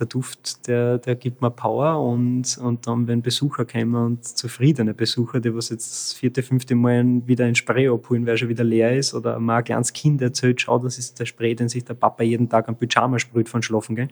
der 0.00 0.06
Duft, 0.06 0.66
der, 0.66 0.98
der 0.98 1.14
gibt 1.14 1.42
mir 1.42 1.50
Power 1.50 2.02
und, 2.02 2.58
und 2.58 2.86
dann, 2.86 3.06
wenn 3.06 3.22
Besucher 3.22 3.64
kommen 3.64 3.94
und 3.94 4.24
zufriedene 4.24 4.94
Besucher, 4.94 5.40
die 5.40 5.54
was 5.54 5.68
jetzt 5.68 5.90
das 5.90 6.12
vierte, 6.14 6.42
fünfte 6.42 6.74
Mal 6.74 7.26
wieder 7.26 7.44
ein 7.44 7.54
Spray 7.54 7.88
abholen, 7.88 8.24
weil 8.24 8.34
er 8.34 8.38
schon 8.38 8.48
wieder 8.48 8.64
leer 8.64 8.96
ist 8.96 9.14
oder 9.14 9.38
mal 9.38 9.58
ein 9.58 9.64
kleines 9.64 9.92
Kind 9.92 10.22
erzählt, 10.22 10.60
schau, 10.60 10.78
das 10.78 10.98
ist 10.98 11.20
der 11.20 11.26
Spray, 11.26 11.54
den 11.54 11.68
sich 11.68 11.84
der 11.84 11.94
Papa 11.94 12.24
jeden 12.24 12.48
Tag 12.48 12.68
am 12.68 12.76
Pyjama 12.76 13.18
sprüht 13.18 13.48
von 13.48 13.62
Schlafen 13.62 13.94
gehen, 13.94 14.10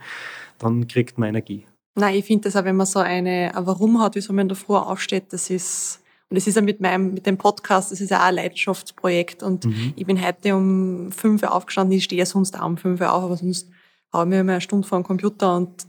dann 0.59 0.87
kriegt 0.87 1.19
man 1.19 1.31
Energie. 1.31 1.67
Nein, 1.95 2.15
ich 2.15 2.25
finde 2.25 2.45
das 2.45 2.57
auch, 2.57 2.65
wenn 2.65 2.77
man 2.77 2.87
so 2.87 3.01
eine 3.01 3.53
ein 3.55 3.67
Warum 3.67 4.01
hat, 4.01 4.15
wieso 4.15 4.33
man 4.33 4.43
in 4.43 4.49
der 4.49 4.57
Früh 4.57 4.77
aufsteht, 4.77 5.33
das 5.33 5.51
ist, 5.51 6.01
und 6.29 6.37
das 6.37 6.47
ist 6.47 6.55
ja 6.55 6.63
mit 6.63 6.81
meinem, 6.81 7.15
mit 7.15 7.27
dem 7.27 7.39
Podcast, 7.39 7.91
das 7.91 8.01
ist 8.01 8.11
ja 8.11 8.21
auch 8.21 8.27
ein 8.27 8.35
Leidenschaftsprojekt 8.35 9.43
und 9.43 9.65
mhm. 9.65 9.95
ich 9.97 10.07
bin 10.07 10.25
heute 10.25 10.55
um 10.55 11.11
fünf 11.11 11.43
Uhr 11.43 11.53
aufgestanden, 11.53 11.97
ich 11.97 12.05
stehe 12.05 12.25
sonst 12.27 12.59
auch 12.61 12.67
um 12.67 12.77
fünf 12.77 13.01
Uhr 13.01 13.13
auf, 13.13 13.25
aber 13.25 13.37
sonst 13.37 13.69
haue 14.13 14.27
mir 14.27 14.45
mal 14.45 14.53
eine 14.53 14.61
Stunde 14.61 14.87
vor 14.87 14.99
den 14.99 15.05
Computer 15.05 15.57
und 15.57 15.87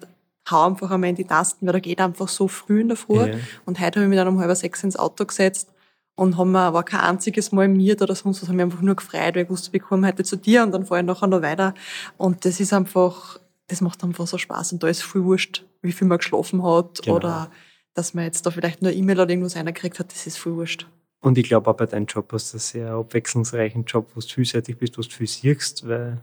hau 0.50 0.68
einfach 0.68 0.92
einmal 0.92 1.12
in 1.12 1.16
die 1.16 1.26
Tasten, 1.26 1.66
weil 1.66 1.74
da 1.74 1.80
geht 1.80 2.00
einfach 2.00 2.28
so 2.28 2.48
früh 2.48 2.82
in 2.82 2.88
der 2.88 2.98
Früh. 2.98 3.18
Ja. 3.18 3.38
Und 3.66 3.80
heute 3.80 4.00
habe 4.00 4.04
ich 4.06 4.10
mich 4.10 4.18
dann 4.18 4.28
um 4.28 4.40
halb 4.40 4.56
sechs 4.56 4.84
ins 4.84 4.98
Auto 4.98 5.26
gesetzt 5.26 5.70
und 6.16 6.38
haben 6.38 6.52
mir 6.52 6.60
aber 6.60 6.84
kein 6.84 7.02
einziges 7.02 7.52
Mal 7.52 7.68
miert 7.68 8.02
oder 8.02 8.16
sonst 8.16 8.42
was, 8.42 8.50
haben 8.50 8.58
mich 8.58 8.64
einfach 8.64 8.82
nur 8.82 8.96
gefreut, 8.96 9.36
weil 9.36 9.44
ich 9.44 9.50
wusste, 9.50 9.76
ich 9.76 9.82
komme 9.82 10.08
heute 10.08 10.24
zu 10.24 10.36
dir 10.36 10.64
und 10.64 10.72
dann 10.72 10.86
fahre 10.86 11.02
ich 11.02 11.08
nachher 11.08 11.28
noch 11.28 11.42
weiter. 11.42 11.74
Und 12.18 12.46
das 12.46 12.60
ist 12.60 12.74
einfach, 12.74 13.40
das 13.68 13.82
macht 13.82 14.04
einfach 14.04 14.28
so 14.28 14.38
Spaß 14.38 14.74
und 14.74 14.84
da 14.84 14.88
ist 14.88 15.04
viel 15.04 15.24
wurscht, 15.24 15.64
wie 15.82 15.92
viel 15.92 16.08
man 16.08 16.18
geschlafen 16.18 16.64
hat 16.64 17.02
genau. 17.04 17.16
oder 17.16 17.52
dass 17.94 18.14
man 18.14 18.26
jetzt 18.26 18.46
da 18.46 18.52
vielleicht 18.52 18.82
nur 18.82 18.92
E-Mail 18.92 19.20
oder 19.20 19.30
irgendwas 19.30 19.56
reingekriegt 19.56 20.00
hat, 20.00 20.12
das 20.12 20.28
ist 20.28 20.38
viel 20.38 20.54
wurscht. 20.54 20.88
Und 21.22 21.38
ich 21.38 21.48
glaube 21.48 21.70
auch 21.70 21.76
bei 21.76 21.86
deinem 21.86 22.06
Job 22.06 22.32
hast 22.32 22.54
du 22.54 22.56
einen 22.56 22.62
sehr 22.62 22.92
abwechslungsreichen 22.94 23.84
Job, 23.86 24.10
wo 24.16 24.22
du 24.22 24.28
vielseitig 24.28 24.78
bist, 24.78 24.98
wo 24.98 25.02
du 25.02 25.10
viel 25.10 25.28
siehst, 25.28 25.88
weil 25.88 26.18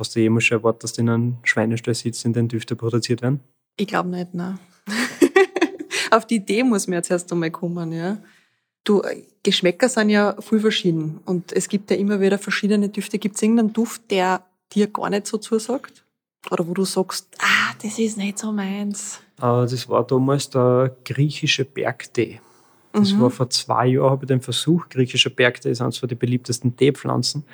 Hast 0.00 0.16
du 0.16 0.20
jemals 0.20 0.44
schon 0.44 0.58
erwartet, 0.58 0.84
dass 0.84 0.94
du 0.94 1.02
in 1.02 1.10
einem 1.10 1.36
Schweinestall 1.42 1.94
sitzt, 1.94 2.24
in 2.24 2.32
den 2.32 2.48
Düfte 2.48 2.74
produziert 2.74 3.20
werden? 3.20 3.40
Ich 3.76 3.86
glaube 3.86 4.08
nicht, 4.08 4.32
nein. 4.32 4.58
Auf 6.10 6.26
die 6.26 6.36
Idee 6.36 6.62
muss 6.62 6.86
man 6.86 6.96
jetzt 6.96 7.10
erst 7.10 7.30
einmal 7.30 7.50
kommen, 7.50 7.92
ja. 7.92 8.16
Du, 8.82 9.02
Geschmäcker 9.42 9.90
sind 9.90 10.08
ja 10.08 10.40
viel 10.40 10.58
verschieden 10.58 11.20
und 11.26 11.52
es 11.52 11.68
gibt 11.68 11.90
ja 11.90 11.98
immer 11.98 12.18
wieder 12.18 12.38
verschiedene 12.38 12.88
Düfte. 12.88 13.18
Gibt 13.18 13.36
es 13.36 13.42
irgendeinen 13.42 13.74
Duft, 13.74 14.10
der 14.10 14.42
dir 14.72 14.86
gar 14.86 15.10
nicht 15.10 15.26
so 15.26 15.36
zusagt? 15.36 16.02
Oder 16.50 16.66
wo 16.66 16.72
du 16.72 16.86
sagst, 16.86 17.28
ah, 17.38 17.74
das 17.82 17.98
ist 17.98 18.16
nicht 18.16 18.38
so 18.38 18.52
meins? 18.52 19.20
Ah, 19.38 19.66
das 19.70 19.86
war 19.86 20.06
damals 20.06 20.48
der 20.48 20.96
griechische 21.04 21.66
Bergtee. 21.66 22.40
Das 22.92 23.12
mhm. 23.12 23.20
war 23.20 23.30
vor 23.30 23.48
zwei 23.50 23.86
Jahren, 23.86 24.10
habe 24.10 24.24
ich 24.24 24.28
den 24.28 24.40
Versuch. 24.40 24.88
Griechischer 24.88 25.30
Bergtee 25.30 25.70
ist 25.70 25.80
eines 25.80 25.98
von 25.98 26.08
den 26.08 26.18
beliebtesten 26.18 26.76
Teepflanzen. 26.76 27.44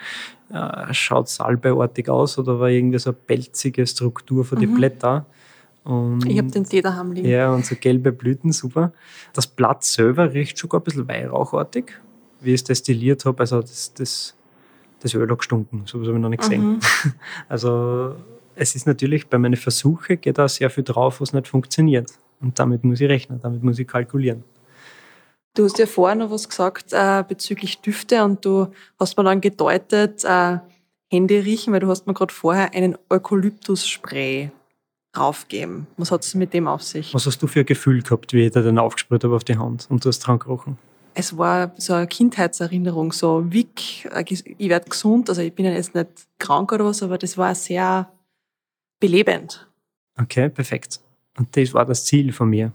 Äh, 0.51 0.95
schaut 0.95 1.29
salbeiartig 1.29 2.09
aus 2.09 2.39
oder 2.39 2.59
war 2.59 2.71
irgendwie 2.71 2.99
so 2.99 3.11
eine 3.11 3.19
pelzige 3.27 3.87
Struktur 3.87 4.45
von 4.45 4.59
mhm. 4.59 4.63
den 4.63 4.75
Blättern. 4.75 5.27
Und, 5.85 6.27
ich 6.27 6.39
habe 6.39 6.51
den 6.51 6.65
Tee 6.65 6.81
daheim 6.81 7.13
liegen. 7.13 7.29
Ja, 7.29 7.53
und 7.53 7.65
so 7.65 7.77
gelbe 7.79 8.13
Blüten, 8.13 8.51
super. 8.51 8.93
Das 9.35 9.47
Blatt 9.47 9.85
selber 9.85 10.33
riecht 10.33 10.59
sogar 10.59 10.81
ein 10.81 10.85
bisschen 10.85 11.07
weihrauchartig, 11.07 11.93
wie 12.41 12.51
ich 12.51 12.57
es 12.57 12.65
destilliert 12.65 13.25
habe. 13.25 13.41
Also 13.41 13.61
das, 13.61 13.93
das, 13.95 14.35
das 15.01 15.15
Öl 15.15 15.31
hat 15.31 15.39
gestunken, 15.39 15.83
so 15.85 16.01
habe 16.01 16.11
ich 16.11 16.19
noch 16.19 16.29
nicht 16.29 16.41
gesehen. 16.41 16.67
Mhm. 16.67 16.81
Also 17.49 18.17
es 18.57 18.75
ist 18.75 18.87
natürlich 18.87 19.29
bei 19.29 19.39
meinen 19.39 19.57
Versuchen 19.57 20.21
geht 20.21 20.39
da 20.39 20.49
sehr 20.49 20.71
viel 20.71 20.83
drauf, 20.83 21.21
was 21.21 21.33
nicht 21.33 21.47
funktioniert. 21.47 22.11
Und 22.41 22.59
damit 22.59 22.83
muss 22.83 23.01
ich 23.01 23.09
rechnen, 23.09 23.39
damit 23.41 23.63
muss 23.63 23.79
ich 23.79 23.87
kalkulieren. 23.87 24.43
Du 25.57 25.65
hast 25.65 25.79
ja 25.79 25.87
vorher 25.87 26.17
noch 26.17 26.31
was 26.31 26.49
gesagt 26.49 26.93
äh, 26.93 27.25
bezüglich 27.27 27.81
Düfte 27.81 28.23
und 28.23 28.45
du 28.45 28.69
hast 29.01 29.17
mir 29.17 29.25
dann 29.25 29.41
gedeutet, 29.41 30.23
äh, 30.23 30.59
Hände 31.11 31.45
riechen, 31.45 31.73
weil 31.73 31.81
du 31.81 31.89
hast 31.89 32.07
mir 32.07 32.13
gerade 32.13 32.35
vorher 32.35 32.75
einen 32.75 32.99
Eukalyptus-Spray 33.09 34.51
raufgegeben. 35.17 35.87
Was 35.97 36.11
hat 36.11 36.25
es 36.25 36.35
mit 36.35 36.53
dem 36.53 36.69
auf 36.69 36.83
sich? 36.83 37.15
Was 37.15 37.25
hast 37.25 37.43
du 37.43 37.47
für 37.47 37.61
ein 37.61 37.67
Gefühl 37.67 38.03
gehabt, 38.03 38.35
wie 38.35 38.45
ich 38.45 38.53
dir 38.53 38.63
den 38.63 38.79
aufgespürt 38.79 39.25
habe 39.25 39.35
auf 39.35 39.45
die 39.45 39.57
Hand 39.57 39.87
und 39.89 40.05
du 40.05 40.11
hast 40.11 40.19
dran 40.19 40.39
gerochen? 40.39 40.77
Es 41.15 41.39
war 41.39 41.73
so 41.79 41.95
eine 41.95 42.07
Kindheitserinnerung, 42.07 43.13
so 43.13 43.51
wick, 43.51 44.05
äh, 44.13 44.25
ich 44.29 44.69
werde 44.69 44.91
gesund, 44.91 45.31
also 45.31 45.41
ich 45.41 45.55
bin 45.55 45.65
ja 45.65 45.73
jetzt 45.73 45.95
nicht 45.95 46.11
krank 46.39 46.71
oder 46.71 46.85
was, 46.85 47.03
aber 47.03 47.17
das 47.17 47.39
war 47.39 47.55
sehr 47.55 48.13
belebend. 49.01 49.67
Okay, 50.21 50.51
perfekt. 50.51 51.01
Und 51.39 51.57
das 51.57 51.73
war 51.73 51.87
das 51.87 52.05
Ziel 52.05 52.35
von 52.35 52.51
mir. 52.51 52.73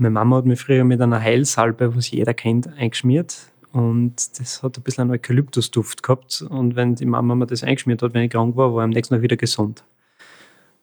Meine 0.00 0.10
Mama 0.10 0.36
hat 0.36 0.46
mich 0.46 0.60
früher 0.60 0.84
mit 0.84 1.00
einer 1.00 1.20
Heilsalbe, 1.20 1.96
was 1.96 2.12
jeder 2.12 2.32
kennt, 2.32 2.68
eingeschmiert. 2.68 3.50
Und 3.72 4.38
das 4.38 4.62
hat 4.62 4.78
ein 4.78 4.82
bisschen 4.84 5.02
einen 5.02 5.10
Eukalyptusduft 5.10 6.04
gehabt. 6.04 6.40
Und 6.42 6.76
wenn 6.76 6.94
die 6.94 7.04
Mama 7.04 7.34
mir 7.34 7.46
das 7.46 7.64
eingeschmiert 7.64 8.00
hat, 8.02 8.14
wenn 8.14 8.22
ich 8.22 8.30
krank 8.30 8.56
war, 8.56 8.72
war 8.72 8.82
ich 8.82 8.84
am 8.84 8.90
nächsten 8.90 9.14
Tag 9.16 9.22
wieder 9.22 9.36
gesund. 9.36 9.84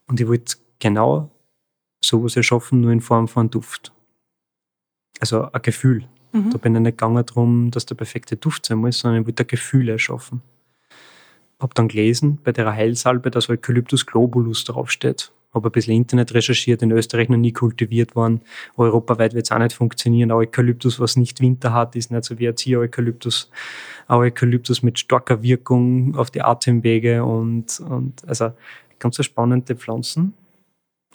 Und 0.08 0.20
ich 0.20 0.28
wollte 0.28 0.58
genau 0.80 1.32
sowas 2.04 2.36
erschaffen, 2.36 2.82
nur 2.82 2.92
in 2.92 3.00
Form 3.00 3.30
von 3.30 3.50
Duft. 3.50 3.94
Also 5.22 5.50
ein 5.50 5.62
Gefühl. 5.62 6.06
Mhm. 6.34 6.50
Da 6.50 6.58
bin 6.58 6.76
ich 6.76 6.82
nicht 6.82 6.98
gegangen 6.98 7.26
darum, 7.26 7.72
dass 7.72 7.86
der 7.86 7.96
perfekte 7.96 8.36
Duft 8.36 8.66
sein 8.66 8.80
muss, 8.80 9.00
sondern 9.00 9.22
ich 9.22 9.28
wollte 9.28 9.44
ein 9.44 9.48
Gefühl 9.48 9.88
erschaffen. 9.88 10.42
Hab 11.58 11.74
dann 11.74 11.88
gelesen 11.88 12.40
bei 12.44 12.52
der 12.52 12.70
Heilsalbe, 12.74 13.32
dass 13.32 13.50
Eukalyptus 13.50 14.06
globulus 14.06 14.66
draufsteht 14.66 15.32
habe 15.56 15.70
ein 15.70 15.72
bisschen 15.72 15.96
Internet 15.96 16.34
recherchiert, 16.34 16.84
in 16.84 16.92
Österreich 16.92 17.30
noch 17.30 17.38
nie 17.38 17.54
kultiviert 17.54 18.16
worden. 18.16 18.42
Europaweit 18.78 19.34
wird 19.34 19.46
es 19.46 19.52
auch 19.52 19.60
nicht 19.60 19.74
funktionieren. 19.74 20.32
Eukalyptus, 20.32 21.00
was 21.00 21.16
nicht 21.16 21.42
Winter 21.42 21.74
hat, 21.74 21.96
ist 21.96 22.12
nicht 22.12 22.26
so 22.26 22.38
wie 22.38 22.46
Erzieher-Eukalyptus. 22.46 23.50
Eukalyptus 24.08 24.84
mit 24.84 25.00
starker 25.00 25.42
Wirkung 25.42 26.16
auf 26.16 26.30
die 26.30 26.42
Atemwege 26.42 27.24
und, 27.24 27.80
und 27.80 28.28
also 28.28 28.52
ganz 29.00 29.24
spannende 29.24 29.76
Pflanzen 29.76 30.34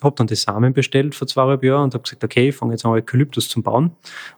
habe 0.03 0.17
dann 0.17 0.27
die 0.27 0.35
Samen 0.35 0.73
bestellt 0.73 1.15
vor 1.15 1.27
zweieinhalb 1.27 1.63
Jahren 1.63 1.85
und 1.85 1.95
habe 1.95 2.03
gesagt, 2.03 2.25
okay, 2.25 2.49
ich 2.49 2.57
fange 2.57 2.73
jetzt 2.73 2.85
an, 2.85 2.93
Eukalyptus 2.93 3.49
zu 3.49 3.63
bauen. 3.63 3.93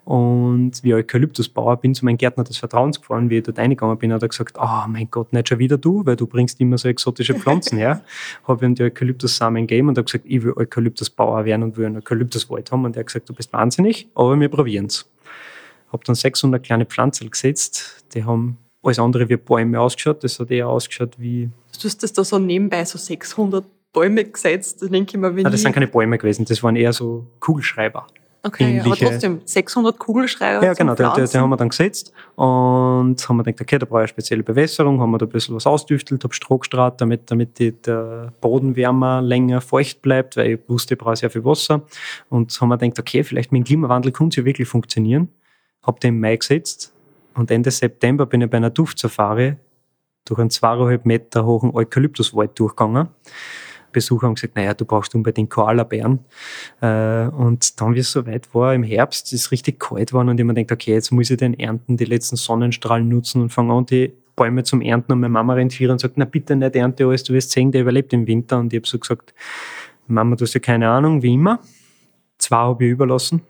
Und 0.04 0.72
wie 0.82 0.94
Eukalyptusbauer 0.94 1.76
bin 1.78 1.94
zu 1.94 2.04
meinem 2.04 2.18
Gärtner 2.18 2.44
des 2.44 2.58
Vertrauens 2.58 3.00
gefahren, 3.00 3.30
wie 3.30 3.38
ich 3.38 3.44
dort 3.44 3.58
reingegangen 3.58 3.98
bin, 3.98 4.12
hat 4.12 4.22
er 4.22 4.28
gesagt, 4.28 4.56
oh 4.60 4.86
mein 4.88 5.10
Gott, 5.10 5.32
nicht 5.32 5.48
schon 5.48 5.58
wieder 5.58 5.78
du, 5.78 6.04
weil 6.06 6.16
du 6.16 6.26
bringst 6.26 6.60
immer 6.60 6.78
so 6.78 6.88
exotische 6.88 7.34
Pflanzen 7.34 7.78
her. 7.78 8.02
habe 8.44 8.64
ihm 8.64 8.74
die 8.74 8.82
Eukalyptus-Samen 8.82 9.66
gegeben 9.66 9.88
und 9.88 9.98
habe 9.98 10.04
gesagt, 10.04 10.24
ich 10.26 10.42
will 10.42 10.52
Eukalyptusbauer 10.56 11.44
werden 11.44 11.62
und 11.62 11.76
will 11.76 11.86
einen 11.86 11.96
Eukalyptuswald 11.96 12.70
haben. 12.72 12.84
Und 12.84 12.96
er 12.96 13.00
hat 13.00 13.06
gesagt, 13.06 13.28
du 13.28 13.34
bist 13.34 13.52
wahnsinnig, 13.52 14.08
aber 14.14 14.38
wir 14.38 14.48
probieren 14.48 14.86
es. 14.86 15.08
Habe 15.92 16.02
dann 16.04 16.14
600 16.14 16.62
kleine 16.62 16.86
Pflanzen 16.86 17.30
gesetzt, 17.30 18.04
die 18.14 18.24
haben 18.24 18.58
alles 18.82 18.98
andere 18.98 19.28
wie 19.28 19.36
Bäume 19.36 19.80
ausgeschaut. 19.80 20.24
Das 20.24 20.38
hat 20.38 20.50
eher 20.50 20.68
ausgeschaut 20.68 21.14
wie... 21.18 21.50
Du 21.72 21.84
hast 21.84 22.02
das 22.02 22.12
da 22.12 22.24
so 22.24 22.38
nebenbei, 22.38 22.84
so 22.84 22.98
600 22.98 23.64
Bäume 23.92 24.24
gesetzt. 24.24 24.82
Da 24.82 24.86
denke 24.86 25.16
ich 25.16 25.20
mir, 25.20 25.34
wenn 25.34 25.46
ah, 25.46 25.50
das 25.50 25.62
sind 25.62 25.72
keine 25.72 25.86
Bäume 25.86 26.18
gewesen, 26.18 26.44
das 26.44 26.62
waren 26.62 26.76
eher 26.76 26.92
so 26.92 27.26
Kugelschreiber. 27.40 28.06
Okay, 28.44 28.78
ja, 28.78 28.84
aber 28.84 28.96
trotzdem 28.96 29.40
600 29.44 29.96
Kugelschreiber. 29.96 30.66
Ja, 30.66 30.74
genau, 30.74 30.96
die, 30.96 31.04
die, 31.14 31.30
die, 31.30 31.38
haben 31.38 31.50
wir 31.50 31.56
dann 31.56 31.68
gesetzt 31.68 32.12
und 32.34 33.16
haben 33.28 33.36
wir 33.36 33.44
gedacht, 33.44 33.60
okay, 33.60 33.78
da 33.78 33.86
brauche 33.86 34.00
ich 34.00 34.02
eine 34.02 34.08
spezielle 34.08 34.42
Bewässerung, 34.42 35.00
haben 35.00 35.12
wir 35.12 35.18
da 35.18 35.26
ein 35.26 35.28
bisschen 35.28 35.54
was 35.54 35.64
ausdüftelt, 35.64 36.24
habe 36.24 36.34
Stroh 36.34 36.58
gestrahlt, 36.58 37.00
damit, 37.00 37.30
damit 37.30 37.60
die, 37.60 37.70
der 37.70 38.32
Boden 38.40 38.74
wärmer, 38.74 39.22
länger 39.22 39.60
feucht 39.60 40.02
bleibt, 40.02 40.36
weil 40.36 40.50
ich 40.52 40.60
wusste, 40.66 40.94
ich 40.94 40.98
brauche 40.98 41.14
sehr 41.14 41.30
viel 41.30 41.44
Wasser. 41.44 41.82
Und 42.30 42.60
haben 42.60 42.68
wir 42.68 42.78
gedacht, 42.78 42.98
okay, 42.98 43.22
vielleicht 43.22 43.52
mit 43.52 43.60
dem 43.60 43.64
Klimawandel 43.64 44.10
könnte 44.10 44.34
es 44.34 44.36
ja 44.38 44.44
wirklich 44.44 44.66
funktionieren. 44.66 45.28
Habe 45.84 46.00
den 46.00 46.14
im 46.14 46.20
Mai 46.20 46.36
gesetzt 46.36 46.92
und 47.34 47.48
Ende 47.48 47.70
September 47.70 48.26
bin 48.26 48.40
ich 48.40 48.50
bei 48.50 48.56
einer 48.56 48.70
Duftsafari 48.70 49.56
durch 50.24 50.40
einen 50.40 50.50
zweieinhalb 50.50 51.06
Meter 51.06 51.44
hohen 51.44 51.72
Eukalyptuswald 51.72 52.58
durchgegangen 52.58 53.08
Besucher 53.92 54.26
haben 54.26 54.34
gesagt, 54.34 54.56
naja, 54.56 54.74
du 54.74 54.84
brauchst 54.84 55.14
unbedingt 55.14 55.50
Koalabären. 55.50 56.20
Äh, 56.80 57.26
und 57.26 57.80
dann, 57.80 57.94
wie 57.94 58.00
es 58.00 58.12
soweit 58.12 58.54
war, 58.54 58.74
im 58.74 58.82
Herbst, 58.82 59.32
ist 59.32 59.40
es 59.40 59.50
richtig 59.52 59.80
kalt 59.80 60.10
geworden 60.10 60.28
und 60.28 60.40
ich 60.40 60.46
mir 60.46 60.54
denkt, 60.54 60.72
okay, 60.72 60.92
jetzt 60.92 61.10
muss 61.10 61.30
ich 61.30 61.36
den 61.36 61.58
Ernten, 61.58 61.96
die 61.96 62.04
letzten 62.04 62.36
Sonnenstrahlen 62.36 63.08
nutzen 63.08 63.42
und 63.42 63.50
fange 63.50 63.72
an, 63.72 63.86
die 63.86 64.12
Bäume 64.34 64.64
zum 64.64 64.80
Ernten 64.80 65.12
und 65.12 65.20
meine 65.20 65.32
Mama 65.32 65.54
rennt 65.54 65.72
hier 65.72 65.90
und 65.90 66.00
sagt, 66.00 66.16
na 66.16 66.24
bitte 66.24 66.56
nicht 66.56 66.74
ernte 66.74 67.06
alles, 67.06 67.22
du 67.22 67.34
wirst 67.34 67.50
sehen, 67.50 67.70
der 67.70 67.82
überlebt 67.82 68.12
im 68.12 68.26
Winter. 68.26 68.58
Und 68.58 68.72
ich 68.72 68.78
habe 68.78 68.88
so 68.88 68.98
gesagt, 68.98 69.34
Mama, 70.06 70.36
du 70.36 70.44
hast 70.44 70.54
ja 70.54 70.60
keine 70.60 70.88
Ahnung, 70.88 71.22
wie 71.22 71.34
immer. 71.34 71.60
Zwei 72.38 72.56
habe 72.56 72.84
ich 72.84 72.90
überlassen. 72.90 73.42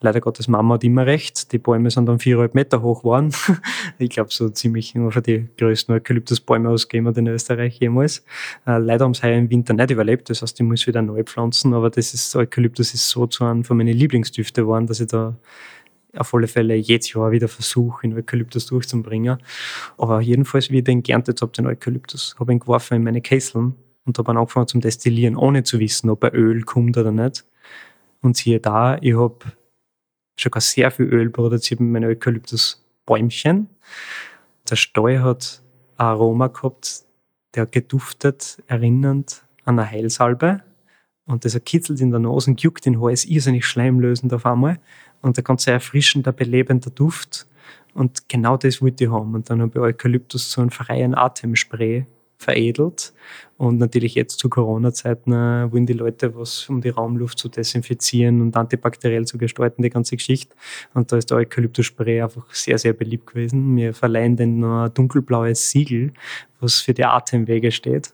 Leider 0.00 0.20
Gottes 0.20 0.46
Mama 0.46 0.74
hat 0.74 0.84
immer 0.84 1.06
recht. 1.06 1.52
Die 1.52 1.58
Bäume 1.58 1.90
sind 1.90 2.06
dann 2.06 2.18
viereinhalb 2.18 2.54
Meter 2.54 2.82
hoch 2.82 3.00
geworden. 3.00 3.32
ich 3.98 4.10
glaube, 4.10 4.28
so 4.30 4.50
ziemlich 4.50 4.92
für 4.92 5.22
die 5.22 5.48
größten 5.56 5.94
Eukalyptusbäume 5.94 6.68
ausgegeben 6.68 7.14
in 7.14 7.28
Österreich 7.28 7.78
jemals. 7.80 8.22
Äh, 8.66 8.76
leider 8.76 9.06
haben 9.06 9.14
sie 9.14 9.26
im 9.32 9.48
Winter 9.48 9.72
nicht 9.72 9.90
überlebt. 9.90 10.28
Das 10.28 10.42
heißt, 10.42 10.60
ich 10.60 10.66
muss 10.66 10.86
wieder 10.86 11.00
neu 11.00 11.24
pflanzen. 11.24 11.72
Aber 11.72 11.88
das 11.88 12.12
ist, 12.12 12.36
Eukalyptus 12.36 12.92
ist 12.92 13.08
so 13.08 13.26
zu 13.26 13.44
einem 13.44 13.64
von 13.64 13.78
meinen 13.78 13.96
Lieblingsdüfte 13.96 14.62
geworden, 14.62 14.86
dass 14.86 15.00
ich 15.00 15.06
da 15.06 15.34
auf 16.14 16.34
alle 16.34 16.46
Fälle 16.46 16.74
jedes 16.74 17.12
Jahr 17.14 17.30
wieder 17.30 17.48
versuche, 17.48 18.02
den 18.02 18.18
Eukalyptus 18.18 18.66
durchzubringen. 18.66 19.38
Aber 19.96 20.20
jedenfalls, 20.20 20.70
wie 20.70 20.78
ich 20.78 20.84
den 20.84 21.02
geerntet 21.02 21.40
habe, 21.40 21.52
den 21.52 21.66
Eukalyptus, 21.66 22.36
habe 22.38 22.52
ihn 22.52 22.58
geworfen 22.58 22.96
in 22.96 23.04
meine 23.04 23.22
Kesseln 23.22 23.74
und 24.04 24.18
habe 24.18 24.30
angefangen 24.32 24.68
zum 24.68 24.82
Destillieren, 24.82 25.36
ohne 25.36 25.62
zu 25.62 25.78
wissen, 25.78 26.10
ob 26.10 26.22
er 26.22 26.34
Öl 26.34 26.62
kommt 26.62 26.98
oder 26.98 27.12
nicht. 27.12 27.46
Und 28.20 28.36
siehe 28.36 28.60
da, 28.60 28.98
ich 29.00 29.14
habe 29.14 29.38
schon 30.36 30.50
gar 30.52 30.60
sehr 30.60 30.90
viel 30.90 31.06
Öl 31.06 31.30
produziert 31.30 31.80
mit 31.80 31.90
meinen 31.90 32.10
Eukalyptusbäumchen. 32.10 33.68
Der 34.68 34.76
Stall 34.76 35.22
hat 35.22 35.62
ein 35.96 36.06
Aroma 36.06 36.48
gehabt, 36.48 37.04
der 37.54 37.66
geduftet, 37.66 38.62
erinnernd 38.66 39.44
an 39.64 39.78
eine 39.78 39.90
Heilsalbe. 39.90 40.62
Und 41.26 41.44
das 41.44 41.58
kitzelt 41.64 42.00
in 42.00 42.10
der 42.10 42.20
Nase 42.20 42.50
und 42.50 42.60
juckt 42.60 42.86
den 42.86 43.00
Hals, 43.00 43.24
irrsinnig 43.24 43.66
schleimlösend 43.66 44.32
auf 44.32 44.46
einmal. 44.46 44.78
Und 45.22 45.36
der 45.36 45.44
ganz 45.44 45.66
erfrischender, 45.66 46.32
belebender 46.32 46.90
Duft. 46.90 47.46
Und 47.94 48.28
genau 48.28 48.56
das 48.56 48.80
wollte 48.82 49.04
ich 49.04 49.10
haben. 49.10 49.34
Und 49.34 49.50
dann 49.50 49.60
habe 49.62 49.72
ich 49.72 49.78
Eukalyptus 49.78 50.50
zu 50.50 50.60
einem 50.60 50.70
freien 50.70 51.14
Atemspray 51.14 52.06
veredelt. 52.38 53.12
Und 53.58 53.78
natürlich 53.78 54.14
jetzt 54.14 54.38
zu 54.38 54.50
Corona-Zeiten 54.50 55.32
äh, 55.32 55.72
wollen 55.72 55.86
die 55.86 55.94
Leute 55.94 56.36
was, 56.36 56.68
um 56.68 56.82
die 56.82 56.90
Raumluft 56.90 57.38
zu 57.38 57.48
desinfizieren 57.48 58.42
und 58.42 58.56
antibakteriell 58.56 59.24
zu 59.24 59.38
gestalten, 59.38 59.82
die 59.82 59.90
ganze 59.90 60.16
Geschichte. 60.16 60.54
Und 60.92 61.10
da 61.10 61.16
ist 61.16 61.30
der 61.30 61.38
Eukalyptus-Spray 61.38 62.22
einfach 62.22 62.52
sehr, 62.54 62.78
sehr 62.78 62.92
beliebt 62.92 63.26
gewesen. 63.28 63.76
Wir 63.76 63.94
verleihen 63.94 64.36
den 64.36 64.62
ein 64.62 64.92
dunkelblaues 64.92 65.70
Siegel, 65.70 66.12
was 66.60 66.80
für 66.80 66.92
die 66.92 67.04
Atemwege 67.04 67.72
steht. 67.72 68.12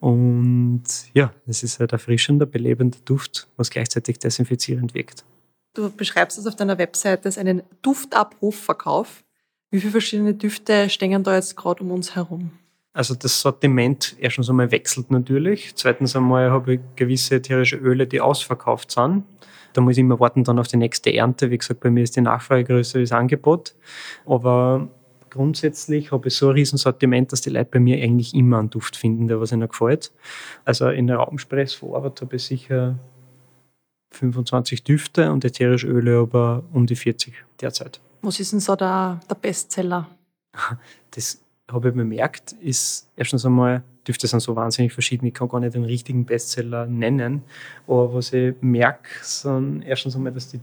Und 0.00 0.82
ja, 1.14 1.32
es 1.46 1.62
ist 1.62 1.78
halt 1.78 1.92
erfrischender, 1.92 2.46
belebender 2.46 2.98
Duft, 3.04 3.48
was 3.56 3.70
gleichzeitig 3.70 4.18
desinfizierend 4.18 4.94
wirkt. 4.94 5.24
Du 5.74 5.90
beschreibst 5.90 6.38
es 6.38 6.46
auf 6.46 6.56
deiner 6.56 6.78
Webseite 6.78 7.26
als 7.26 7.38
einen 7.38 7.62
Duftabrufverkauf. 7.82 9.24
Wie 9.70 9.80
viele 9.80 9.92
verschiedene 9.92 10.34
Düfte 10.34 10.90
stehen 10.90 11.22
da 11.22 11.36
jetzt 11.36 11.56
gerade 11.56 11.82
um 11.82 11.92
uns 11.92 12.14
herum? 12.14 12.50
Also 12.94 13.14
das 13.14 13.40
Sortiment 13.40 14.16
erstens 14.20 14.50
einmal 14.50 14.70
wechselt 14.70 15.10
natürlich. 15.10 15.72
Zweitens 15.74 16.14
einmal 16.14 16.50
habe 16.50 16.74
ich 16.74 16.80
gewisse 16.96 17.36
ätherische 17.36 17.76
Öle, 17.76 18.06
die 18.06 18.20
ausverkauft 18.20 18.90
sind. 18.90 19.24
Da 19.72 19.80
muss 19.80 19.92
ich 19.92 20.00
immer 20.00 20.20
warten 20.20 20.44
dann 20.44 20.58
auf 20.58 20.68
die 20.68 20.76
nächste 20.76 21.12
Ernte. 21.14 21.50
Wie 21.50 21.56
gesagt, 21.56 21.80
bei 21.80 21.90
mir 21.90 22.02
ist 22.02 22.16
die 22.16 22.20
Nachfrage 22.20 22.64
größer 22.64 22.98
als 22.98 23.08
das 23.08 23.18
Angebot. 23.18 23.74
Aber 24.26 24.88
grundsätzlich 25.30 26.12
habe 26.12 26.28
ich 26.28 26.34
so 26.34 26.48
ein 26.48 26.54
Riesensortiment, 26.54 27.32
dass 27.32 27.40
die 27.40 27.48
Leute 27.48 27.70
bei 27.70 27.80
mir 27.80 27.96
eigentlich 28.02 28.34
immer 28.34 28.58
einen 28.58 28.68
Duft 28.68 28.96
finden, 28.96 29.28
der 29.28 29.40
was 29.40 29.52
ihnen 29.52 29.66
gefällt. 29.66 30.12
Also 30.66 30.90
in 30.90 31.06
der 31.06 31.16
Raumspress 31.16 31.72
verarbeitet 31.72 32.20
habe 32.20 32.36
ich 32.36 32.44
sicher 32.44 32.98
25 34.10 34.84
Düfte 34.84 35.32
und 35.32 35.42
ätherische 35.46 35.86
Öle 35.86 36.18
aber 36.18 36.62
um 36.74 36.86
die 36.86 36.96
40 36.96 37.32
derzeit. 37.62 38.02
Was 38.20 38.38
ist 38.38 38.52
denn 38.52 38.60
so 38.60 38.76
der, 38.76 39.20
der 39.28 39.34
Bestseller? 39.34 40.08
Das 41.14 41.42
habe 41.70 41.88
ich 41.88 41.94
bemerkt, 41.94 42.52
ist 42.52 43.08
erstens 43.16 43.46
einmal, 43.46 43.82
Düfte 44.06 44.26
sind 44.26 44.40
so 44.40 44.56
wahnsinnig 44.56 44.92
verschieden, 44.92 45.26
ich 45.26 45.34
kann 45.34 45.48
gar 45.48 45.60
nicht 45.60 45.74
den 45.74 45.84
richtigen 45.84 46.24
Bestseller 46.24 46.86
nennen. 46.86 47.42
Aber 47.86 48.14
was 48.14 48.32
ich 48.32 48.54
merke, 48.60 49.08
sind 49.22 49.82
erstens 49.82 50.16
einmal, 50.16 50.32
dass 50.32 50.48
die, 50.50 50.60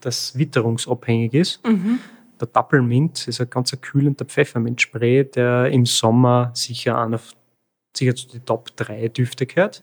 das 0.00 0.36
witterungsabhängig 0.36 1.34
ist. 1.34 1.66
Mhm. 1.66 1.98
Der 2.40 2.48
Doppelmint 2.48 3.28
ist 3.28 3.40
ein 3.40 3.48
ganz 3.48 3.74
kühlender 3.80 4.24
Pfefferminzspray, 4.24 5.24
der 5.24 5.66
im 5.70 5.86
Sommer 5.86 6.50
sicher 6.54 6.98
einer 6.98 7.20
sicher 7.96 8.14
zu 8.14 8.28
den 8.28 8.44
Top 8.44 8.74
3 8.76 9.08
Düfte 9.08 9.46
gehört. 9.46 9.82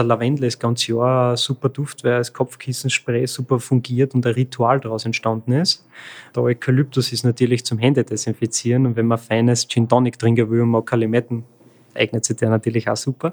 Der 0.00 0.06
Lavendel 0.06 0.46
ist 0.46 0.58
ganz 0.58 0.86
Jahr 0.86 1.32
ein 1.32 1.36
super 1.36 1.68
Duft, 1.68 2.04
weil 2.04 2.14
als 2.14 2.32
Kopfkissenspray 2.32 3.26
super 3.26 3.60
fungiert 3.60 4.14
und 4.14 4.24
ein 4.24 4.32
Ritual 4.32 4.80
daraus 4.80 5.04
entstanden 5.04 5.52
ist. 5.52 5.86
Der 6.34 6.42
Eukalyptus 6.42 7.12
ist 7.12 7.22
natürlich 7.22 7.66
zum 7.66 7.76
Hände 7.76 8.02
desinfizieren 8.02 8.86
und 8.86 8.96
wenn 8.96 9.04
man 9.04 9.18
feines 9.18 9.68
Gin 9.68 9.90
Tonic 9.90 10.18
trinken 10.18 10.48
will 10.48 10.62
und 10.62 10.70
mag 10.70 10.86
Kalimetten, 10.86 11.44
eignet 11.94 12.24
sich 12.24 12.38
der 12.38 12.48
natürlich 12.48 12.88
auch 12.88 12.96
super. 12.96 13.32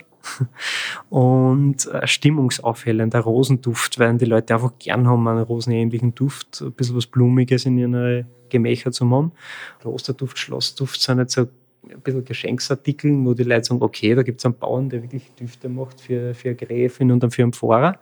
Und 1.10 1.90
stimmungsaufhellender 2.04 3.22
Rosenduft, 3.22 3.98
weil 3.98 4.18
die 4.18 4.26
Leute 4.26 4.56
einfach 4.56 4.74
gern 4.78 5.08
haben, 5.08 5.26
einen 5.26 5.44
rosenähnlichen 5.44 6.16
Duft, 6.16 6.62
ein 6.62 6.74
bisschen 6.74 6.98
was 6.98 7.08
Blumiges 7.08 7.66
in 7.66 7.78
ihren 7.78 8.26
Gemächer 8.50 8.92
zu 8.92 9.10
haben. 9.10 9.32
Klosterduft, 9.80 10.38
Schlossduft 10.38 11.00
sind 11.00 11.20
nicht 11.20 11.30
so 11.30 11.48
ein 11.92 12.02
bisschen 12.02 12.26
Geschenksartikeln, 12.26 13.26
wo 13.26 13.34
die 13.34 13.44
Leute 13.44 13.66
sagen, 13.66 13.82
okay, 13.82 14.16
da 14.16 14.24
gibt 14.24 14.40
es 14.40 14.46
einen 14.46 14.58
Bauern, 14.58 14.90
der 14.90 15.04
wirklich 15.04 15.32
Düfte 15.40 15.70
macht 15.70 16.02
für, 16.02 16.34
für 16.34 16.50
eine 16.50 16.58
Gräfin 16.58 17.12
und 17.12 17.22
dann 17.22 17.32
für 17.32 17.44
einen 17.44 17.54
Pfarrer. 17.54 18.00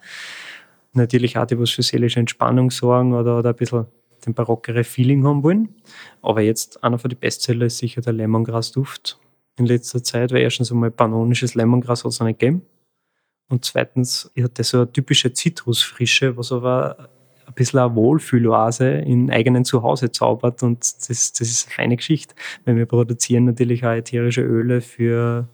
Natürlich 0.94 1.38
auch 1.38 1.46
die, 1.46 1.60
was 1.60 1.72
für 1.72 1.84
seelische 1.84 2.20
Entspannung 2.20 2.72
sorgen 2.72 3.14
oder, 3.14 3.40
oder 3.40 3.50
ein 3.50 3.56
bisschen 3.56 3.86
den 4.26 4.34
barockere 4.34 4.84
Feeling 4.84 5.26
haben 5.26 5.44
wollen. 5.44 5.70
Aber 6.22 6.42
jetzt 6.42 6.84
einer 6.84 6.98
von 6.98 7.10
den 7.10 7.20
Bestseller 7.20 7.66
ist 7.68 7.78
sicher 7.78 8.02
der 8.02 8.14
Lemongrass-Duft 8.14 9.20
in 9.58 9.66
letzter 9.66 10.04
Zeit, 10.04 10.32
weil 10.32 10.42
erstens 10.42 10.72
einmal 10.72 10.92
panonisches 10.92 11.56
Lemongras 11.56 12.04
hat 12.04 12.12
es 12.12 12.20
nicht 12.20 12.40
gegeben. 12.40 12.64
Und 13.50 13.64
zweitens 13.64 14.32
hat 14.40 14.58
das 14.58 14.70
so 14.70 14.78
eine 14.78 14.92
typische 14.92 15.32
Zitrusfrische, 15.32 16.36
was 16.36 16.52
aber 16.52 17.10
ein 17.46 17.54
bisschen 17.54 17.80
eine 17.80 17.96
Wohlfühloase 17.96 18.88
in 18.90 19.30
eigenen 19.30 19.66
Zuhause 19.66 20.12
zaubert 20.12 20.64
und 20.64 20.80
das, 20.80 21.32
das 21.34 21.42
ist 21.42 21.68
eine 21.68 21.76
feine 21.76 21.98
Geschichte. 21.98 22.36
Weil 22.66 22.76
wir 22.76 22.86
produzieren 22.86 23.46
natürlich 23.46 23.86
auch 23.86 23.92
ätherische 23.92 24.42
Öle 24.42 24.82
für, 24.82 25.48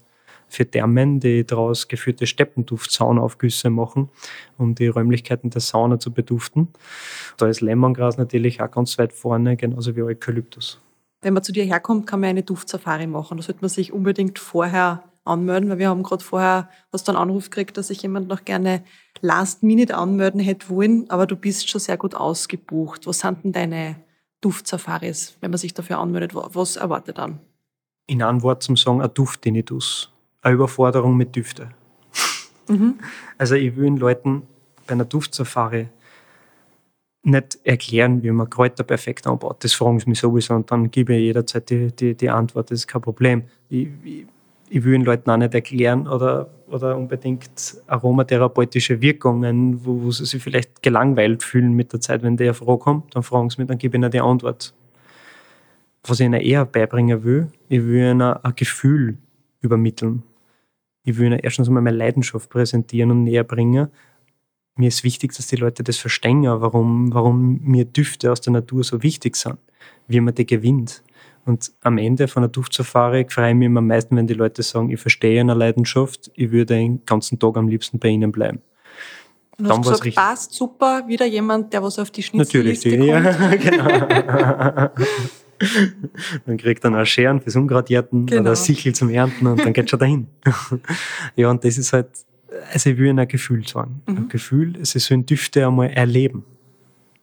für 0.48 0.70
Thermen, 0.70 1.20
die 1.20 1.46
daraus 1.46 1.88
geführte 1.88 2.28
Steppenduft-Saunaaufgüsse 2.28 3.70
machen, 3.70 4.10
um 4.58 4.76
die 4.76 4.88
Räumlichkeiten 4.88 5.50
der 5.50 5.62
Sauna 5.62 6.00
zu 6.00 6.12
beduften. 6.14 6.70
Da 7.38 7.48
ist 7.48 7.62
Lemongras 7.62 8.18
natürlich 8.18 8.62
auch 8.62 8.72
ganz 8.72 8.98
weit 8.98 9.14
vorne, 9.14 9.58
genauso 9.58 9.96
wie 9.96 10.02
Eukalyptus. 10.02 10.80
Wenn 11.22 11.36
man 11.36 11.44
zu 11.44 11.52
dir 11.52 11.66
herkommt, 11.66 12.08
kann 12.08 12.20
man 12.20 12.32
eine 12.32 12.44
Duftsafari 12.44 13.06
machen. 13.06 13.38
Da 13.38 13.44
sollte 13.44 13.62
man 13.62 13.70
sich 13.70 13.94
unbedingt 13.94 14.40
vorher 14.40 15.04
anmelden, 15.24 15.70
weil 15.70 15.80
wir 15.80 15.90
haben 15.90 16.04
gerade 16.04 16.24
vorher, 16.24 16.70
du 16.92 17.12
einen 17.12 17.18
Anruf 17.18 17.50
gekriegt, 17.50 17.78
dass 17.78 17.88
sich 17.88 18.02
jemand 18.02 18.28
noch 18.28 18.46
gerne 18.46 18.84
Last 19.22 19.64
Minute 19.64 19.96
anmelden 19.96 20.40
hätte 20.40 20.70
wollen, 20.70 21.10
aber 21.10 21.28
du 21.28 21.36
bist 21.36 21.70
schon 21.70 21.80
sehr 21.80 21.98
gut 21.98 22.16
ausgebucht. 22.16 23.06
Was 23.06 23.20
sind 23.20 23.44
denn 23.44 23.52
deine 23.52 23.96
Duftsafaris, 24.42 25.38
wenn 25.42 25.52
man 25.52 25.60
sich 25.60 25.74
dafür 25.74 26.00
anmeldet? 26.00 26.34
Was 26.34 26.76
erwartet 26.76 27.20
dann? 27.20 27.40
In 28.08 28.24
einem 28.24 28.42
Wort 28.42 28.64
zum 28.64 28.76
Sagen, 28.76 29.02
ein 29.02 29.14
Duftdinitus. 29.14 30.12
Eine 30.42 30.56
Überforderung 30.56 31.16
mit 31.18 31.36
Düfte. 31.36 31.70
Mhm. 32.68 33.00
Also 33.38 33.56
ich 33.56 33.76
will 33.76 33.86
den 33.86 33.98
Leuten 33.98 34.44
bei 34.88 34.94
einer 34.94 35.04
Duftsafari 35.04 35.90
nicht 37.24 37.60
erklären, 37.64 38.24
wie 38.24 38.32
man 38.32 38.50
Kräuter 38.50 38.84
perfekt 38.84 39.28
anbaut. 39.28 39.64
Das 39.64 39.74
fragen 39.74 40.00
sie 40.00 40.08
mich 40.08 40.20
sowieso 40.20 40.54
und 40.54 40.72
dann 40.72 40.90
gebe 40.90 41.16
ich 41.16 41.22
jederzeit 41.22 41.70
die, 41.70 41.92
die, 41.92 42.16
die 42.16 42.30
Antwort, 42.30 42.72
das 42.72 42.80
ist 42.80 42.88
kein 42.88 43.02
Problem. 43.02 43.44
Ich, 43.68 43.90
ich, 44.04 44.26
ich 44.74 44.86
will 44.86 44.94
den 44.94 45.04
Leuten 45.04 45.30
auch 45.30 45.38
nicht 45.38 45.54
erklären 45.54 46.08
oder, 46.08 46.50
oder 46.68 46.96
unbedingt 46.98 47.76
aromatherapeutische 47.88 49.02
Wirkungen, 49.02 49.86
wo, 49.86 50.02
wo 50.02 50.12
sie 50.12 50.26
sich 50.26 50.42
vielleicht 50.42 50.82
gelangweilt 50.82 51.44
fühlen 51.44 51.74
mit 51.74 51.92
der 51.92 52.00
Zeit, 52.00 52.24
wenn 52.24 52.38
der 52.38 52.54
Frage 52.54 52.78
kommt, 52.80 53.14
dann 53.14 53.22
fragen 53.22 53.50
sie 53.50 53.60
mich, 53.60 53.68
dann 53.68 53.78
gebe 53.78 53.98
ich 53.98 54.02
ihnen 54.02 54.10
die 54.10 54.22
Antwort. 54.22 54.74
Was 56.06 56.22
ich 56.22 56.26
ihnen 56.26 56.40
eher 56.40 56.66
beibringen 56.66 57.26
will, 57.26 57.48
ich 57.68 57.84
will 57.84 58.12
ihnen 58.12 58.22
ein 58.22 58.54
Gefühl 58.56 59.18
übermitteln. 59.60 60.24
Ich 61.04 61.18
will 61.18 61.28
ihnen 61.28 61.40
erstens 61.40 61.68
einmal 61.68 61.84
meine 61.84 61.98
Leidenschaft 61.98 62.50
präsentieren 62.50 63.12
und 63.12 63.26
näher 63.26 63.44
bringen. 63.44 63.90
Mir 64.78 64.88
ist 64.88 65.04
wichtig, 65.04 65.36
dass 65.36 65.48
die 65.48 65.58
Leute 65.58 65.84
das 65.84 65.98
verstehen, 65.98 66.44
warum, 66.44 67.14
warum 67.14 67.60
mir 67.62 67.84
Düfte 67.84 68.32
aus 68.32 68.40
der 68.40 68.54
Natur 68.54 68.86
so 68.86 69.04
wichtig 69.04 69.36
sind, 69.36 69.58
wie 70.08 70.22
man 70.22 70.34
die 70.34 70.46
gewinnt 70.46 71.04
und 71.46 71.72
am 71.82 71.98
Ende 71.98 72.28
von 72.28 72.44
der 72.44 72.50
Duftsafari 72.50 73.26
freue 73.30 73.50
ich 73.50 73.56
mich 73.56 73.66
immer 73.66 73.80
am 73.80 73.88
meisten, 73.88 74.16
wenn 74.16 74.28
die 74.28 74.34
Leute 74.34 74.64
sagen, 74.64 74.90
ich 74.90 75.00
verstehe 75.00 75.40
eine 75.40 75.54
Leidenschaft, 75.54 76.32
ich 76.36 76.52
würde 76.52 76.76
den 76.76 77.06
ganzen 77.06 77.40
Tag 77.40 77.58
am 77.58 77.68
liebsten 77.68 78.00
bei 78.00 78.10
ihnen 78.10 78.32
bleiben. 78.32 78.62
Und 79.58 79.70
dann 79.70 79.80
hast 79.80 80.02
gesagt, 80.02 80.16
passt 80.16 80.54
super, 80.54 81.04
wieder 81.08 81.26
jemand, 81.26 81.74
der 81.74 81.84
was 81.84 82.00
auf 82.00 82.12
die 82.12 82.24
Schnitzelliste 82.24 82.90
Natürlich, 82.90 83.06
die, 83.06 83.12
kommt. 83.12 83.26
ja, 83.72 84.88
genau. 84.88 84.92
dann 86.46 86.58
kriegt 86.58 86.84
er 86.84 86.90
noch 86.90 87.06
Scheren 87.06 87.42
fürs 87.42 87.56
Ungradierten 87.56 88.26
genau. 88.26 88.42
oder 88.42 88.56
Sichel 88.56 88.94
zum 88.94 89.10
Ernten 89.10 89.48
und 89.48 89.64
dann 89.64 89.74
geht 89.74 89.90
schon 89.90 90.00
dahin. 90.00 90.28
ja, 91.36 91.50
und 91.50 91.64
das 91.64 91.78
ist 91.78 91.94
halt, 91.94 92.10
also 92.74 92.90
ich 92.90 92.98
will 92.98 93.08
ihnen 93.08 93.20
ein 93.20 93.28
Gefühl 93.28 93.68
sagen. 93.68 94.02
Mhm. 94.08 94.18
Ein 94.18 94.30
Gefühl, 94.30 94.78
sie 94.84 95.00
sollen 95.00 95.26
Düfte 95.26 95.68
einmal 95.68 95.90
erleben. 95.90 96.46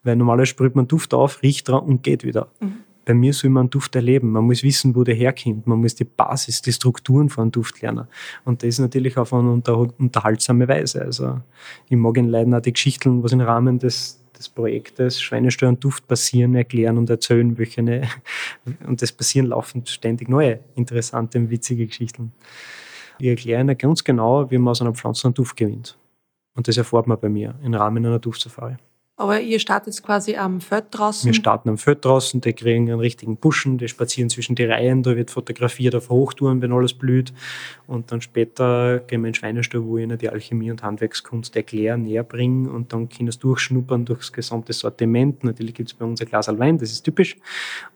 Weil 0.04 0.14
normalerweise 0.16 0.50
sprüht 0.50 0.76
man 0.76 0.86
Duft 0.86 1.12
auf, 1.14 1.42
riecht 1.42 1.68
dran 1.68 1.80
und 1.80 2.02
geht 2.02 2.24
wieder. 2.24 2.48
Mhm 2.60 2.84
bei 3.08 3.14
mir 3.14 3.32
soll 3.32 3.48
man 3.48 3.62
einen 3.62 3.70
Duft 3.70 3.96
erleben. 3.96 4.32
Man 4.32 4.44
muss 4.44 4.62
wissen, 4.62 4.94
wo 4.94 5.02
der 5.02 5.14
herkommt. 5.14 5.66
Man 5.66 5.80
muss 5.80 5.94
die 5.94 6.04
Basis, 6.04 6.60
die 6.60 6.74
Strukturen 6.74 7.30
von 7.30 7.44
einem 7.44 7.52
Duft 7.52 7.80
lernen. 7.80 8.06
Und 8.44 8.62
das 8.62 8.78
natürlich 8.78 9.16
auf 9.16 9.32
eine 9.32 9.50
unter, 9.50 9.78
unterhaltsame 9.98 10.68
Weise. 10.68 11.00
Also 11.00 11.40
ich 11.88 11.96
mag 11.96 12.18
in 12.18 12.60
die 12.60 12.72
Geschichten, 12.74 13.22
was 13.22 13.32
im 13.32 13.40
Rahmen 13.40 13.78
des, 13.78 14.22
des 14.36 14.50
Projektes 14.50 15.22
Schweinesteuer 15.22 15.70
und 15.70 15.82
Duft 15.82 16.06
passieren, 16.06 16.54
erklären 16.54 16.98
und 16.98 17.08
erzählen, 17.08 17.56
welche 17.56 17.82
ne, 17.82 18.06
und 18.86 19.00
das 19.00 19.10
passieren 19.10 19.46
laufend 19.46 19.88
ständig 19.88 20.28
neue, 20.28 20.60
interessante 20.74 21.38
und 21.38 21.48
witzige 21.48 21.86
Geschichten. 21.86 22.32
Ich 23.18 23.28
erkläre 23.28 23.62
ihnen 23.62 23.78
ganz 23.78 24.04
genau, 24.04 24.50
wie 24.50 24.58
man 24.58 24.72
aus 24.72 24.82
einer 24.82 24.92
Pflanze 24.92 25.28
einen 25.28 25.34
Duft 25.34 25.56
gewinnt. 25.56 25.96
Und 26.54 26.68
das 26.68 26.76
erfahrt 26.76 27.06
man 27.06 27.18
bei 27.18 27.30
mir 27.30 27.54
im 27.62 27.72
Rahmen 27.72 28.04
einer 28.04 28.18
Duftsafari. 28.18 28.76
Aber 29.20 29.40
ihr 29.40 29.58
startet 29.58 30.00
quasi 30.00 30.36
am 30.36 30.60
Feld 30.60 30.86
draußen? 30.92 31.26
Wir 31.26 31.34
starten 31.34 31.68
am 31.68 31.76
Feld 31.76 32.04
draußen, 32.04 32.40
die 32.40 32.52
kriegen 32.52 32.88
einen 32.88 33.00
richtigen 33.00 33.36
Buschen, 33.36 33.76
die 33.76 33.88
spazieren 33.88 34.30
zwischen 34.30 34.54
die 34.54 34.64
Reihen, 34.64 35.02
da 35.02 35.16
wird 35.16 35.32
fotografiert 35.32 35.96
auf 35.96 36.08
Hochtouren, 36.08 36.62
wenn 36.62 36.72
alles 36.72 36.94
blüht. 36.94 37.32
Und 37.88 38.12
dann 38.12 38.20
später 38.20 39.00
gehen 39.00 39.22
wir 39.22 39.28
in 39.28 39.34
Schweinestall, 39.34 39.84
wo 39.84 39.98
ich 39.98 40.04
ihnen 40.04 40.18
die 40.18 40.30
Alchemie 40.30 40.70
und 40.70 40.84
Handwerkskunst 40.84 41.56
erklären, 41.56 42.02
näher 42.02 42.22
bringen 42.22 42.68
und 42.68 42.92
dann 42.92 43.08
können 43.08 43.28
sie 43.32 43.40
durchschnuppern 43.40 44.04
durchs 44.04 44.32
gesamte 44.32 44.72
Sortiment. 44.72 45.42
Natürlich 45.42 45.74
gibt 45.74 45.88
es 45.88 45.94
bei 45.94 46.04
uns 46.04 46.20
ein 46.20 46.28
Glas 46.28 46.46
Wein, 46.46 46.78
das 46.78 46.92
ist 46.92 47.02
typisch. 47.02 47.36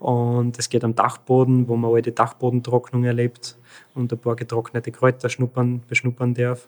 Und 0.00 0.58
es 0.58 0.68
geht 0.68 0.82
am 0.82 0.96
Dachboden, 0.96 1.68
wo 1.68 1.76
man 1.76 1.94
alte 1.94 2.10
Dachbodentrocknung 2.10 3.04
erlebt 3.04 3.56
und 3.94 4.12
ein 4.12 4.18
paar 4.18 4.34
getrocknete 4.34 4.90
Kräuter 4.90 5.28
schnuppern, 5.28 5.82
beschnuppern 5.86 6.34
darf. 6.34 6.66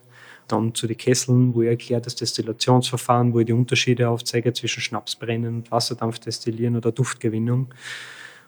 Dann 0.49 0.75
zu 0.75 0.87
den 0.87 0.97
Kesseln, 0.97 1.55
wo 1.55 1.63
ich 1.63 1.69
erkläre 1.69 2.03
das 2.03 2.15
Destillationsverfahren, 2.17 3.33
wo 3.33 3.41
ich 3.41 3.47
die 3.47 3.53
Unterschiede 3.53 4.09
aufzeige 4.09 4.53
zwischen 4.53 4.81
Schnapsbrennen 4.81 5.57
und 5.57 5.71
Wasserdampfdestillieren 5.71 6.77
oder 6.77 6.93
Duftgewinnung. 6.93 7.69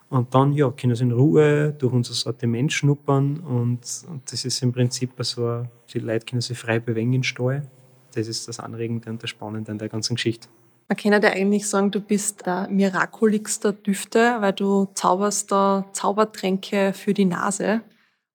Und 0.09 0.35
dann 0.35 0.53
ja, 0.53 0.71
können 0.71 0.95
sie 0.95 1.05
in 1.05 1.13
Ruhe 1.13 1.73
durch 1.73 1.93
unser 1.93 2.15
Sortiment 2.15 2.73
schnuppern 2.73 3.41
und, 3.41 3.81
und 4.09 4.23
das 4.31 4.45
ist 4.45 4.63
im 4.63 4.73
Prinzip 4.73 5.11
so, 5.21 5.67
die 5.93 5.99
Leute 5.99 6.27
können 6.27 6.41
sich 6.41 6.57
frei 6.57 6.79
bewegen 6.79 7.13
in 7.13 7.25
Stall. 7.25 7.69
Das 8.15 8.29
ist 8.29 8.47
das 8.47 8.61
Anregende 8.61 9.11
und 9.11 9.23
das 9.23 9.31
Spannende 9.31 9.73
an 9.73 9.79
der 9.79 9.89
ganzen 9.89 10.15
Geschichte. 10.15 10.49
Man 10.89 10.97
kann 10.97 11.13
ja 11.13 11.19
eigentlich 11.31 11.67
sagen, 11.67 11.91
du 11.91 12.01
bist 12.01 12.47
der 12.47 12.69
mirakuligste 12.69 13.73
Düfte, 13.73 14.37
weil 14.39 14.53
du 14.53 14.87
zauberst 14.95 15.51
da 15.51 15.85
Zaubertränke 15.93 16.93
für 16.95 17.13
die 17.13 17.25
Nase. 17.25 17.81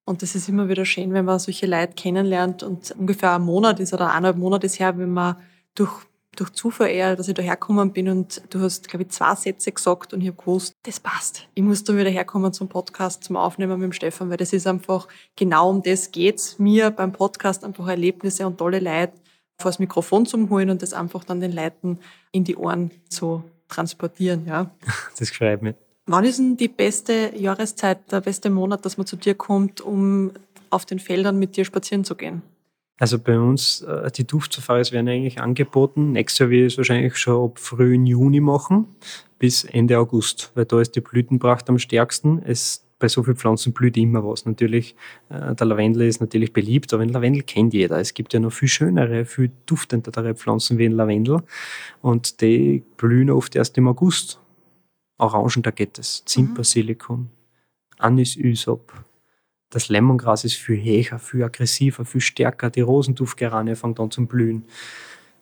Und 0.06 0.22
das 0.22 0.36
ist 0.36 0.50
immer 0.50 0.68
wieder 0.68 0.86
schön, 0.86 1.14
wenn 1.14 1.26
man 1.26 1.40
solche 1.40 1.68
Leute 1.68 1.94
kennenlernt. 1.94 2.64
Und 2.64 2.92
ungefähr 2.92 3.36
ein 3.36 3.44
Monat 3.44 3.80
ist 3.80 3.94
oder 3.94 4.10
eineinhalb 4.10 4.38
Monate 4.38 4.66
ist 4.66 4.80
her, 4.80 4.98
wenn 4.98 5.12
man 5.12 5.36
durch, 5.76 5.92
durch 6.36 6.52
Zufall 6.52 6.90
eher, 6.90 7.16
dass 7.16 7.28
ich 7.28 7.34
da 7.34 7.42
hergekommen 7.42 7.94
bin 7.94 8.10
und 8.10 8.42
du 8.50 8.62
hast, 8.62 8.88
glaube 8.88 9.04
ich, 9.04 9.10
zwei 9.10 9.36
Sätze 9.36 9.72
gesagt 9.72 10.14
und 10.14 10.22
ich 10.22 10.28
habe 10.28 10.38
gewusst, 10.38 10.74
das 10.84 11.00
passt. 11.00 11.48
Ich 11.54 11.64
muss 11.64 11.84
da 11.84 11.96
wieder 11.96 12.10
herkommen 12.10 12.52
zum 12.52 12.68
Podcast, 12.68 13.24
zum 13.24 13.38
Aufnehmen 13.38 13.80
mit 13.80 13.86
dem 13.86 13.94
Stefan, 13.94 14.30
weil 14.30 14.38
das 14.38 14.54
ist 14.54 14.68
einfach, 14.68 15.08
genau 15.36 15.70
um 15.70 15.84
das 15.84 16.12
geht's 16.12 16.58
mir 16.58 16.90
beim 16.92 17.12
Podcast, 17.12 17.64
einfach 17.64 17.88
Erlebnisse 17.88 18.48
und 18.48 18.58
tolle 18.58 18.80
Leute 18.80 19.14
vor 19.60 19.70
das 19.70 19.80
Mikrofon 19.80 20.26
zu 20.26 20.50
holen 20.50 20.70
und 20.72 20.82
das 20.82 20.94
einfach 20.94 21.24
dann 21.24 21.40
den 21.40 21.52
Leuten 21.52 22.00
in 22.32 22.44
die 22.44 22.56
Ohren 22.56 22.92
zu 23.10 23.44
transportieren, 23.70 24.46
ja. 24.48 24.72
Das 25.18 25.30
gefällt 25.30 25.62
mir. 25.62 25.76
Wann 26.08 26.26
ist 26.26 26.40
denn 26.40 26.58
die 26.58 26.68
beste 26.68 27.32
Jahreszeit, 27.36 28.12
der 28.12 28.22
beste 28.22 28.50
Monat, 28.50 28.86
dass 28.86 28.98
man 28.98 29.06
zu 29.06 29.16
dir 29.16 29.36
kommt, 29.36 29.82
um 29.82 30.32
auf 30.70 30.86
den 30.86 31.00
Feldern 31.00 31.38
mit 31.38 31.58
dir 31.58 31.66
spazieren 31.66 32.04
zu 32.04 32.16
gehen? 32.16 32.42
Also 33.02 33.18
bei 33.18 33.40
uns, 33.40 33.82
äh, 33.82 34.12
die 34.12 34.26
Duftsafaris 34.28 34.92
werden 34.92 35.08
eigentlich 35.08 35.42
angeboten. 35.42 36.12
Nächstes 36.12 36.40
Jahr 36.40 36.50
will 36.52 36.66
es 36.68 36.78
wahrscheinlich 36.78 37.18
schon 37.18 37.50
ab 37.50 37.58
frühen 37.58 38.06
Juni 38.06 38.40
machen, 38.40 38.86
bis 39.40 39.64
Ende 39.64 39.98
August, 39.98 40.52
weil 40.54 40.66
da 40.66 40.80
ist 40.80 40.96
die 40.96 41.02
Blütenpracht 41.02 41.68
am 41.70 41.80
stärksten. 41.80 42.44
Es, 42.46 42.86
bei 43.00 43.08
so 43.08 43.24
vielen 43.24 43.38
Pflanzen 43.38 43.74
blüht 43.74 43.98
immer 43.98 44.24
was. 44.24 44.46
Natürlich, 44.46 44.96
äh, 45.30 45.56
der 45.56 45.66
Lavendel 45.66 46.04
ist 46.04 46.22
natürlich 46.22 46.54
beliebt, 46.54 46.94
aber 46.94 47.04
den 47.04 47.12
Lavendel 47.12 47.42
kennt 47.42 47.74
jeder. 47.74 48.00
Es 48.00 48.14
gibt 48.14 48.34
ja 48.34 48.40
noch 48.40 48.54
viel 48.54 48.70
schönere, 48.70 49.26
viel 49.26 49.52
duftendere 49.66 50.36
Pflanzen 50.36 50.78
wie 50.78 50.86
ein 50.86 50.92
Lavendel 50.92 51.42
und 52.04 52.42
die 52.42 52.84
blühen 52.98 53.32
oft 53.32 53.56
erst 53.56 53.80
im 53.80 53.88
August. 53.88 54.40
Orangendagettes, 55.22 56.24
Zimtbasilikum, 56.26 57.20
mhm. 57.20 57.30
Anis 57.98 58.36
Ysop. 58.36 58.92
Das 59.70 59.88
Lemongras 59.88 60.44
ist 60.44 60.56
viel 60.56 60.84
höher, 60.84 61.20
viel 61.20 61.44
aggressiver, 61.44 62.04
viel 62.04 62.22
stärker. 62.22 62.70
Die 62.70 62.82
Rosenduftgeranie 62.82 63.76
fängt 63.76 64.00
an 64.00 64.12
zu 64.12 64.26
blühen. 64.26 64.66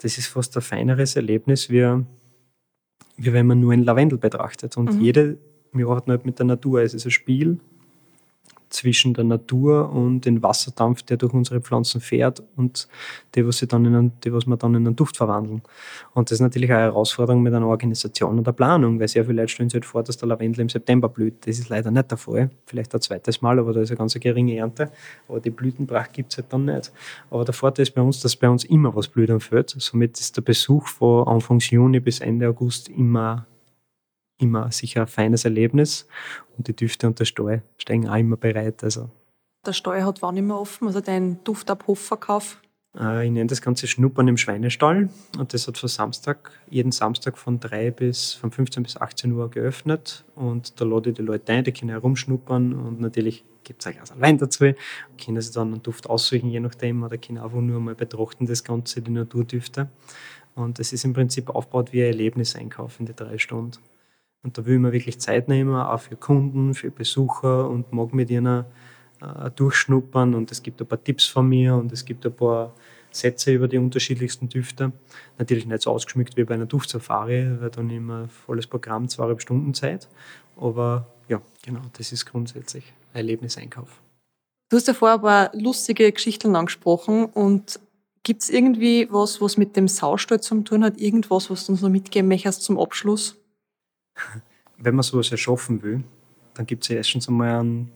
Das 0.01 0.17
ist 0.17 0.27
fast 0.27 0.55
ein 0.55 0.61
feineres 0.61 1.15
Erlebnis, 1.15 1.69
wie, 1.69 2.03
wie 3.17 3.33
wenn 3.33 3.47
man 3.47 3.59
nur 3.59 3.73
ein 3.73 3.83
Lavendel 3.83 4.19
betrachtet. 4.19 4.77
Und 4.77 4.93
mhm. 4.93 5.01
jede, 5.01 5.37
wir 5.71 5.87
arbeiten 5.87 6.11
halt 6.11 6.25
mit 6.25 6.37
der 6.37 6.45
Natur. 6.45 6.81
Es 6.81 6.93
ist 6.93 7.05
ein 7.05 7.11
Spiel 7.11 7.59
zwischen 8.69 9.13
der 9.13 9.23
Natur 9.23 9.89
und 9.91 10.25
dem 10.25 10.41
Wasserdampf, 10.43 11.03
der 11.03 11.17
durch 11.17 11.33
unsere 11.33 11.61
Pflanzen 11.61 12.01
fährt 12.01 12.43
und 12.55 12.87
die, 13.35 13.45
was, 13.45 13.59
die, 13.59 14.33
was 14.33 14.47
wir 14.47 14.57
dann 14.57 14.75
in 14.75 14.87
einen 14.87 14.95
Duft 14.95 15.17
verwandeln. 15.17 15.61
Und 16.13 16.29
das 16.29 16.37
ist 16.37 16.41
natürlich 16.41 16.71
eine 16.71 16.81
Herausforderung 16.81 17.41
mit 17.41 17.53
einer 17.53 17.67
Organisation 17.67 18.37
und 18.37 18.45
der 18.45 18.51
Planung, 18.51 18.99
weil 18.99 19.07
sehr 19.07 19.25
viele 19.25 19.41
Leute 19.41 19.49
stellen 19.49 19.69
sich 19.69 19.75
halt 19.75 19.85
vor, 19.85 20.03
dass 20.03 20.17
der 20.17 20.27
Lavendel 20.27 20.61
im 20.61 20.69
September 20.69 21.09
blüht. 21.09 21.47
Das 21.47 21.59
ist 21.59 21.69
leider 21.69 21.91
nicht 21.91 22.11
der 22.11 22.17
Fall. 22.17 22.49
Vielleicht 22.65 22.93
ein 22.93 23.01
zweites 23.01 23.41
Mal, 23.41 23.59
aber 23.59 23.73
da 23.73 23.81
ist 23.81 23.89
eine 23.89 23.97
ganz 23.97 24.13
geringe 24.13 24.55
Ernte. 24.55 24.91
Aber 25.27 25.39
die 25.39 25.49
Blütenpracht 25.49 26.13
gibt 26.13 26.31
es 26.31 26.37
halt 26.37 26.51
dann 26.53 26.65
nicht. 26.65 26.91
Aber 27.29 27.45
der 27.45 27.53
Vorteil 27.53 27.83
ist 27.83 27.95
bei 27.95 28.01
uns, 28.01 28.21
dass 28.21 28.35
bei 28.35 28.49
uns 28.49 28.63
immer 28.65 28.95
was 28.95 29.07
blüht 29.07 29.29
am 29.29 29.39
Feld. 29.39 29.75
Somit 29.77 30.19
ist 30.19 30.37
der 30.37 30.41
Besuch 30.41 30.87
von 30.87 31.27
Anfang 31.27 31.59
Juni 31.59 31.99
bis 31.99 32.19
Ende 32.19 32.47
August 32.47 32.89
immer 32.89 33.45
immer 34.39 34.71
sicher 34.71 35.01
ein 35.01 35.07
feines 35.07 35.45
Erlebnis. 35.45 36.07
Und 36.57 36.67
die 36.67 36.75
Düfte 36.75 37.07
und 37.07 37.19
der 37.19 37.25
Stall 37.25 37.63
stehen 37.77 38.07
auch 38.07 38.15
immer 38.15 38.37
bereit. 38.37 38.83
Also. 38.83 39.09
Der 39.65 39.73
Stall 39.73 40.03
hat 40.03 40.21
wann 40.21 40.37
immer 40.37 40.59
offen? 40.59 40.87
Also 40.87 41.01
dein 41.01 41.43
Duftabhofverkauf? 41.43 42.59
Äh, 42.97 43.25
ich 43.25 43.31
nenne 43.31 43.47
das 43.47 43.61
Ganze 43.61 43.87
Schnuppern 43.87 44.27
im 44.27 44.37
Schweinestall. 44.37 45.09
Und 45.37 45.53
das 45.53 45.67
hat 45.67 45.77
von 45.77 45.89
Samstag, 45.89 46.51
jeden 46.69 46.91
Samstag 46.91 47.37
von 47.37 47.59
3 47.59 47.91
bis, 47.91 48.33
von 48.33 48.51
15 48.51 48.83
bis 48.83 48.97
18 48.97 49.31
Uhr 49.31 49.49
geöffnet. 49.49 50.23
Und 50.35 50.79
da 50.79 50.85
lade 50.85 51.11
ich 51.11 51.15
die 51.15 51.21
Leute 51.21 51.51
ein, 51.53 51.63
die 51.63 51.71
können 51.71 51.91
herumschnuppern. 51.91 52.73
Und 52.73 52.99
natürlich 52.99 53.43
gibt 53.63 53.81
es 53.81 53.87
ein 53.87 53.93
Glas 53.93 54.13
Wein 54.19 54.37
dazu. 54.37 54.73
Können 55.23 55.41
sie 55.41 55.51
dann 55.51 55.73
einen 55.73 55.83
Duft 55.83 56.09
aussuchen, 56.09 56.49
je 56.49 56.59
nachdem. 56.59 57.03
Oder 57.03 57.17
können 57.17 57.39
einfach 57.39 57.61
nur 57.61 57.79
mal 57.79 57.95
betrachten, 57.95 58.45
das 58.47 58.63
Ganze, 58.63 59.01
die 59.01 59.11
Naturdüfte. 59.11 59.89
Und 60.55 60.79
es 60.79 60.91
ist 60.91 61.05
im 61.05 61.13
Prinzip 61.13 61.49
aufgebaut 61.49 61.93
wie 61.93 62.01
ein 62.01 62.07
Erlebniseinkauf 62.07 62.99
in 62.99 63.05
die 63.05 63.15
drei 63.15 63.37
Stunden. 63.37 63.77
Und 64.43 64.57
da 64.57 64.65
will 64.65 64.79
man 64.79 64.91
wirklich 64.91 65.19
Zeit 65.19 65.47
nehmen, 65.47 65.75
auch 65.75 65.99
für 65.99 66.15
Kunden, 66.15 66.73
für 66.73 66.91
Besucher 66.91 67.69
und 67.69 67.91
mag 67.91 68.13
mit 68.13 68.29
ihnen 68.29 68.65
äh, 69.21 69.51
durchschnuppern. 69.51 70.33
Und 70.33 70.51
es 70.51 70.63
gibt 70.63 70.81
ein 70.81 70.87
paar 70.87 71.03
Tipps 71.03 71.25
von 71.25 71.47
mir 71.47 71.75
und 71.75 71.91
es 71.91 72.05
gibt 72.05 72.25
ein 72.25 72.33
paar 72.33 72.73
Sätze 73.11 73.51
über 73.51 73.67
die 73.67 73.77
unterschiedlichsten 73.77 74.49
Düfte. 74.49 74.91
Natürlich 75.37 75.65
nicht 75.65 75.81
so 75.81 75.91
ausgeschmückt 75.91 76.37
wie 76.37 76.43
bei 76.43 76.53
einer 76.53 76.65
Duftsafari, 76.65 77.59
weil 77.59 77.69
dann 77.69 77.89
immer 77.89 78.27
volles 78.27 78.67
Programm, 78.67 79.09
zweieinhalb 79.09 79.41
Stunden 79.41 79.73
Zeit. 79.73 80.07
Aber 80.55 81.07
ja, 81.27 81.41
genau, 81.63 81.81
das 81.97 82.11
ist 82.11 82.25
grundsätzlich 82.25 82.93
ein 83.13 83.17
Erlebniseinkauf. 83.17 84.01
Du 84.69 84.77
hast 84.77 84.87
ja 84.87 84.93
vorher 84.93 85.17
ein 85.17 85.21
paar 85.21 85.51
lustige 85.53 86.11
Geschichten 86.11 86.55
angesprochen 86.55 87.25
und 87.25 87.79
gibt 88.23 88.43
es 88.43 88.49
irgendwie 88.49 89.07
was, 89.09 89.41
was 89.41 89.57
mit 89.57 89.75
dem 89.75 89.87
Saustall 89.87 90.41
zu 90.41 90.61
tun 90.61 90.83
hat? 90.83 90.99
Irgendwas, 90.99 91.49
was 91.49 91.65
du 91.65 91.71
uns 91.71 91.81
noch 91.81 91.89
mitgeben 91.89 92.27
möchtest 92.27 92.61
zum 92.61 92.77
Abschluss? 92.79 93.38
Wenn 94.77 94.95
man 94.95 95.03
sowas 95.03 95.31
erschaffen 95.31 95.83
will, 95.83 96.03
dann 96.53 96.65
gibt 96.65 96.83
es 96.83 96.89
ja 96.89 96.97
erstens 96.97 97.27
einmal 97.27 97.59
einen 97.59 97.91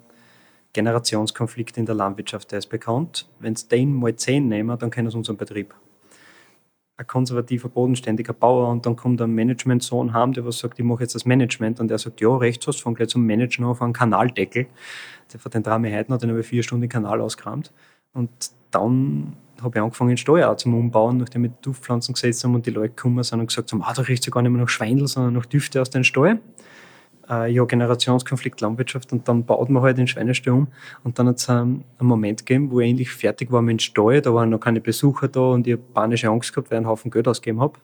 Generationskonflikt 0.74 1.78
in 1.78 1.86
der 1.86 1.96
Landwirtschaft, 1.96 2.52
der 2.52 2.60
ist 2.60 2.68
bekannt. 2.68 3.30
Wenn 3.40 3.54
es 3.54 3.68
den 3.68 3.94
mal 3.94 4.16
zehn 4.16 4.48
nehmen, 4.48 4.78
dann 4.78 4.90
kennen 4.90 5.10
sie 5.10 5.18
unseren 5.18 5.38
Betrieb. 5.38 5.74
Ein 6.98 7.08
konservativer, 7.08 7.70
bodenständiger 7.70 8.34
Bauer 8.34 8.70
und 8.70 8.86
dann 8.86 8.96
kommt 8.96 9.22
ein 9.22 9.34
Managementsohn 9.34 10.14
heim, 10.14 10.34
der 10.34 10.46
was 10.46 10.60
sagt, 10.60 10.80
ich 10.80 10.86
mache 10.86 11.04
jetzt 11.04 11.16
das 11.16 11.26
Management 11.26 11.80
und 11.80 11.88
der 11.88 11.98
sagt, 11.98 12.22
ja, 12.22 12.36
rechts 12.36 12.68
hast, 12.68 12.82
fang 12.82 12.94
gleich 12.94 13.10
zum 13.10 13.26
Managen 13.26 13.66
auf 13.66 13.82
einen 13.82 13.94
Kanaldeckel. 13.94 14.68
Der 15.32 15.40
von 15.40 15.52
den 15.52 15.64
Drame 15.64 15.92
Heiden 15.92 16.14
hat 16.14 16.22
dann 16.22 16.30
über 16.30 16.44
vier 16.44 16.64
Stunden 16.64 16.82
den 16.82 16.90
Kanal 16.90 17.22
ausgerammt. 17.22 17.72
Und 18.14 18.30
dann 18.72 19.36
habe 19.62 19.78
ich 19.78 19.82
angefangen, 19.82 20.18
Steuer 20.18 20.56
zum 20.58 20.74
Umbauen, 20.74 21.18
nachdem 21.18 21.44
die 21.44 21.52
Duftpflanzen 21.62 22.14
gesetzt 22.14 22.44
haben 22.44 22.56
und 22.56 22.66
die 22.66 22.72
Leute 22.72 22.90
gekommen 22.90 23.24
sind 23.24 23.40
und 23.40 23.48
gesagt 23.48 23.72
haben, 23.72 23.82
ah, 23.84 23.94
da 23.94 24.02
riecht 24.02 24.26
ja 24.26 24.32
gar 24.32 24.42
nicht 24.42 24.52
mehr 24.52 24.62
nach 24.62 24.70
Schweindel, 24.70 25.08
sondern 25.08 25.34
nach 25.34 25.46
Düfte 25.46 25.82
aus 25.82 25.90
den 25.90 26.04
Steuer. 26.04 26.40
Äh, 27.30 27.52
ja, 27.52 27.64
Generationskonflikt 27.64 28.60
Landwirtschaft 28.60 29.14
und 29.14 29.28
dann 29.28 29.46
baut 29.46 29.70
man 29.70 29.82
halt 29.82 29.98
den 29.98 30.08
Schweinestall 30.08 30.54
um 30.54 30.68
und 31.04 31.18
dann 31.18 31.28
hat 31.30 31.38
es 31.38 31.50
einen, 31.50 31.86
einen 31.98 32.10
Moment 32.10 32.46
gegeben, 32.46 32.70
wo 32.70 32.82
ich 32.82 32.90
endlich 32.90 33.12
fertig 33.12 33.50
war 33.50 33.62
mit 33.62 33.74
dem 33.74 33.80
Stall, 33.80 34.22
da 34.22 34.34
waren 34.34 34.50
noch 34.50 34.60
keine 34.60 34.82
Besucher 34.82 35.30
da 35.30 35.40
und 35.40 35.66
ich 35.66 35.74
habe 35.74 35.84
panische 35.94 36.28
Angst 36.28 36.52
gehabt, 36.52 36.70
weil 36.70 36.78
ich 36.78 36.80
einen 36.80 36.88
Haufen 36.88 37.12
Geld 37.12 37.28
ausgegeben 37.28 37.62
habe. 37.62 37.80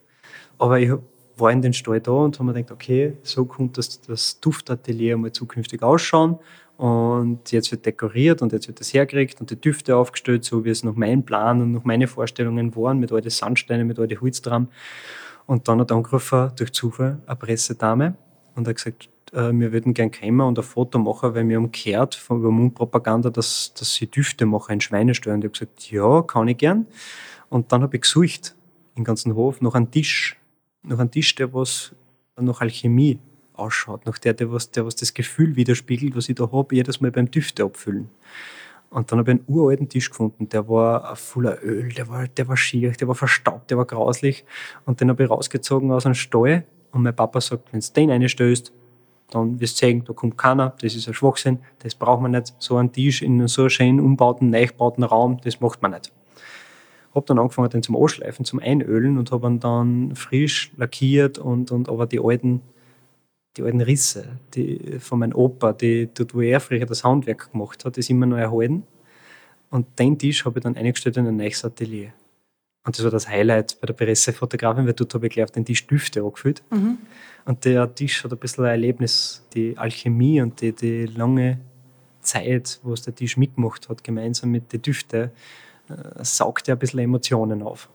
Aber 0.57 0.77
ich 0.79 0.91
war 1.37 1.51
in 1.51 1.61
den 1.61 1.71
Stall 1.71 2.01
da 2.01 2.11
und 2.11 2.37
habe 2.37 2.47
mir 2.47 2.53
gedacht, 2.53 2.73
okay, 2.73 3.17
so 3.23 3.45
kommt 3.45 3.77
das, 3.77 4.01
das 4.01 4.41
Duftatelier 4.41 5.15
mal 5.15 5.31
zukünftig 5.31 5.81
ausschauen 5.83 6.37
und 6.79 7.51
jetzt 7.51 7.71
wird 7.71 7.85
dekoriert 7.85 8.41
und 8.41 8.53
jetzt 8.53 8.67
wird 8.67 8.79
das 8.79 8.93
hergekriegt 8.93 9.41
und 9.41 9.51
die 9.51 9.59
Düfte 9.59 9.97
aufgestellt, 9.97 10.45
so 10.45 10.63
wie 10.63 10.69
es 10.69 10.83
nach 10.83 10.95
meinem 10.95 11.23
Plan 11.23 11.61
und 11.61 11.73
nach 11.73 11.83
meinen 11.83 12.07
Vorstellungen 12.07 12.73
waren, 12.75 12.99
mit 12.99 13.11
all 13.11 13.19
den 13.19 13.31
Sandsteinen, 13.31 13.85
mit 13.85 13.99
all 13.99 14.07
den 14.07 14.21
Holz 14.21 14.41
dran. 14.41 14.69
Und 15.45 15.67
dann 15.67 15.81
hat 15.81 15.91
angerufen, 15.91 16.51
durch 16.55 16.71
Zufall, 16.71 17.19
eine 17.25 17.35
Pressedame 17.35 18.15
und 18.55 18.65
hat 18.65 18.77
gesagt, 18.77 19.09
äh, 19.33 19.51
wir 19.51 19.73
würden 19.73 19.93
gern 19.93 20.09
kommen 20.09 20.39
und 20.39 20.57
ein 20.57 20.63
Foto 20.63 20.99
machen, 20.99 21.35
weil 21.35 21.47
wir 21.49 21.57
haben 21.57 21.69
gehört 21.69 22.15
von 22.15 22.39
über 22.39 22.49
Mundpropaganda, 22.49 23.29
dass, 23.29 23.73
dass 23.77 23.93
sie 23.93 24.07
Düfte 24.07 24.45
machen 24.45 24.73
in 24.73 24.81
Schweinesteuer. 24.81 25.33
Und 25.33 25.43
ich 25.43 25.49
habe 25.49 25.59
gesagt, 25.59 25.91
ja, 25.91 26.21
kann 26.21 26.47
ich 26.47 26.57
gern. 26.57 26.87
Und 27.49 27.73
dann 27.73 27.81
habe 27.81 27.97
ich 27.97 28.03
gesucht, 28.03 28.55
im 28.95 29.03
ganzen 29.03 29.35
Hof, 29.35 29.59
nach 29.59 29.73
einem 29.73 29.91
Tisch 29.91 30.39
nach 30.83 30.99
einem 30.99 31.11
Tisch, 31.11 31.35
der 31.35 31.53
was 31.53 31.93
nach 32.37 32.61
Alchemie 32.61 33.19
ausschaut, 33.59 34.05
nach 34.05 34.17
der, 34.17 34.33
der 34.33 34.51
was, 34.51 34.71
der 34.71 34.85
was 34.85 34.95
das 34.95 35.13
Gefühl 35.13 35.55
widerspiegelt, 35.55 36.15
was 36.15 36.29
ich 36.29 36.35
da 36.35 36.51
habe, 36.51 36.75
jedes 36.75 37.01
Mal 37.01 37.11
beim 37.11 37.29
Düfte 37.29 37.63
abfüllen. 37.63 38.09
Und 38.89 39.11
dann 39.11 39.19
habe 39.19 39.31
ich 39.31 39.37
einen 39.37 39.45
uralten 39.47 39.87
Tisch 39.87 40.09
gefunden, 40.09 40.49
der 40.49 40.67
war 40.67 41.15
voller 41.15 41.63
Öl, 41.63 41.89
der 41.89 42.09
war, 42.09 42.27
der 42.27 42.47
war 42.47 42.57
schier, 42.57 42.91
der 42.91 43.07
war 43.07 43.15
verstaubt, 43.15 43.69
der 43.69 43.77
war 43.77 43.85
grauslich. 43.85 44.45
Und 44.85 44.99
den 44.99 45.09
habe 45.09 45.23
ich 45.23 45.29
rausgezogen 45.29 45.91
aus 45.91 46.05
einem 46.05 46.15
Stall. 46.15 46.65
Und 46.91 47.03
mein 47.03 47.15
Papa 47.15 47.39
sagt, 47.39 47.71
wenn 47.71 47.81
du 47.81 47.87
den 47.95 48.09
reinstößt, 48.09 48.73
dann 49.29 49.59
wirst 49.59 49.79
du 49.79 49.85
sehen, 49.85 50.03
da 50.05 50.13
kommt 50.13 50.39
keiner, 50.39 50.73
das 50.81 50.95
ist 50.95 51.07
ein 51.07 51.13
Schwachsinn, 51.13 51.59
das 51.79 51.93
braucht 51.93 52.21
man 52.21 52.31
nicht. 52.31 52.55
So 52.57 52.77
einen 52.77 52.91
Tisch 52.91 53.21
in 53.21 53.47
so 53.47 53.63
einem 53.63 53.69
schön 53.69 53.99
umbauten, 53.99 54.49
neu 54.49 54.67
Raum, 55.05 55.39
das 55.43 55.61
macht 55.61 55.83
man 55.83 55.91
nicht. 55.91 56.11
Habe 57.13 57.25
dann 57.27 57.37
angefangen, 57.37 57.69
den 57.69 57.83
zum 57.83 57.95
Anschleifen, 57.95 58.43
zum 58.43 58.59
Einölen 58.59 59.19
und 59.19 59.31
habe 59.31 59.47
ihn 59.47 59.59
dann 59.59 60.15
frisch 60.15 60.71
lackiert 60.77 61.37
und, 61.37 61.71
und 61.71 61.89
aber 61.89 62.07
die 62.07 62.19
alten 62.19 62.61
die 63.57 63.63
alten 63.63 63.81
Risse 63.81 64.39
die, 64.53 64.99
von 64.99 65.19
meinem 65.19 65.35
Opa, 65.35 65.73
die, 65.73 66.09
dort 66.13 66.33
wo 66.33 66.41
er 66.41 66.59
früher 66.59 66.85
das 66.85 67.03
Handwerk 67.03 67.51
gemacht 67.51 67.83
hat, 67.85 67.97
ist 67.97 68.09
immer 68.09 68.25
noch 68.25 68.37
erhalten. 68.37 68.83
Und 69.69 69.99
den 69.99 70.17
Tisch 70.17 70.45
habe 70.45 70.59
ich 70.59 70.63
dann 70.63 70.75
eingestellt 70.75 71.17
in 71.17 71.27
ein 71.27 71.37
neues 71.37 71.63
Atelier. 71.63 72.13
Und 72.85 72.97
das 72.97 73.03
war 73.03 73.11
das 73.11 73.27
Highlight 73.27 73.79
bei 73.81 73.87
der 73.87 73.93
Pressefotografin, 73.93 74.85
weil 74.85 74.93
dort 74.93 75.13
habe 75.13 75.27
ich 75.27 75.33
gleich 75.33 75.43
auf 75.43 75.51
den 75.51 75.65
Tisch 75.65 75.85
Düfte 75.85 76.23
angefüllt. 76.23 76.63
Mhm. 76.71 76.97
Und 77.45 77.65
der 77.65 77.93
Tisch 77.93 78.23
hat 78.23 78.31
ein 78.31 78.39
bisschen 78.39 78.65
ein 78.65 78.71
Erlebnis, 78.71 79.45
die 79.53 79.77
Alchemie 79.77 80.41
und 80.41 80.61
die, 80.61 80.71
die 80.71 81.05
lange 81.05 81.59
Zeit, 82.21 82.79
wo 82.83 82.93
es 82.93 83.01
der 83.01 83.15
Tisch 83.15 83.37
mitgemacht 83.37 83.89
hat, 83.89 84.03
gemeinsam 84.03 84.51
mit 84.51 84.71
den 84.73 84.81
Düften, 84.81 85.31
äh, 85.89 86.23
saugt 86.23 86.67
er 86.67 86.75
ein 86.75 86.79
bisschen 86.79 86.99
Emotionen 86.99 87.61
auf. 87.61 87.89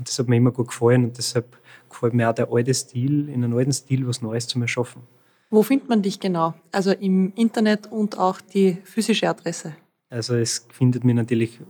Und 0.00 0.08
das 0.08 0.18
hat 0.18 0.28
mir 0.28 0.36
immer 0.36 0.50
gut 0.50 0.68
gefallen 0.68 1.04
und 1.04 1.18
deshalb 1.18 1.58
gefällt 1.90 2.14
mir 2.14 2.30
auch 2.30 2.34
der 2.34 2.50
alte 2.50 2.72
Stil, 2.72 3.28
in 3.28 3.44
einem 3.44 3.54
alten 3.54 3.72
Stil 3.72 4.06
was 4.06 4.22
Neues 4.22 4.46
zu 4.46 4.58
erschaffen. 4.58 5.02
Wo 5.50 5.62
findet 5.62 5.90
man 5.90 6.00
dich 6.00 6.18
genau? 6.18 6.54
Also 6.72 6.92
im 6.92 7.34
Internet 7.36 7.92
und 7.92 8.18
auch 8.18 8.40
die 8.40 8.78
physische 8.84 9.28
Adresse? 9.28 9.76
Also 10.08 10.36
es 10.36 10.66
findet 10.72 11.04
mich 11.04 11.14
natürlich 11.14 11.60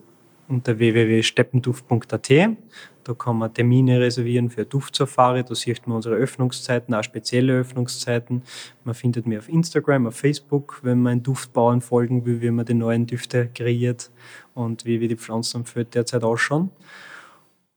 unter 0.46 0.78
www.steppenduft.at. 0.78 2.30
Da 3.02 3.14
kann 3.14 3.36
man 3.36 3.52
Termine 3.52 3.98
reservieren 3.98 4.48
für 4.48 4.64
Duftsafari. 4.64 5.42
Da 5.42 5.56
sieht 5.56 5.84
man 5.88 5.96
unsere 5.96 6.14
Öffnungszeiten, 6.14 6.94
auch 6.94 7.02
spezielle 7.02 7.58
Öffnungszeiten. 7.58 8.42
Man 8.84 8.94
findet 8.94 9.26
mich 9.26 9.38
auf 9.38 9.48
Instagram, 9.48 10.06
auf 10.06 10.14
Facebook, 10.14 10.78
wenn 10.84 11.02
man 11.02 11.24
Duftbauern 11.24 11.80
folgen 11.80 12.24
will, 12.24 12.40
wie 12.40 12.52
man 12.52 12.64
die 12.64 12.74
neuen 12.74 13.08
Düfte 13.08 13.48
kreiert 13.52 14.12
und 14.54 14.84
wie 14.84 15.00
wir 15.00 15.08
die 15.08 15.16
Pflanzen 15.16 15.56
am 15.56 15.64
Feld 15.64 15.96
derzeit 15.96 16.22
ausschauen. 16.22 16.70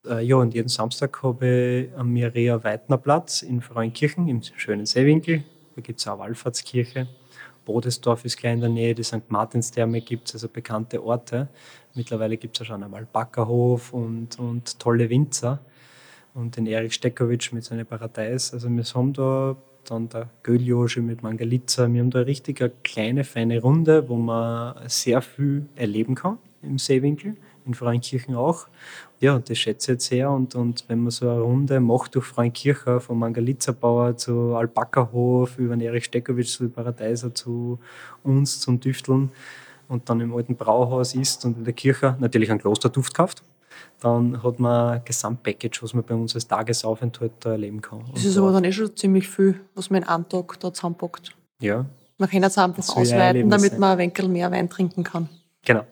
Äh, 0.06 0.26
ja, 0.26 0.36
und 0.36 0.54
jeden 0.54 0.68
Samstag 0.68 1.24
habe 1.24 1.89
ich 1.89 1.97
am 1.97 2.12
Mirea-Weidner-Platz 2.12 3.41
in 3.41 3.62
Frauenkirchen 3.62 4.28
im 4.28 4.41
schönen 4.41 4.86
Seewinkel. 4.86 5.43
Da 5.76 5.82
gibt 5.82 5.99
es 5.99 6.08
auch 6.08 6.14
eine 6.14 6.22
Wallfahrtskirche. 6.24 7.08
Bodesdorf 7.66 8.26
ist 8.26 8.38
gleich 8.38 8.54
in 8.54 8.60
der 8.60 8.70
Nähe, 8.70 8.93
die 8.93 9.04
St. 9.04 9.30
Martinstherme 9.30 10.01
gibt 10.01 10.28
es, 10.28 10.36
also 10.36 10.49
bekannte 10.49 11.01
Orte. 11.01 11.47
Mittlerweile 11.95 12.36
gibt 12.36 12.58
es 12.58 12.60
ja 12.60 12.66
schon 12.66 12.84
einmal 12.84 13.08
Backerhof 13.12 13.93
und, 13.93 14.38
und 14.39 14.78
tolle 14.80 15.10
Winzer. 15.10 15.60
Und 16.34 16.58
den 16.58 16.66
Erich 16.68 16.95
Steckowitsch 16.95 17.54
mit 17.54 17.64
seinen 17.64 17.86
Paradeis. 17.86 18.54
Also 18.54 18.68
wir 18.70 18.84
haben 18.84 19.14
da 19.14 19.56
dann 19.86 20.10
der 20.10 20.30
Göljosch 20.41 20.97
mit 20.97 21.24
Mangalitza. 21.24 21.91
Wir 21.91 22.01
haben 22.01 22.10
da 22.10 22.22
richtig 22.22 22.62
eine 22.62 22.72
kleine, 22.84 23.24
feine 23.24 23.62
Runde, 23.62 24.10
wo 24.10 24.16
man 24.16 24.76
sehr 24.88 25.22
viel 25.22 25.68
erleben 25.76 26.16
kann 26.16 26.39
im 26.62 26.78
Seewinkel 26.78 27.38
in 27.66 27.74
Frauenkirchen 27.74 28.36
auch. 28.36 28.68
Ja, 29.20 29.39
das 29.39 29.57
schätze 29.57 29.91
ich 29.91 29.95
jetzt 29.95 30.05
sehr. 30.07 30.30
Und, 30.30 30.55
und 30.55 30.86
wenn 30.88 30.99
man 30.99 31.11
so 31.11 31.30
eine 31.30 31.41
Runde 31.41 31.80
macht 31.80 32.16
durch 32.16 32.26
Frauenkirchen, 32.26 32.99
vom 32.99 33.20
Mangalitzerbauer 33.20 34.18
zu 34.18 34.55
Alpakahof, 34.55 35.57
über 35.57 35.76
den 35.76 35.82
Erich 35.82 36.05
Steckowitsch 36.05 36.57
zu 36.57 36.70
Paradeiser 36.70 37.34
zu 37.34 37.80
uns 38.24 38.59
zum 38.59 38.80
Düfteln 38.80 39.32
und 39.88 40.09
dann 40.09 40.20
im 40.20 40.36
alten 40.36 40.55
Brauhaus 40.55 41.16
ist 41.16 41.45
und 41.45 41.57
in 41.57 41.64
der 41.64 41.74
Kirche 41.74 42.16
natürlich 42.20 42.51
einen 42.51 42.59
Klosterduft 42.59 43.14
kauft, 43.14 43.43
dann 43.99 44.43
hat 44.43 44.59
man 44.59 44.97
ein 44.97 45.05
Gesamtpackage, 45.05 45.82
was 45.82 45.93
man 45.93 46.03
bei 46.03 46.16
uns 46.16 46.36
als 46.36 46.47
Tagesaufenthalt 46.47 47.32
da 47.39 47.51
erleben 47.51 47.82
kann. 47.82 48.03
Das 48.14 48.26
ist 48.26 48.38
aber 48.38 48.51
dann 48.51 48.64
eh 48.64 48.72
schon 48.72 48.95
ziemlich 48.95 49.30
viel, 49.30 49.59
was 49.76 49.89
man 49.89 50.01
in 50.01 50.07
einem 50.07 50.28
Tag 50.28 50.59
da 50.59 50.74
zusammenpackt. 50.74 51.32
Ja. 51.59 51.86
Man 52.18 52.30
kann 52.30 52.43
es 52.43 52.57
einfach 52.57 52.95
ausweiten, 52.95 53.49
damit 53.49 53.80
man 53.80 53.91
ein 53.91 53.97
wenig 53.97 54.28
mehr 54.28 54.51
Wein 54.51 54.70
trinken 54.70 55.03
kann. 55.03 55.30
Genau. 55.66 55.86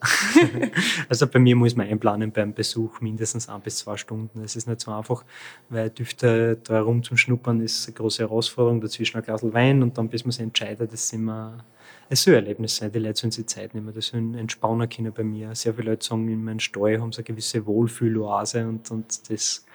also 1.09 1.27
bei 1.27 1.39
mir 1.39 1.55
muss 1.55 1.75
man 1.75 1.87
einplanen 1.87 2.31
beim 2.31 2.53
Besuch 2.53 2.99
mindestens 2.99 3.47
ein 3.47 3.61
bis 3.61 3.77
zwei 3.77 3.95
Stunden. 3.95 4.41
Es 4.43 4.57
ist 4.57 4.67
nicht 4.67 4.81
so 4.81 4.91
einfach, 4.91 5.23
weil 5.69 5.89
Düfte 5.89 6.59
da 6.61 6.73
herum 6.73 7.03
zum 7.03 7.15
Schnuppern 7.15 7.61
ist 7.61 7.87
eine 7.87 7.95
große 7.95 8.23
Herausforderung, 8.23 8.81
dazwischen 8.81 9.17
ein 9.17 9.23
Glas 9.23 9.41
Wein 9.53 9.81
und 9.81 9.97
dann 9.97 10.09
bis 10.09 10.25
man 10.25 10.31
sich 10.31 10.41
entscheidet, 10.41 10.91
das 10.91 11.07
sind 11.07 11.21
immer 11.21 11.63
es 12.11 12.23
soll 12.23 12.33
ein 12.33 12.43
Erlebnis 12.43 12.75
sein, 12.75 12.91
die 12.91 12.99
Leute 12.99 13.21
sollen 13.21 13.31
sich 13.31 13.47
Zeit 13.47 13.73
nehmen, 13.73 13.93
das 13.93 14.07
sollen 14.07 14.35
entspannen 14.35 14.89
können 14.89 15.13
bei 15.13 15.23
mir. 15.23 15.55
Sehr 15.55 15.73
viele 15.73 15.91
Leute 15.91 16.05
sagen, 16.05 16.27
in 16.27 16.43
meinem 16.43 16.59
Stall 16.59 16.99
haben 16.99 17.13
sie 17.13 17.19
eine 17.19 17.23
gewisse 17.23 17.65
Wohlfühloase 17.65 18.67
und, 18.67 18.91
und 18.91 19.29
das, 19.29 19.65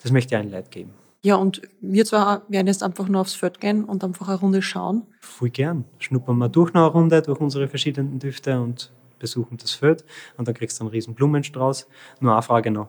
das 0.00 0.12
möchte 0.12 0.32
ich 0.32 0.38
allen 0.38 0.52
Leuten 0.52 0.70
geben. 0.70 0.90
Ja, 1.24 1.34
und 1.34 1.60
wir 1.80 2.04
zwar 2.04 2.42
werden 2.48 2.68
jetzt 2.68 2.84
einfach 2.84 3.08
nur 3.08 3.20
aufs 3.20 3.34
Feld 3.34 3.60
gehen 3.60 3.84
und 3.84 4.04
einfach 4.04 4.28
eine 4.28 4.38
Runde 4.38 4.62
schauen. 4.62 5.02
Voll 5.20 5.50
gern. 5.50 5.84
Schnuppern 5.98 6.38
wir 6.38 6.48
durch 6.48 6.72
noch 6.72 6.82
eine 6.82 6.92
Runde, 6.92 7.20
durch 7.20 7.40
unsere 7.40 7.66
verschiedenen 7.66 8.20
Düfte 8.20 8.60
und 8.60 8.92
besuchen 9.22 9.56
das 9.56 9.72
Feld 9.72 10.04
und 10.36 10.46
dann 10.46 10.54
kriegst 10.54 10.78
du 10.78 10.84
einen 10.84 10.90
riesen 10.90 11.14
Blumenstrauß. 11.14 11.88
Nur 12.20 12.32
eine 12.32 12.42
Frage 12.42 12.70
noch. 12.70 12.88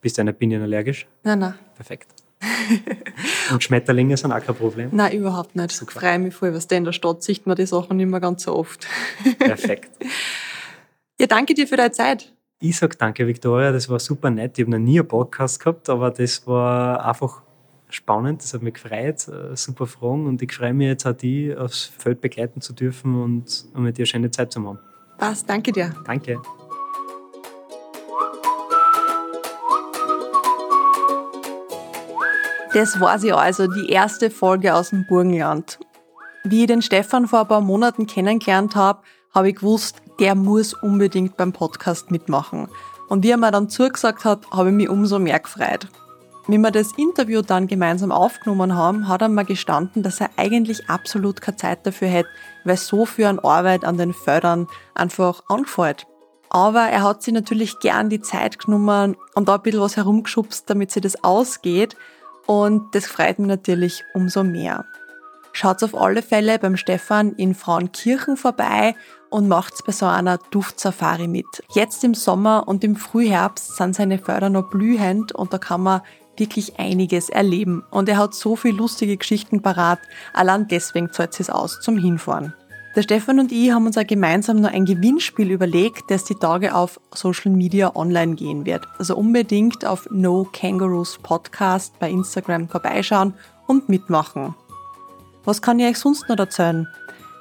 Bist 0.00 0.18
du 0.18 0.22
einer 0.22 0.32
Bienen 0.32 0.62
allergisch? 0.62 1.06
Nein, 1.22 1.38
nein. 1.38 1.54
Perfekt. 1.76 2.08
und 3.52 3.62
Schmetterlinge 3.62 4.16
sind 4.16 4.32
auch 4.32 4.44
kein 4.44 4.54
Problem? 4.54 4.88
Nein, 4.92 5.16
überhaupt 5.16 5.54
nicht. 5.54 5.70
Super. 5.70 5.92
Ich 5.92 5.98
freue 5.98 6.18
mich 6.18 6.34
voll, 6.34 6.52
was 6.54 6.66
in 6.66 6.84
der 6.84 6.92
Stadt 6.92 7.22
sieht 7.22 7.46
man 7.46 7.56
die 7.56 7.66
Sachen 7.66 7.96
nicht 7.96 8.08
mehr 8.08 8.20
ganz 8.20 8.42
so 8.42 8.56
oft. 8.56 8.86
Perfekt. 9.38 9.90
Ja, 11.20 11.28
danke 11.28 11.54
dir 11.54 11.68
für 11.68 11.76
deine 11.76 11.92
Zeit. 11.92 12.34
Ich 12.58 12.76
sage 12.76 12.96
danke, 12.96 13.24
Viktoria. 13.28 13.70
Das 13.70 13.88
war 13.88 14.00
super 14.00 14.30
nett. 14.30 14.58
Ich 14.58 14.64
habe 14.64 14.72
noch 14.72 14.84
nie 14.84 14.98
einen 14.98 15.06
Podcast 15.06 15.60
gehabt, 15.60 15.88
aber 15.88 16.10
das 16.10 16.44
war 16.48 17.06
einfach 17.06 17.42
spannend. 17.88 18.42
Das 18.42 18.52
hat 18.52 18.62
mich 18.62 18.74
gefreut. 18.74 19.28
Äh, 19.28 19.56
super 19.56 19.86
Fragen. 19.86 20.26
Und 20.26 20.42
ich 20.42 20.52
freue 20.52 20.74
mich 20.74 20.88
jetzt 20.88 21.06
auch, 21.06 21.12
die 21.12 21.54
aufs 21.54 21.84
Feld 21.84 22.20
begleiten 22.20 22.60
zu 22.60 22.72
dürfen 22.72 23.22
und 23.22 23.66
mit 23.76 23.96
dir 23.96 24.02
eine 24.02 24.06
schöne 24.06 24.30
Zeit 24.32 24.52
zu 24.52 24.66
haben. 24.66 24.80
Passt, 25.18 25.48
danke 25.48 25.72
dir. 25.72 25.94
Danke. 26.04 26.40
Das 32.74 32.98
war 32.98 33.20
sie 33.20 33.32
also, 33.32 33.68
die 33.68 33.88
erste 33.88 34.30
Folge 34.30 34.74
aus 34.74 34.90
dem 34.90 35.06
Burgenland. 35.06 35.78
Wie 36.42 36.62
ich 36.62 36.66
den 36.66 36.82
Stefan 36.82 37.28
vor 37.28 37.42
ein 37.42 37.48
paar 37.48 37.60
Monaten 37.60 38.06
kennengelernt 38.06 38.74
habe, 38.74 39.02
habe 39.32 39.50
ich 39.50 39.56
gewusst, 39.56 40.02
der 40.18 40.34
muss 40.34 40.74
unbedingt 40.74 41.36
beim 41.36 41.52
Podcast 41.52 42.10
mitmachen. 42.10 42.68
Und 43.08 43.22
wie 43.22 43.30
er 43.30 43.36
mir 43.36 43.52
dann 43.52 43.68
zugesagt 43.68 44.24
hat, 44.24 44.50
habe 44.50 44.70
ich 44.70 44.74
mich 44.74 44.88
umso 44.88 45.20
mehr 45.20 45.38
gefreut. 45.38 45.88
Wie 46.46 46.58
wir 46.58 46.70
das 46.70 46.92
Interview 46.98 47.40
dann 47.40 47.68
gemeinsam 47.68 48.12
aufgenommen 48.12 48.74
haben, 48.74 49.08
hat 49.08 49.22
er 49.22 49.30
mir 49.30 49.46
gestanden, 49.46 50.02
dass 50.02 50.20
er 50.20 50.28
eigentlich 50.36 50.90
absolut 50.90 51.40
keine 51.40 51.56
Zeit 51.56 51.86
dafür 51.86 52.08
hätte, 52.08 52.28
weil 52.64 52.76
so 52.76 53.06
viel 53.06 53.24
an 53.24 53.38
Arbeit 53.38 53.84
an 53.84 53.96
den 53.96 54.12
Feldern 54.12 54.66
einfach 54.94 55.42
anfällt. 55.48 56.06
Aber 56.50 56.82
er 56.82 57.02
hat 57.02 57.22
sich 57.22 57.32
natürlich 57.32 57.78
gern 57.78 58.10
die 58.10 58.20
Zeit 58.20 58.58
genommen 58.58 59.16
und 59.34 59.48
da 59.48 59.54
ein 59.54 59.62
bisschen 59.62 59.80
was 59.80 59.96
herumgeschubst, 59.96 60.68
damit 60.68 60.90
sie 60.90 61.00
das 61.00 61.24
ausgeht. 61.24 61.96
Und 62.46 62.94
das 62.94 63.06
freut 63.06 63.38
mich 63.38 63.48
natürlich 63.48 64.04
umso 64.12 64.44
mehr. 64.44 64.84
Schaut 65.52 65.82
auf 65.82 65.96
alle 65.96 66.20
Fälle 66.20 66.58
beim 66.58 66.76
Stefan 66.76 67.32
in 67.32 67.54
Frauenkirchen 67.54 68.36
vorbei 68.36 68.94
und 69.30 69.48
macht's 69.48 69.82
bei 69.82 69.92
so 69.92 70.04
einer 70.04 70.38
Duftsafari 70.50 71.26
mit. 71.26 71.46
Jetzt 71.74 72.04
im 72.04 72.12
Sommer 72.14 72.68
und 72.68 72.84
im 72.84 72.96
Frühherbst 72.96 73.76
sind 73.76 73.94
seine 73.94 74.18
Förder 74.18 74.50
noch 74.50 74.68
blühend 74.68 75.32
und 75.32 75.52
da 75.52 75.58
kann 75.58 75.80
man 75.80 76.02
wirklich 76.38 76.78
einiges 76.78 77.28
erleben. 77.28 77.84
Und 77.90 78.08
er 78.08 78.18
hat 78.18 78.34
so 78.34 78.56
viele 78.56 78.76
lustige 78.76 79.16
Geschichten 79.16 79.62
parat. 79.62 80.00
Allein 80.32 80.68
deswegen 80.68 81.12
zahlt 81.12 81.38
es 81.38 81.50
aus 81.50 81.80
zum 81.80 81.98
Hinfahren. 81.98 82.54
Der 82.96 83.02
Stefan 83.02 83.40
und 83.40 83.50
ich 83.50 83.72
haben 83.72 83.86
uns 83.86 83.98
auch 83.98 84.06
gemeinsam 84.06 84.60
noch 84.60 84.72
ein 84.72 84.84
Gewinnspiel 84.84 85.50
überlegt, 85.50 86.04
das 86.10 86.24
die 86.24 86.36
Tage 86.36 86.76
auf 86.76 87.00
Social 87.12 87.50
Media 87.50 87.96
online 87.96 88.36
gehen 88.36 88.64
wird. 88.66 88.86
Also 88.98 89.16
unbedingt 89.16 89.84
auf 89.84 90.08
No 90.12 90.48
Kangaroos 90.52 91.18
Podcast 91.20 91.98
bei 91.98 92.08
Instagram 92.08 92.68
vorbeischauen 92.68 93.34
und 93.66 93.88
mitmachen. 93.88 94.54
Was 95.44 95.60
kann 95.60 95.80
ich 95.80 95.86
euch 95.86 95.98
sonst 95.98 96.28
noch 96.28 96.38
erzählen? 96.38 96.86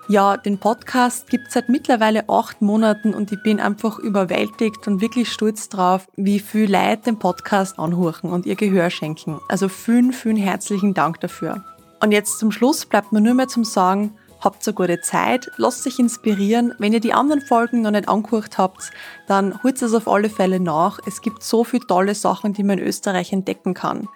Ja, 0.09 0.35
den 0.35 0.57
Podcast 0.57 1.29
gibt 1.29 1.47
es 1.47 1.53
seit 1.53 1.69
mittlerweile 1.69 2.27
acht 2.27 2.61
Monaten 2.61 3.13
und 3.13 3.31
ich 3.31 3.41
bin 3.41 3.61
einfach 3.61 3.99
überwältigt 3.99 4.85
und 4.85 4.99
wirklich 4.99 5.31
stolz 5.31 5.69
drauf, 5.69 6.07
wie 6.17 6.39
viel 6.39 6.69
Leute 6.69 7.03
den 7.03 7.19
Podcast 7.19 7.79
anhören 7.79 8.31
und 8.31 8.45
ihr 8.45 8.55
Gehör 8.55 8.89
schenken. 8.89 9.39
Also 9.47 9.69
vielen, 9.69 10.11
vielen 10.11 10.35
herzlichen 10.35 10.93
Dank 10.93 11.21
dafür. 11.21 11.63
Und 12.01 12.11
jetzt 12.11 12.37
zum 12.37 12.51
Schluss 12.51 12.85
bleibt 12.85 13.13
mir 13.13 13.21
nur 13.21 13.33
mehr 13.33 13.47
zum 13.47 13.63
Sagen, 13.63 14.17
habt 14.41 14.67
eine 14.67 14.73
gute 14.73 14.99
Zeit, 14.99 15.49
lasst 15.55 15.87
euch 15.87 15.99
inspirieren. 15.99 16.73
Wenn 16.79 16.91
ihr 16.91 16.99
die 16.99 17.13
anderen 17.13 17.39
Folgen 17.39 17.81
noch 17.81 17.91
nicht 17.91 18.09
angehört 18.09 18.57
habt, 18.57 18.91
dann 19.27 19.63
holt 19.63 19.81
es 19.81 19.93
auf 19.93 20.09
alle 20.09 20.29
Fälle 20.29 20.59
nach. 20.59 20.99
Es 21.07 21.21
gibt 21.21 21.43
so 21.43 21.63
viele 21.63 21.87
tolle 21.87 22.13
Sachen, 22.13 22.51
die 22.51 22.63
man 22.63 22.77
in 22.77 22.85
Österreich 22.85 23.31
entdecken 23.31 23.73
kann. 23.73 24.09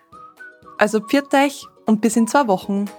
Also 0.77 0.99
pfiat 0.99 1.33
euch 1.33 1.65
und 1.85 2.01
bis 2.01 2.17
in 2.17 2.27
zwei 2.27 2.47
Wochen. 2.47 2.89